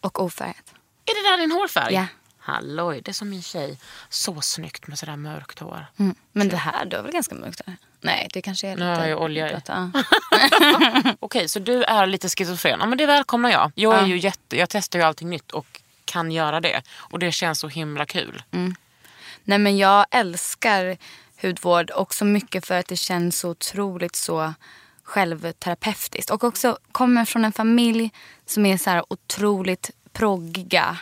Och 0.00 0.22
ofärgat. 0.22 0.74
Är 1.06 1.22
det 1.24 1.30
där 1.30 1.38
din 1.38 1.52
hårfärg? 1.52 1.94
Ja. 1.94 2.06
Halloj, 2.40 3.00
det 3.04 3.10
är 3.10 3.12
som 3.12 3.30
min 3.30 3.42
tjej. 3.42 3.78
Så 4.08 4.40
snyggt 4.40 4.86
med 4.86 4.98
sådär 4.98 5.16
mörkt 5.16 5.58
hår. 5.58 5.86
Mm. 5.96 6.14
Men 6.32 6.48
det 6.48 6.56
här, 6.56 6.84
du 6.84 6.96
har 6.96 7.02
väl 7.02 7.12
ganska 7.12 7.34
mörkt 7.34 7.66
hår? 7.66 7.76
Nej, 8.00 8.28
det 8.32 8.42
kanske 8.42 8.68
är 8.68 8.76
lite... 8.76 8.84
Nu 8.84 8.94
har 8.94 9.06
jag 9.06 9.22
olja 9.22 9.50
i. 9.50 9.56
ja. 9.66 9.90
Okej, 11.20 11.48
så 11.48 11.58
du 11.58 11.84
är 11.84 12.06
lite 12.06 12.28
schizofren. 12.28 12.80
Ja, 12.80 12.86
men 12.86 12.98
det 12.98 13.06
välkomnar 13.06 13.50
jag. 13.50 13.72
Jag, 13.74 14.02
är 14.02 14.06
ju 14.06 14.18
jätte, 14.18 14.56
jag 14.56 14.68
testar 14.68 14.98
ju 14.98 15.04
allting 15.04 15.30
nytt 15.30 15.50
och 15.50 15.80
kan 16.04 16.32
göra 16.32 16.60
det. 16.60 16.82
Och 16.92 17.18
det 17.18 17.32
känns 17.32 17.58
så 17.58 17.68
himla 17.68 18.06
kul. 18.06 18.42
Nej 19.44 19.58
men 19.58 19.78
jag 19.78 20.06
älskar 20.10 20.96
hudvård 21.42 21.90
också 21.94 22.24
mycket 22.24 22.66
för 22.66 22.78
att 22.78 22.86
det 22.86 22.96
känns 22.96 23.38
så 23.38 23.50
otroligt 23.50 24.16
så 24.16 24.54
självterapeutiskt. 25.02 26.30
Och 26.30 26.44
också 26.44 26.78
kommer 26.92 27.24
från 27.24 27.44
en 27.44 27.52
familj 27.52 28.10
som 28.46 28.66
är 28.66 28.76
så 28.76 28.90
här 28.90 29.04
otroligt 29.08 29.90
proggiga. 30.12 30.98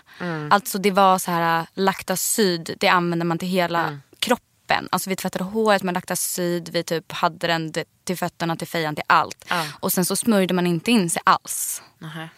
Alltså 0.51 0.79
det 0.79 0.91
var 0.91 1.19
så 1.19 1.31
här 1.31 1.67
laktacid, 1.75 2.75
det 2.81 2.89
använder 2.89 3.27
man 3.27 3.39
till 3.39 3.49
hela 3.49 3.99
kroppen. 4.19 4.89
Alltså 4.91 5.11
vi 5.11 5.17
tvättade 5.17 5.45
håret 5.45 5.83
med 5.83 5.95
laktacid, 5.95 6.69
vi 6.73 6.83
typ 6.85 7.13
hade 7.13 7.47
den 7.47 7.73
till 8.05 8.17
fötterna, 8.17 8.57
till 8.57 8.69
fejan, 8.69 8.95
till 8.95 9.05
allt. 9.07 9.45
Ja. 9.49 9.67
Och 9.81 9.93
sen 9.93 10.05
så 10.05 10.17
smörjde 10.17 10.55
man 10.55 10.67
inte 10.67 10.91
in 10.91 11.11
sig 11.11 11.23
alls. 11.25 11.83
Nähä. 11.99 12.29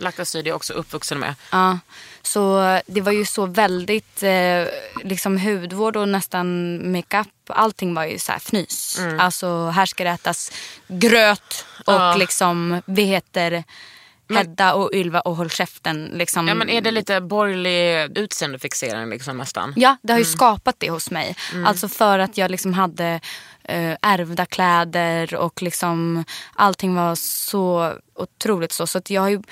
Laktacid 0.00 0.46
är 0.46 0.52
också 0.52 0.72
uppvuxen 0.72 1.18
med. 1.18 1.34
Ja, 1.52 1.78
så 2.22 2.60
det 2.86 3.00
var 3.00 3.12
ju 3.12 3.24
så 3.26 3.46
väldigt 3.46 4.22
eh, 4.22 4.64
liksom 5.04 5.38
hudvård 5.38 5.96
och 5.96 6.08
nästan 6.08 6.78
makeup. 6.92 7.28
Allting 7.48 7.94
var 7.94 8.04
ju 8.04 8.18
så 8.18 8.32
här 8.32 8.38
fnys. 8.38 9.00
Alltså 9.18 9.68
här 9.68 9.86
ska 9.86 10.04
det 10.04 10.10
ätas 10.10 10.52
gröt 10.88 11.64
och 11.86 11.92
Ja. 11.92 12.16
liksom 12.16 12.82
vi 12.86 13.02
heter 13.02 13.64
Hedda 14.34 14.74
och 14.74 14.90
Ylva 14.94 15.20
och 15.20 15.36
håll 15.36 15.50
käften. 15.50 16.04
Liksom. 16.12 16.48
Ja, 16.48 16.54
men 16.54 16.68
är 16.68 16.80
det 16.80 16.90
lite 16.90 17.20
borgerlig 17.20 18.18
utseendefixering 18.18 19.10
liksom 19.10 19.38
nästan? 19.38 19.72
Ja, 19.76 19.96
det 20.02 20.12
har 20.12 20.18
ju 20.18 20.24
skapat 20.24 20.74
det 20.78 20.90
hos 20.90 21.10
mig. 21.10 21.36
Alltså 21.66 21.88
för 21.88 22.18
att 22.18 22.36
jag 22.38 22.50
liksom 22.50 22.74
hade 22.74 23.20
eh, 23.64 23.96
ärvda 24.02 24.46
kläder 24.46 25.34
och 25.34 25.62
liksom 25.62 26.24
allting 26.54 26.94
var 26.94 27.14
så 27.14 27.92
otroligt 28.14 28.72
så. 28.72 28.86
Så 28.86 29.00
jag, 29.08 29.22
har 29.22 29.28
ju, 29.28 29.42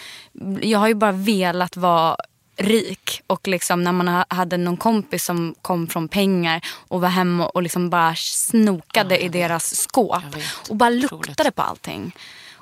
jag 0.61 0.79
har 0.79 0.89
ju 0.89 0.95
bara 0.95 1.13
velat 1.13 1.77
vara 1.77 2.17
rik 2.57 3.23
och 3.27 3.49
liksom 3.49 3.85
när 3.85 3.93
man 3.93 4.09
ha- 4.09 4.25
hade 4.29 4.57
någon 4.57 4.77
kompis 4.77 5.25
som 5.25 5.55
kom 5.63 5.87
från 5.87 6.09
pengar 6.09 6.61
och 6.89 7.01
var 7.01 7.09
hemma 7.09 7.47
och 7.47 7.63
liksom 7.63 7.91
bara 7.91 8.15
snokade 8.17 9.19
i 9.19 9.29
deras 9.29 9.75
skåp 9.77 10.23
och 10.69 10.77
bara 10.77 10.91
luktade 10.91 11.51
på 11.51 11.63
allting. 11.63 12.17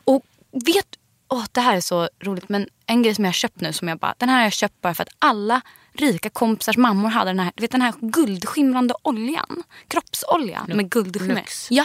Och 0.05 0.23
vet, 0.67 0.87
åh 1.33 1.45
det 1.53 1.61
här 1.61 1.77
är 1.77 1.81
så 1.81 2.09
roligt 2.21 2.49
men 2.49 2.69
en 2.87 3.03
grej 3.03 3.15
som 3.15 3.25
jag 3.25 3.29
har 3.29 3.33
köpt 3.33 3.61
nu 3.61 3.73
som 3.73 3.89
jag 3.89 3.99
bara, 3.99 4.15
den 4.19 4.29
här 4.29 4.37
har 4.37 4.43
jag 4.43 4.53
köpt 4.53 4.81
bara 4.81 4.95
för 4.95 5.03
att 5.03 5.09
alla 5.19 5.61
rika 5.93 6.31
kompisars 6.31 6.77
mammor 6.77 7.09
hade 7.09 7.31
den 7.31 7.39
här, 7.41 7.53
du 7.57 7.61
vet 7.61 7.71
den 7.71 7.83
här 7.83 7.95
guldskimrande 8.01 8.95
oljan. 9.03 9.63
Kroppsolja 9.89 10.65
med 10.69 10.91
guldskimmer. 10.91 11.35
Nux. 11.35 11.67
Ja. 11.71 11.85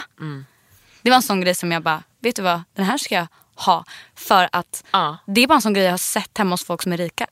Det 1.02 1.10
var 1.10 1.16
en 1.16 1.22
sån 1.22 1.40
grej 1.40 1.54
som 1.54 1.72
jag 1.72 1.82
bara, 1.82 2.02
vet 2.20 2.36
du 2.36 2.42
vad, 2.42 2.62
den 2.74 2.84
här 2.84 2.98
ska 2.98 3.14
jag 3.14 3.26
ha. 3.54 3.84
För 4.14 4.48
att 4.52 4.84
Ja. 4.90 5.16
det 5.26 5.40
är 5.40 5.46
bara 5.46 5.54
en 5.54 5.62
sån 5.62 5.74
grej 5.74 5.84
jag 5.84 5.92
har 5.92 5.98
sett 5.98 6.38
hemma 6.38 6.50
hos 6.52 6.64
folk 6.64 6.82
som 6.82 6.92
är 6.92 6.96
rika. 6.96 7.26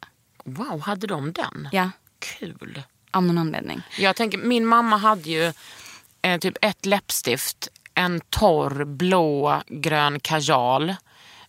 Wow, 0.44 0.80
hade 0.80 1.06
de 1.06 1.32
den? 1.32 1.68
Ja, 1.72 1.90
Kul. 2.18 2.82
av 3.10 3.22
någon 3.22 3.38
anledning. 3.38 3.82
Jag 3.98 4.16
tänker, 4.16 4.38
min 4.38 4.66
mamma 4.66 4.96
hade 4.96 5.30
ju 5.30 5.52
eh, 6.22 6.38
typ 6.40 6.56
ett 6.62 6.86
läppstift, 6.86 7.68
en 7.94 8.20
torr 8.20 8.84
blå 8.84 9.62
grön 9.66 10.20
kajal 10.20 10.94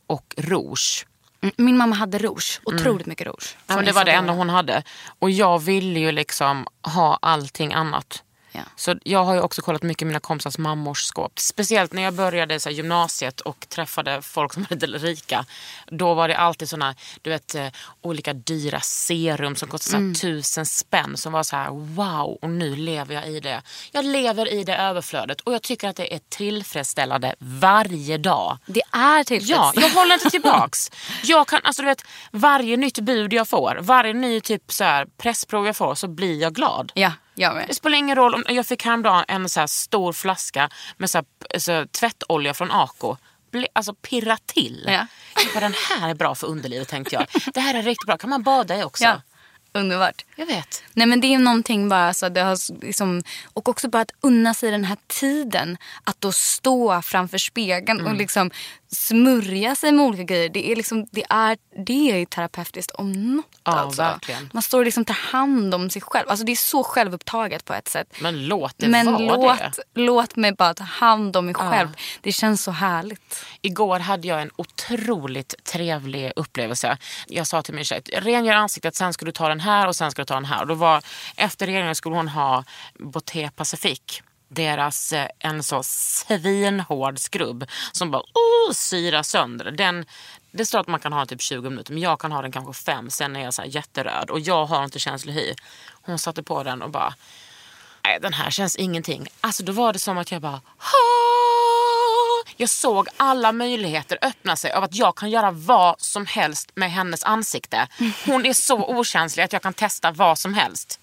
och 0.08 0.36
rouge. 0.38 1.05
Mm, 1.41 1.53
Min 1.58 1.78
mamma 1.78 1.95
hade 1.95 2.18
rouge, 2.18 2.60
otroligt 2.64 3.08
mycket 3.08 3.28
rouge. 3.28 3.55
Ja, 3.68 3.82
det 3.82 3.91
var 3.91 4.05
det 4.05 4.12
enda 4.12 4.34
hon 4.34 4.49
hade. 4.49 4.84
Och 5.20 5.32
jag 5.32 5.60
ville 5.60 5.99
ju 5.99 6.12
liksom 6.12 6.68
ha 6.82 7.20
allting 7.22 7.74
annat. 7.74 8.24
Ja. 8.58 8.64
Så 8.76 8.95
jag 9.03 9.24
har 9.24 9.34
ju 9.34 9.41
också 9.41 9.62
kollat 9.62 9.84
mycket 9.84 10.08
mina 10.08 10.20
kompisars 10.20 10.58
mammors 10.58 11.03
skåp. 11.03 11.39
Speciellt 11.39 11.93
när 11.93 12.01
jag 12.01 12.14
började 12.14 12.60
så 12.60 12.70
här, 12.70 12.76
gymnasiet 12.76 13.41
och 13.41 13.66
träffade 13.70 14.22
folk 14.22 14.53
som 14.53 14.64
var 14.70 14.76
lite 14.76 14.88
rika. 14.88 15.45
Då 15.88 16.14
var 16.14 16.28
det 16.28 16.38
alltid 16.38 16.70
såna, 16.70 16.95
du 17.22 17.30
vet, 17.30 17.55
eh, 17.55 17.68
olika 18.01 18.34
dyra 18.34 18.80
serum 18.80 19.55
som 19.55 19.70
kostade 19.70 19.91
så 19.91 20.08
här, 20.08 20.14
tusen 20.14 20.66
spänn. 20.66 21.18
Som 21.18 21.34
var 21.34 21.43
så 21.43 21.55
här, 21.55 21.70
wow, 21.70 22.38
och 22.41 22.49
nu 22.49 22.76
lever 22.76 23.16
jag 23.16 23.28
i 23.28 23.39
det. 23.39 23.62
Jag 23.91 24.05
lever 24.05 24.53
i 24.53 24.64
det 24.64 24.76
överflödet 24.78 25.41
och 25.41 25.53
jag 25.53 25.62
tycker 25.62 25.88
att 25.89 25.95
det 25.95 26.14
är 26.14 26.20
tillfredsställande 26.30 27.36
varje 27.39 28.18
dag. 28.18 28.58
Det 28.66 28.82
är 28.91 29.18
Ja, 29.18 29.24
tillfredsställande. 29.24 29.82
jag 29.82 29.89
håller 29.89 30.14
inte 30.14 30.30
tillbaks. 30.30 30.91
Jag 31.24 31.47
kan, 31.47 31.60
alltså 31.64 31.82
du 31.82 31.86
vet, 31.86 32.03
varje 32.32 32.78
nytt 32.78 32.99
bud 32.99 33.34
jag 33.34 33.47
får, 33.47 33.78
varje 33.82 34.14
ny 34.14 34.41
typ 34.41 34.72
så 34.72 34.84
här 34.84 35.05
pressprov 35.18 35.66
jag 35.66 35.76
får 35.76 35.95
så 35.95 36.08
blir 36.08 36.41
jag 36.41 36.55
glad. 36.55 36.91
Ja. 36.95 37.12
Det 37.68 37.74
spelar 37.76 37.98
ingen 37.98 38.16
roll 38.16 38.36
om 38.36 38.44
jag 38.48 38.66
fick 38.68 38.86
häromdagen 38.86 39.26
en 39.28 39.50
så 39.50 39.68
stor 39.68 40.14
flaska 40.14 40.70
med 40.98 41.10
så 41.10 41.18
här, 41.18 41.60
så 41.60 41.72
här, 41.72 41.86
tvättolja 41.86 42.54
från 42.54 42.72
Ako. 42.72 43.18
Ble, 43.52 43.68
alltså 43.74 43.94
pirra 43.94 44.38
till. 44.46 44.84
Ja. 44.88 45.08
Bara, 45.54 45.60
den 45.60 45.74
här 45.90 46.10
är 46.10 46.14
bra 46.16 46.36
för 46.36 46.48
underlivet 46.48 46.88
tänkte 46.88 47.16
jag. 47.16 47.26
Det 47.54 47.60
här 47.60 47.74
är 47.74 47.84
riktigt 47.84 48.08
bra, 48.08 48.18
kan 48.18 48.30
man 48.30 48.44
bada 48.44 48.78
i 48.78 48.84
också? 48.84 49.04
Ja, 49.04 49.22
underbart. 49.74 50.26
Jag 50.36 50.46
vet. 50.46 50.84
Nej 50.94 51.08
men 51.08 51.22
det 51.22 51.34
är 51.34 51.40
någonting 51.40 51.90
bara 51.90 52.14
så 52.14 52.30
det 52.30 52.42
har 52.42 52.84
liksom, 52.86 53.24
och 53.54 53.70
också 53.70 53.90
bara 53.90 54.02
att 54.02 54.12
unna 54.22 54.54
sig 54.54 54.72
den 54.72 54.84
här 54.84 54.98
tiden 55.08 55.78
att 56.04 56.22
då 56.22 56.32
stå 56.32 57.02
framför 57.02 57.38
spegeln 57.38 58.00
Mm. 58.00 58.12
och 58.12 58.18
liksom 58.18 58.52
smörja 58.92 59.76
sig 59.76 59.92
med 59.92 60.06
olika 60.06 60.24
grejer. 60.24 60.50
Det 60.50 60.72
är 60.72 60.76
liksom, 60.76 61.06
det 61.12 61.26
är, 61.30 61.58
det 61.86 62.12
är 62.12 62.18
ju 62.18 62.26
terapeutiskt 62.26 62.92
om 62.92 63.12
något 63.36 63.46
Ja, 63.64 63.72
alltså. 63.80 64.02
verkligen. 64.02 64.50
Man 64.54 64.64
står 64.64 64.80
och 64.80 64.86
liksom 64.86 65.06
tar 65.06 65.14
hand 65.14 65.74
om 65.74 65.90
sig 65.90 66.02
själv. 66.02 66.30
Alltså 66.30 66.46
det 66.46 66.52
är 66.52 66.56
så 66.56 66.84
självupptaget 66.84 67.66
på 67.66 67.74
ett 67.74 67.88
sätt. 67.88 68.08
Men 68.22 68.48
låt 68.48 68.74
det 68.78 68.88
Men 68.88 69.06
vara 69.14 69.18
låt, 69.38 69.58
det. 69.60 70.02
låt 70.02 70.36
mig 70.36 70.52
bara 70.52 70.74
ta 70.74 70.84
hand 70.84 71.38
om 71.38 71.46
mig 71.46 71.56
själv. 71.56 71.90
Det 72.22 72.32
känns 72.32 72.64
så 72.64 72.72
härligt. 72.72 73.46
Igår 73.62 74.00
hade 74.00 74.28
jag 74.28 74.42
en 74.42 74.52
otroligt 74.56 75.56
trevlig 75.64 76.32
upplevelse. 76.36 76.98
Jag 77.28 77.48
sa 77.48 77.62
till 77.62 77.74
min 77.74 77.86
tjej, 77.86 78.02
rengör 78.14 78.54
ansiktet, 78.54 78.96
sen 78.96 79.14
ska 79.14 79.26
du 79.26 79.32
ta 79.32 79.48
den 79.50 79.60
här 79.60 79.88
och 79.88 79.96
sen 79.96 80.12
ska 80.12 80.22
du 80.22 80.26
ta 80.26 80.34
den 80.34 80.46
här. 80.46 80.62
Och 80.62 80.68
då 80.68 80.74
var, 80.74 81.04
efter 81.36 81.66
rengöringen 81.66 81.96
skulle 81.96 82.16
hon 82.16 82.28
ha 82.28 82.64
Boté 83.00 83.50
Pacific. 83.56 84.22
Deras 84.48 85.14
eh, 85.14 85.28
en 85.39 85.64
så 85.64 85.84
svinhård 85.84 87.20
skrubb 87.20 87.66
som 87.91 88.12
bara 88.12 88.22
uh, 88.22 88.70
oh, 88.70 88.74
syrar 88.74 89.24
sönder. 89.24 89.72
Den, 89.72 90.06
det 90.52 90.66
står 90.66 90.80
att 90.80 90.88
man 90.88 91.00
kan 91.00 91.14
ha 91.14 91.20
den 91.20 91.28
typ 91.28 91.41
20 91.41 91.70
minuter 91.70 91.93
men 91.93 92.02
jag 92.04 92.20
kan 92.20 92.32
ha 92.32 92.41
den 92.41 92.52
kanske 92.52 92.74
fem 92.74 93.10
sen 93.10 93.36
är 93.36 93.43
jag 93.43 93.54
så 93.54 93.62
här 93.62 93.70
jätteröd 93.70 94.30
och 94.30 94.39
jag 94.39 94.66
har 94.66 94.84
inte 94.84 95.00
känslig 95.00 95.34
hy. 95.34 95.54
Hon 96.02 96.20
satte 96.20 96.43
på 96.43 96.64
den 96.64 96.82
och 96.82 96.89
bara 96.89 97.14
nej 98.04 98.20
den 98.22 98.34
här 98.34 98.50
känns 98.50 98.76
ingenting. 98.76 99.28
Alltså 99.41 99.64
då 99.64 99.72
var 99.72 99.93
det 99.93 100.00
som 100.00 100.18
att 100.18 100.32
jag 100.32 100.41
bara 100.41 100.62
"Ha!" 100.78 101.47
Jag 102.58 102.70
såg 102.70 103.08
alla 103.18 103.51
möjligheter 103.51 104.18
öppna 104.22 104.55
sig 104.55 104.72
av 104.72 104.84
att 104.84 104.95
jag 104.95 105.16
kan 105.16 105.30
göra 105.30 105.51
vad 105.51 106.01
som 106.01 106.26
helst 106.26 106.72
med 106.76 106.91
hennes 106.91 107.24
ansikte. 107.24 107.88
Hon 108.26 108.45
är 108.45 108.53
så 108.53 108.86
okänslig 108.86 109.43
att 109.43 109.53
jag 109.53 109.62
kan 109.62 109.74
testa 109.74 110.12
vad 110.12 110.39
som 110.39 110.53
helst. 110.53 110.99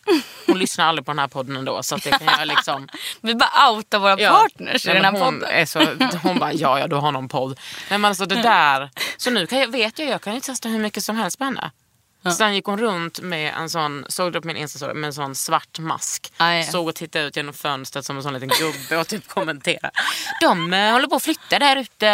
Hon 0.46 0.58
lyssnar 0.58 0.86
aldrig 0.86 1.06
på 1.06 1.12
den 1.12 1.18
här 1.18 1.28
podden 1.28 1.56
ändå 1.56 1.82
så 1.82 1.94
att 1.94 2.02
det 2.02 2.10
kan 2.10 2.38
jag 2.38 2.48
liksom 2.48 2.88
Vi 3.20 3.34
bara 3.34 3.70
outar 3.70 3.98
våra 3.98 4.16
partners 4.16 4.86
Nej, 4.86 4.96
i 4.96 5.00
den 5.00 5.04
här 5.04 5.12
hon 5.12 5.40
podden. 5.40 5.48
Är 5.50 5.66
så, 5.66 6.18
hon 6.22 6.38
bara, 6.38 6.52
ja 6.52 6.78
ja 6.78 6.86
du 6.86 6.96
har 6.96 7.12
någon 7.12 7.28
podd. 7.28 7.60
Nej 7.90 7.98
men 7.98 8.08
alltså 8.08 8.26
det 8.26 8.42
där. 8.42 8.90
Så 9.16 9.30
nu 9.30 9.46
jag, 9.50 9.72
vet 9.72 9.98
jag, 9.98 10.08
jag 10.08 10.20
kan 10.20 10.34
ju 10.34 10.40
testa 10.40 10.68
hur 10.68 10.78
mycket 10.78 11.04
som 11.04 11.16
helst 11.16 11.38
på 11.38 11.44
henne. 11.44 11.70
Sen 12.32 12.54
gick 12.54 12.64
hon 12.64 12.78
runt 12.78 13.20
med 13.20 13.54
en 13.54 13.70
sån, 13.70 14.04
såg 14.08 14.32
du 14.32 14.40
på 14.40 14.46
min 14.46 14.56
Insta 14.56 14.94
med 14.94 15.04
en 15.04 15.14
sån 15.14 15.34
svart 15.34 15.78
mask. 15.78 16.32
Ah, 16.36 16.52
ja. 16.52 16.64
Såg 16.64 16.88
och 16.88 16.94
tittade 16.94 17.24
ut 17.24 17.36
genom 17.36 17.54
fönstret 17.54 18.04
som 18.04 18.16
en 18.16 18.22
sån 18.22 18.34
liten 18.34 18.48
gubbe 18.48 19.00
och 19.00 19.08
typ 19.08 19.28
kommenterade. 19.28 19.90
De 20.40 20.72
eh, 20.72 20.92
håller 20.92 21.08
på 21.08 21.16
att 21.16 21.22
flytta 21.22 21.58
där 21.58 21.76
ute. 21.76 22.06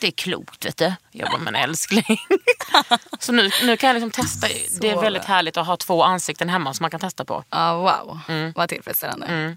Det 0.00 0.06
är 0.06 0.10
klokt 0.10 0.64
vet 0.64 0.76
du. 0.76 0.92
Jag 1.10 1.30
bara, 1.30 1.38
men 1.38 1.54
älskling. 1.54 2.18
Så 3.18 3.32
nu, 3.32 3.50
nu 3.62 3.76
kan 3.76 3.88
jag 3.88 3.94
liksom 3.94 4.10
testa. 4.10 4.46
Det 4.80 4.90
är 4.90 5.00
väldigt 5.00 5.24
härligt 5.24 5.56
att 5.56 5.66
ha 5.66 5.76
två 5.76 6.02
ansikten 6.02 6.48
hemma 6.48 6.74
som 6.74 6.84
man 6.84 6.90
kan 6.90 7.00
testa 7.00 7.24
på. 7.24 7.44
Ja, 7.50 7.76
wow. 7.76 8.20
Mm. 8.28 8.52
Vad 8.56 8.68
tillfredsställande. 8.68 9.56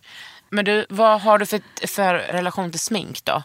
Men 0.49 0.65
du, 0.65 0.85
vad 0.89 1.21
har 1.21 1.37
du 1.37 1.45
för, 1.45 1.87
för 1.87 2.13
relation 2.13 2.71
till 2.71 2.79
smink 2.79 3.25
då? 3.25 3.43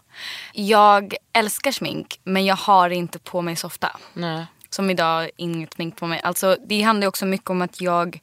Jag 0.53 1.15
älskar 1.33 1.73
smink 1.73 2.21
men 2.25 2.45
jag 2.45 2.57
har 2.57 2.89
det 2.89 2.95
inte 2.95 3.19
på 3.19 3.43
mig 3.43 3.57
så 3.57 3.67
ofta. 3.67 3.97
Nej. 4.13 4.47
Som 4.75 4.91
idag, 4.91 5.31
inget 5.37 5.75
smink 5.75 5.97
på 5.97 6.07
mig. 6.07 6.21
Alltså, 6.25 6.57
det 6.67 6.83
handlar 6.83 7.09
också 7.09 7.27
mycket 7.27 7.51
om 7.51 7.63
att 7.63 7.81
jag 7.81 8.19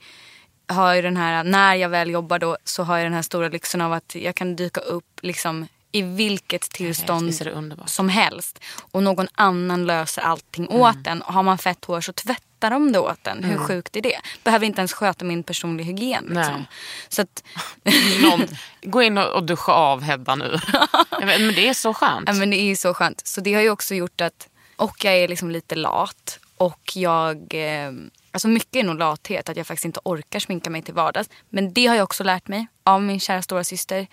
har 0.67 0.93
ju 0.95 1.01
den 1.01 1.17
här, 1.17 1.43
när 1.43 1.75
jag 1.75 1.89
väl 1.89 2.09
jobbar 2.09 2.39
då 2.39 2.57
så 2.63 2.83
har 2.83 2.97
jag 2.97 3.05
den 3.05 3.13
här 3.13 3.21
stora 3.21 3.49
lyxen 3.49 3.81
av 3.81 3.93
att 3.93 4.15
jag 4.15 4.35
kan 4.35 4.55
dyka 4.55 4.81
upp 4.81 5.19
liksom 5.21 5.67
i 5.91 6.01
vilket 6.01 6.61
tillstånd 6.61 7.35
som 7.85 8.09
helst. 8.09 8.59
Och 8.91 9.03
någon 9.03 9.27
annan 9.35 9.85
löser 9.85 10.21
allting 10.21 10.65
Mm. 10.65 10.81
åt 10.81 11.07
en. 11.07 11.21
Och 11.21 11.33
har 11.33 11.43
man 11.43 11.57
fett 11.57 11.85
hår 11.85 12.01
så 12.01 12.13
tvättar 12.13 12.69
de 12.69 12.91
det 12.91 12.99
åt 12.99 13.27
en. 13.27 13.43
Hur 13.43 13.57
sjukt 13.57 13.95
är 13.95 14.01
det? 14.01 14.19
Behöver 14.43 14.65
inte 14.65 14.81
ens 14.81 14.93
sköta 14.93 15.25
min 15.25 15.43
personliga 15.43 15.85
hygien. 15.87 16.25
Liksom. 16.29 16.65
Så 17.09 17.21
att, 17.21 17.43
Någon, 18.21 18.47
gå 18.81 19.01
in 19.01 19.17
och, 19.17 19.43
duscha 19.43 19.71
av 19.71 20.01
Hedda 20.01 20.35
nu. 20.35 20.59
Men 21.19 21.47
det 21.55 21.67
är 21.67 21.73
så 21.73 21.93
skönt. 21.93 22.27
Ja, 22.29 22.33
men 22.33 22.49
det 22.49 22.57
är 22.57 22.75
så 22.75 22.93
skönt. 22.93 23.27
Så 23.27 23.41
det 23.41 23.53
har 23.53 23.61
ju 23.61 23.69
också 23.69 23.95
gjort 23.95 24.21
att, 24.21 24.48
och 24.79 25.05
jag 25.05 25.17
är 25.17 25.27
liksom 25.27 25.51
lite 25.51 25.75
lat. 25.75 26.39
Och 26.57 26.91
jag, 26.95 27.53
eh, 27.53 27.91
alltså 28.31 28.47
mycket 28.47 28.75
är 28.75 28.83
nog 28.83 28.97
lathet, 28.97 29.49
att 29.49 29.57
jag 29.57 29.67
faktiskt 29.67 29.85
inte 29.85 29.99
orkar 30.03 30.39
sminka 30.39 30.69
mig 30.69 30.81
till 30.81 30.93
vardags. 30.93 31.29
Men 31.49 31.73
det 31.73 31.87
har 31.87 31.95
jag 31.95 32.03
också 32.03 32.23
lärt 32.23 32.47
mig 32.47 32.67
av 32.83 33.01
min 33.01 33.19
kära 33.19 33.41
stora 33.41 33.63
syster. 33.63 34.07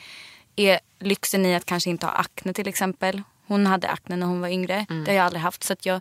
Är 0.56 0.80
lyxen 0.98 1.46
i 1.46 1.54
att 1.54 1.64
kanske 1.64 1.90
inte 1.90 2.06
ha 2.06 2.12
akne 2.12 2.52
till 2.52 2.68
exempel. 2.68 3.22
Hon 3.46 3.66
hade 3.66 3.88
akne 3.88 4.16
när 4.16 4.26
hon 4.26 4.40
var 4.40 4.48
yngre. 4.48 4.86
Det 4.88 5.10
har 5.10 5.16
jag 5.16 5.26
aldrig 5.26 5.42
haft. 5.42 5.64
Så 5.64 5.72
att 5.72 5.86
jag 5.86 6.00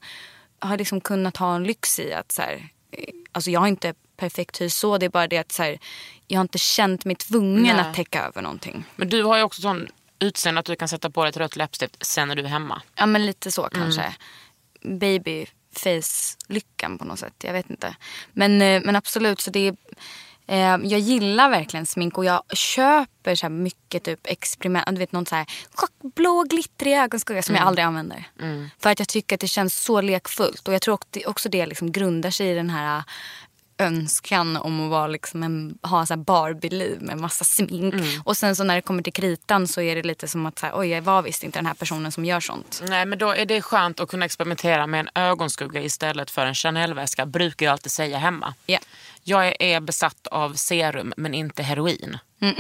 har 0.60 0.78
liksom 0.78 1.02
kunnat 1.02 1.38
ha 1.38 1.56
en 1.56 1.64
lyx 1.64 2.00
i 2.00 2.14
att 2.14 2.32
så 2.32 2.42
här, 2.42 2.70
eh, 2.92 3.14
alltså 3.32 3.52
jag 3.52 3.60
har 3.60 3.68
inte 3.68 3.94
perfekt 4.18 4.62
hy 4.62 4.70
så. 4.70 4.98
Det 4.98 5.06
är 5.06 5.10
bara 5.10 5.28
det 5.28 5.38
att 5.38 5.52
så 5.52 5.64
här, 5.64 5.80
jag 6.28 6.38
har 6.38 6.42
inte 6.42 6.58
känt 6.58 7.06
mig 7.06 7.16
tvungen 7.16 7.76
Nej. 7.76 7.80
att 7.80 7.94
täcka 7.94 8.24
över 8.26 8.42
någonting. 8.42 8.84
Men 8.96 9.10
du 9.10 9.24
har 9.24 9.38
ju 9.38 9.44
också 9.44 9.62
sån 9.62 9.88
utseende 10.20 10.60
att 10.60 10.66
du 10.66 10.76
kan 10.76 10.88
sätta 10.88 11.10
på 11.10 11.24
dig 11.24 11.30
ett 11.30 11.38
rött 11.38 11.56
läppstift 11.56 12.06
sen 12.06 12.28
när 12.28 12.36
du 12.36 12.44
är 12.44 12.48
hemma. 12.48 12.82
Ja 12.96 13.06
men 13.06 13.26
lite 13.26 13.52
så 13.52 13.70
kanske. 13.74 14.16
Babyface-lyckan 14.86 16.98
på 16.98 17.06
något 17.06 17.20
sätt. 17.20 17.34
Jag 17.44 17.54
vet 17.54 17.70
inte. 17.70 17.96
Men, 18.34 18.62
eh, 18.62 18.82
men 18.86 18.96
absolut, 18.96 19.42
så 19.42 19.52
det 19.52 19.68
är, 19.68 19.76
eh, 20.48 20.78
jag 20.84 21.00
gillar 21.00 21.50
verkligen 21.50 21.86
smink 21.86 22.18
och 22.18 22.26
jag 22.26 22.44
köper 22.54 23.36
så 23.36 23.46
här 23.46 23.50
mycket 23.50 24.04
typ 24.04 24.28
experiment. 24.28 24.86
Du 24.88 24.96
vet 24.96 25.12
någon 25.12 25.26
så 25.26 25.36
här 25.36 25.46
chockblå 25.74 26.44
glittrig 26.50 26.94
ögonskugga 26.94 27.44
som 27.44 27.56
jag 27.56 27.64
aldrig 27.64 27.86
använder. 27.86 28.28
För 28.80 28.90
att 28.90 29.00
jag 29.00 29.08
tycker 29.08 29.36
att 29.36 29.42
det 29.42 29.48
känns 29.48 29.84
så 29.84 30.02
lekfullt. 30.02 30.68
Och 30.68 30.74
jag 30.74 30.82
tror 30.82 30.94
också 30.94 31.08
det, 31.12 31.26
också 31.26 31.50
det 31.50 31.66
liksom 31.66 31.92
grundar 31.92 32.32
sig 32.32 32.52
i 32.52 32.56
den 32.56 32.70
här 32.70 33.04
önskan 33.78 34.58
om 34.58 34.84
att 34.86 34.90
vara 34.90 35.08
liksom 35.08 35.44
en, 35.44 35.78
ha 35.82 36.06
så 36.06 36.18
Barbie-liv 36.18 36.98
med 37.02 37.18
massa 37.18 37.44
smink. 37.46 37.96
Och 38.24 38.38
sen 38.38 38.56
så 38.56 38.64
när 38.64 38.76
det 38.76 38.82
kommer 38.82 39.04
till 39.04 39.14
kritan 39.14 39.68
så 39.68 39.82
är 39.82 39.96
det 39.96 40.04
lite 40.04 40.28
som 40.28 40.46
att 40.46 40.60
så 40.60 40.66
här, 40.66 40.74
oj 40.80 40.88
jag 40.88 41.02
var 41.02 41.22
visst 41.22 41.44
inte 41.44 41.60
den 41.60 41.66
här 41.66 41.74
personen 41.74 42.12
som 42.12 42.26
gör 42.26 42.40
sånt. 42.40 42.82
Nej 42.88 43.06
men 43.06 43.20
då 43.20 43.30
är 43.32 43.46
det 43.46 43.62
skönt 43.62 44.00
att 44.00 44.10
kunna 44.10 44.26
experimentera 44.26 44.88
med 44.88 45.00
en 45.00 45.10
ögonskugga 45.24 45.82
istället 45.82 46.32
för 46.32 46.46
en 46.46 46.56
Chanel-väska. 46.56 47.26
Brukar 47.26 47.66
jag 47.66 47.74
alltid 47.74 47.92
säga 47.92 48.18
hemma. 48.18 48.54
Ja. 48.66 48.80
Jag 49.24 49.56
är- 49.62 49.80
besatt 49.80 50.28
av 50.28 50.54
serum 50.54 51.14
men 51.18 51.34
inte 51.34 51.64
heroin. 51.64 52.18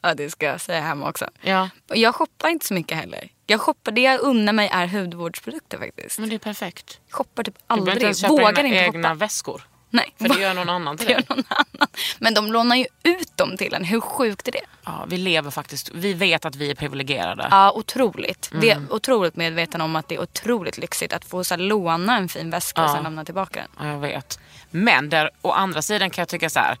Ja, 0.00 0.14
det 0.14 0.30
ska 0.30 0.46
jag 0.46 0.60
säga 0.60 0.80
hemma 0.80 1.08
också. 1.08 1.28
Ja. 1.40 1.68
Jag 1.86 2.14
shoppar 2.14 2.48
inte 2.48 2.66
så 2.66 2.74
mycket 2.74 2.96
heller. 2.98 3.28
Jag 3.50 3.60
shoppar, 3.60 3.92
det 3.92 4.00
jag 4.00 4.20
unnar 4.20 4.52
mig 4.52 4.68
är 4.72 4.86
hudvårdsprodukter 4.86 5.78
faktiskt. 5.78 6.18
Men 6.18 6.28
det 6.28 6.34
är 6.34 6.38
perfekt. 6.38 7.00
Shoppar 7.10 7.42
typ 7.42 7.54
Du 7.58 7.62
behöver 7.68 7.80
aldrig. 7.80 7.94
inte 7.96 8.04
ens 8.04 8.20
köpa 8.20 8.32
Vågar 8.32 8.48
egna, 8.48 8.60
inte 8.68 8.78
egna 8.78 9.08
shoppa. 9.08 9.14
väskor. 9.14 9.62
Nej. 9.90 10.14
För 10.18 10.28
det 10.28 10.40
gör 10.40 10.54
någon 10.54 10.68
annan 10.68 10.96
till 10.96 11.06
Det 11.06 11.12
gör 11.12 11.18
dig. 11.18 11.26
någon 11.28 11.44
annan. 11.48 11.88
Men 12.18 12.34
de 12.34 12.52
lånar 12.52 12.76
ju 12.76 12.86
ut 13.02 13.36
dem 13.36 13.56
till 13.56 13.74
en. 13.74 13.84
Hur 13.84 14.00
sjukt 14.00 14.48
är 14.48 14.52
det? 14.52 14.60
Ja, 14.84 15.04
vi 15.08 15.16
lever 15.16 15.50
faktiskt, 15.50 15.90
vi 15.94 16.12
vet 16.14 16.44
att 16.44 16.56
vi 16.56 16.70
är 16.70 16.74
privilegierade. 16.74 17.48
Ja, 17.50 17.72
otroligt. 17.72 18.50
Vi 18.52 18.70
Mm. 18.70 18.84
är 18.84 18.92
otroligt 18.94 19.36
medvetna 19.36 19.84
om 19.84 19.96
att 19.96 20.08
det 20.08 20.14
är 20.14 20.20
otroligt 20.22 20.78
lyxigt 20.78 21.12
att 21.12 21.24
få 21.24 21.44
så 21.44 21.54
här, 21.54 21.58
låna 21.62 22.16
en 22.16 22.28
fin 22.28 22.50
väska 22.50 22.82
och 22.82 22.88
Ja. 22.90 22.94
sen 22.94 23.02
lämna 23.04 23.24
tillbaka 23.24 23.60
den. 23.60 23.86
Ja, 23.86 23.92
jag 23.92 23.98
vet. 24.00 24.38
Men 24.70 25.08
där, 25.08 25.30
å 25.42 25.50
andra 25.50 25.82
sidan 25.82 26.10
kan 26.10 26.22
jag 26.22 26.28
tycka 26.28 26.50
så 26.50 26.60
här. 26.60 26.78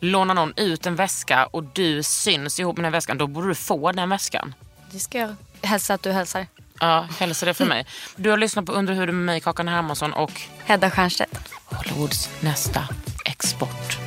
Lånar 0.00 0.34
någon 0.34 0.52
ut 0.56 0.86
en 0.86 0.96
väska 0.96 1.46
och 1.46 1.64
du 1.64 2.02
syns 2.02 2.60
ihop 2.60 2.76
med 2.76 2.84
den 2.84 2.92
väskan, 2.92 3.18
då 3.18 3.26
borde 3.26 3.48
du 3.48 3.54
få 3.54 3.92
den 3.92 4.08
väskan. 4.08 4.54
Det 4.90 4.98
ska 4.98 5.18
jag 5.18 5.34
hälsa 5.62 5.94
att 5.94 6.02
du 6.02 6.12
hälsar. 6.12 6.46
Ja, 6.80 7.08
hälsa 7.18 7.46
det 7.46 7.54
för 7.54 7.64
mig. 7.64 7.86
Du 8.16 8.30
har 8.30 8.36
lyssnat 8.36 8.66
på 8.66 8.72
Under 8.72 8.94
huden 8.94 9.16
med 9.16 9.24
mig, 9.24 9.40
Kakan 9.40 9.68
Hermansson 9.68 10.12
och 10.12 10.40
Hedda 10.64 10.90
Stiernstedt. 10.90 11.38
Hollywoods 11.64 12.30
nästa 12.40 12.88
export. 13.24 13.98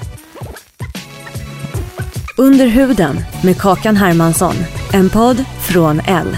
Under 2.37 2.67
huden 2.67 3.25
med 3.43 3.61
Kakan 3.61 3.97
Hermansson. 3.97 4.55
En 4.93 5.09
podd 5.09 5.45
från 5.67 5.99
L. 5.99 6.37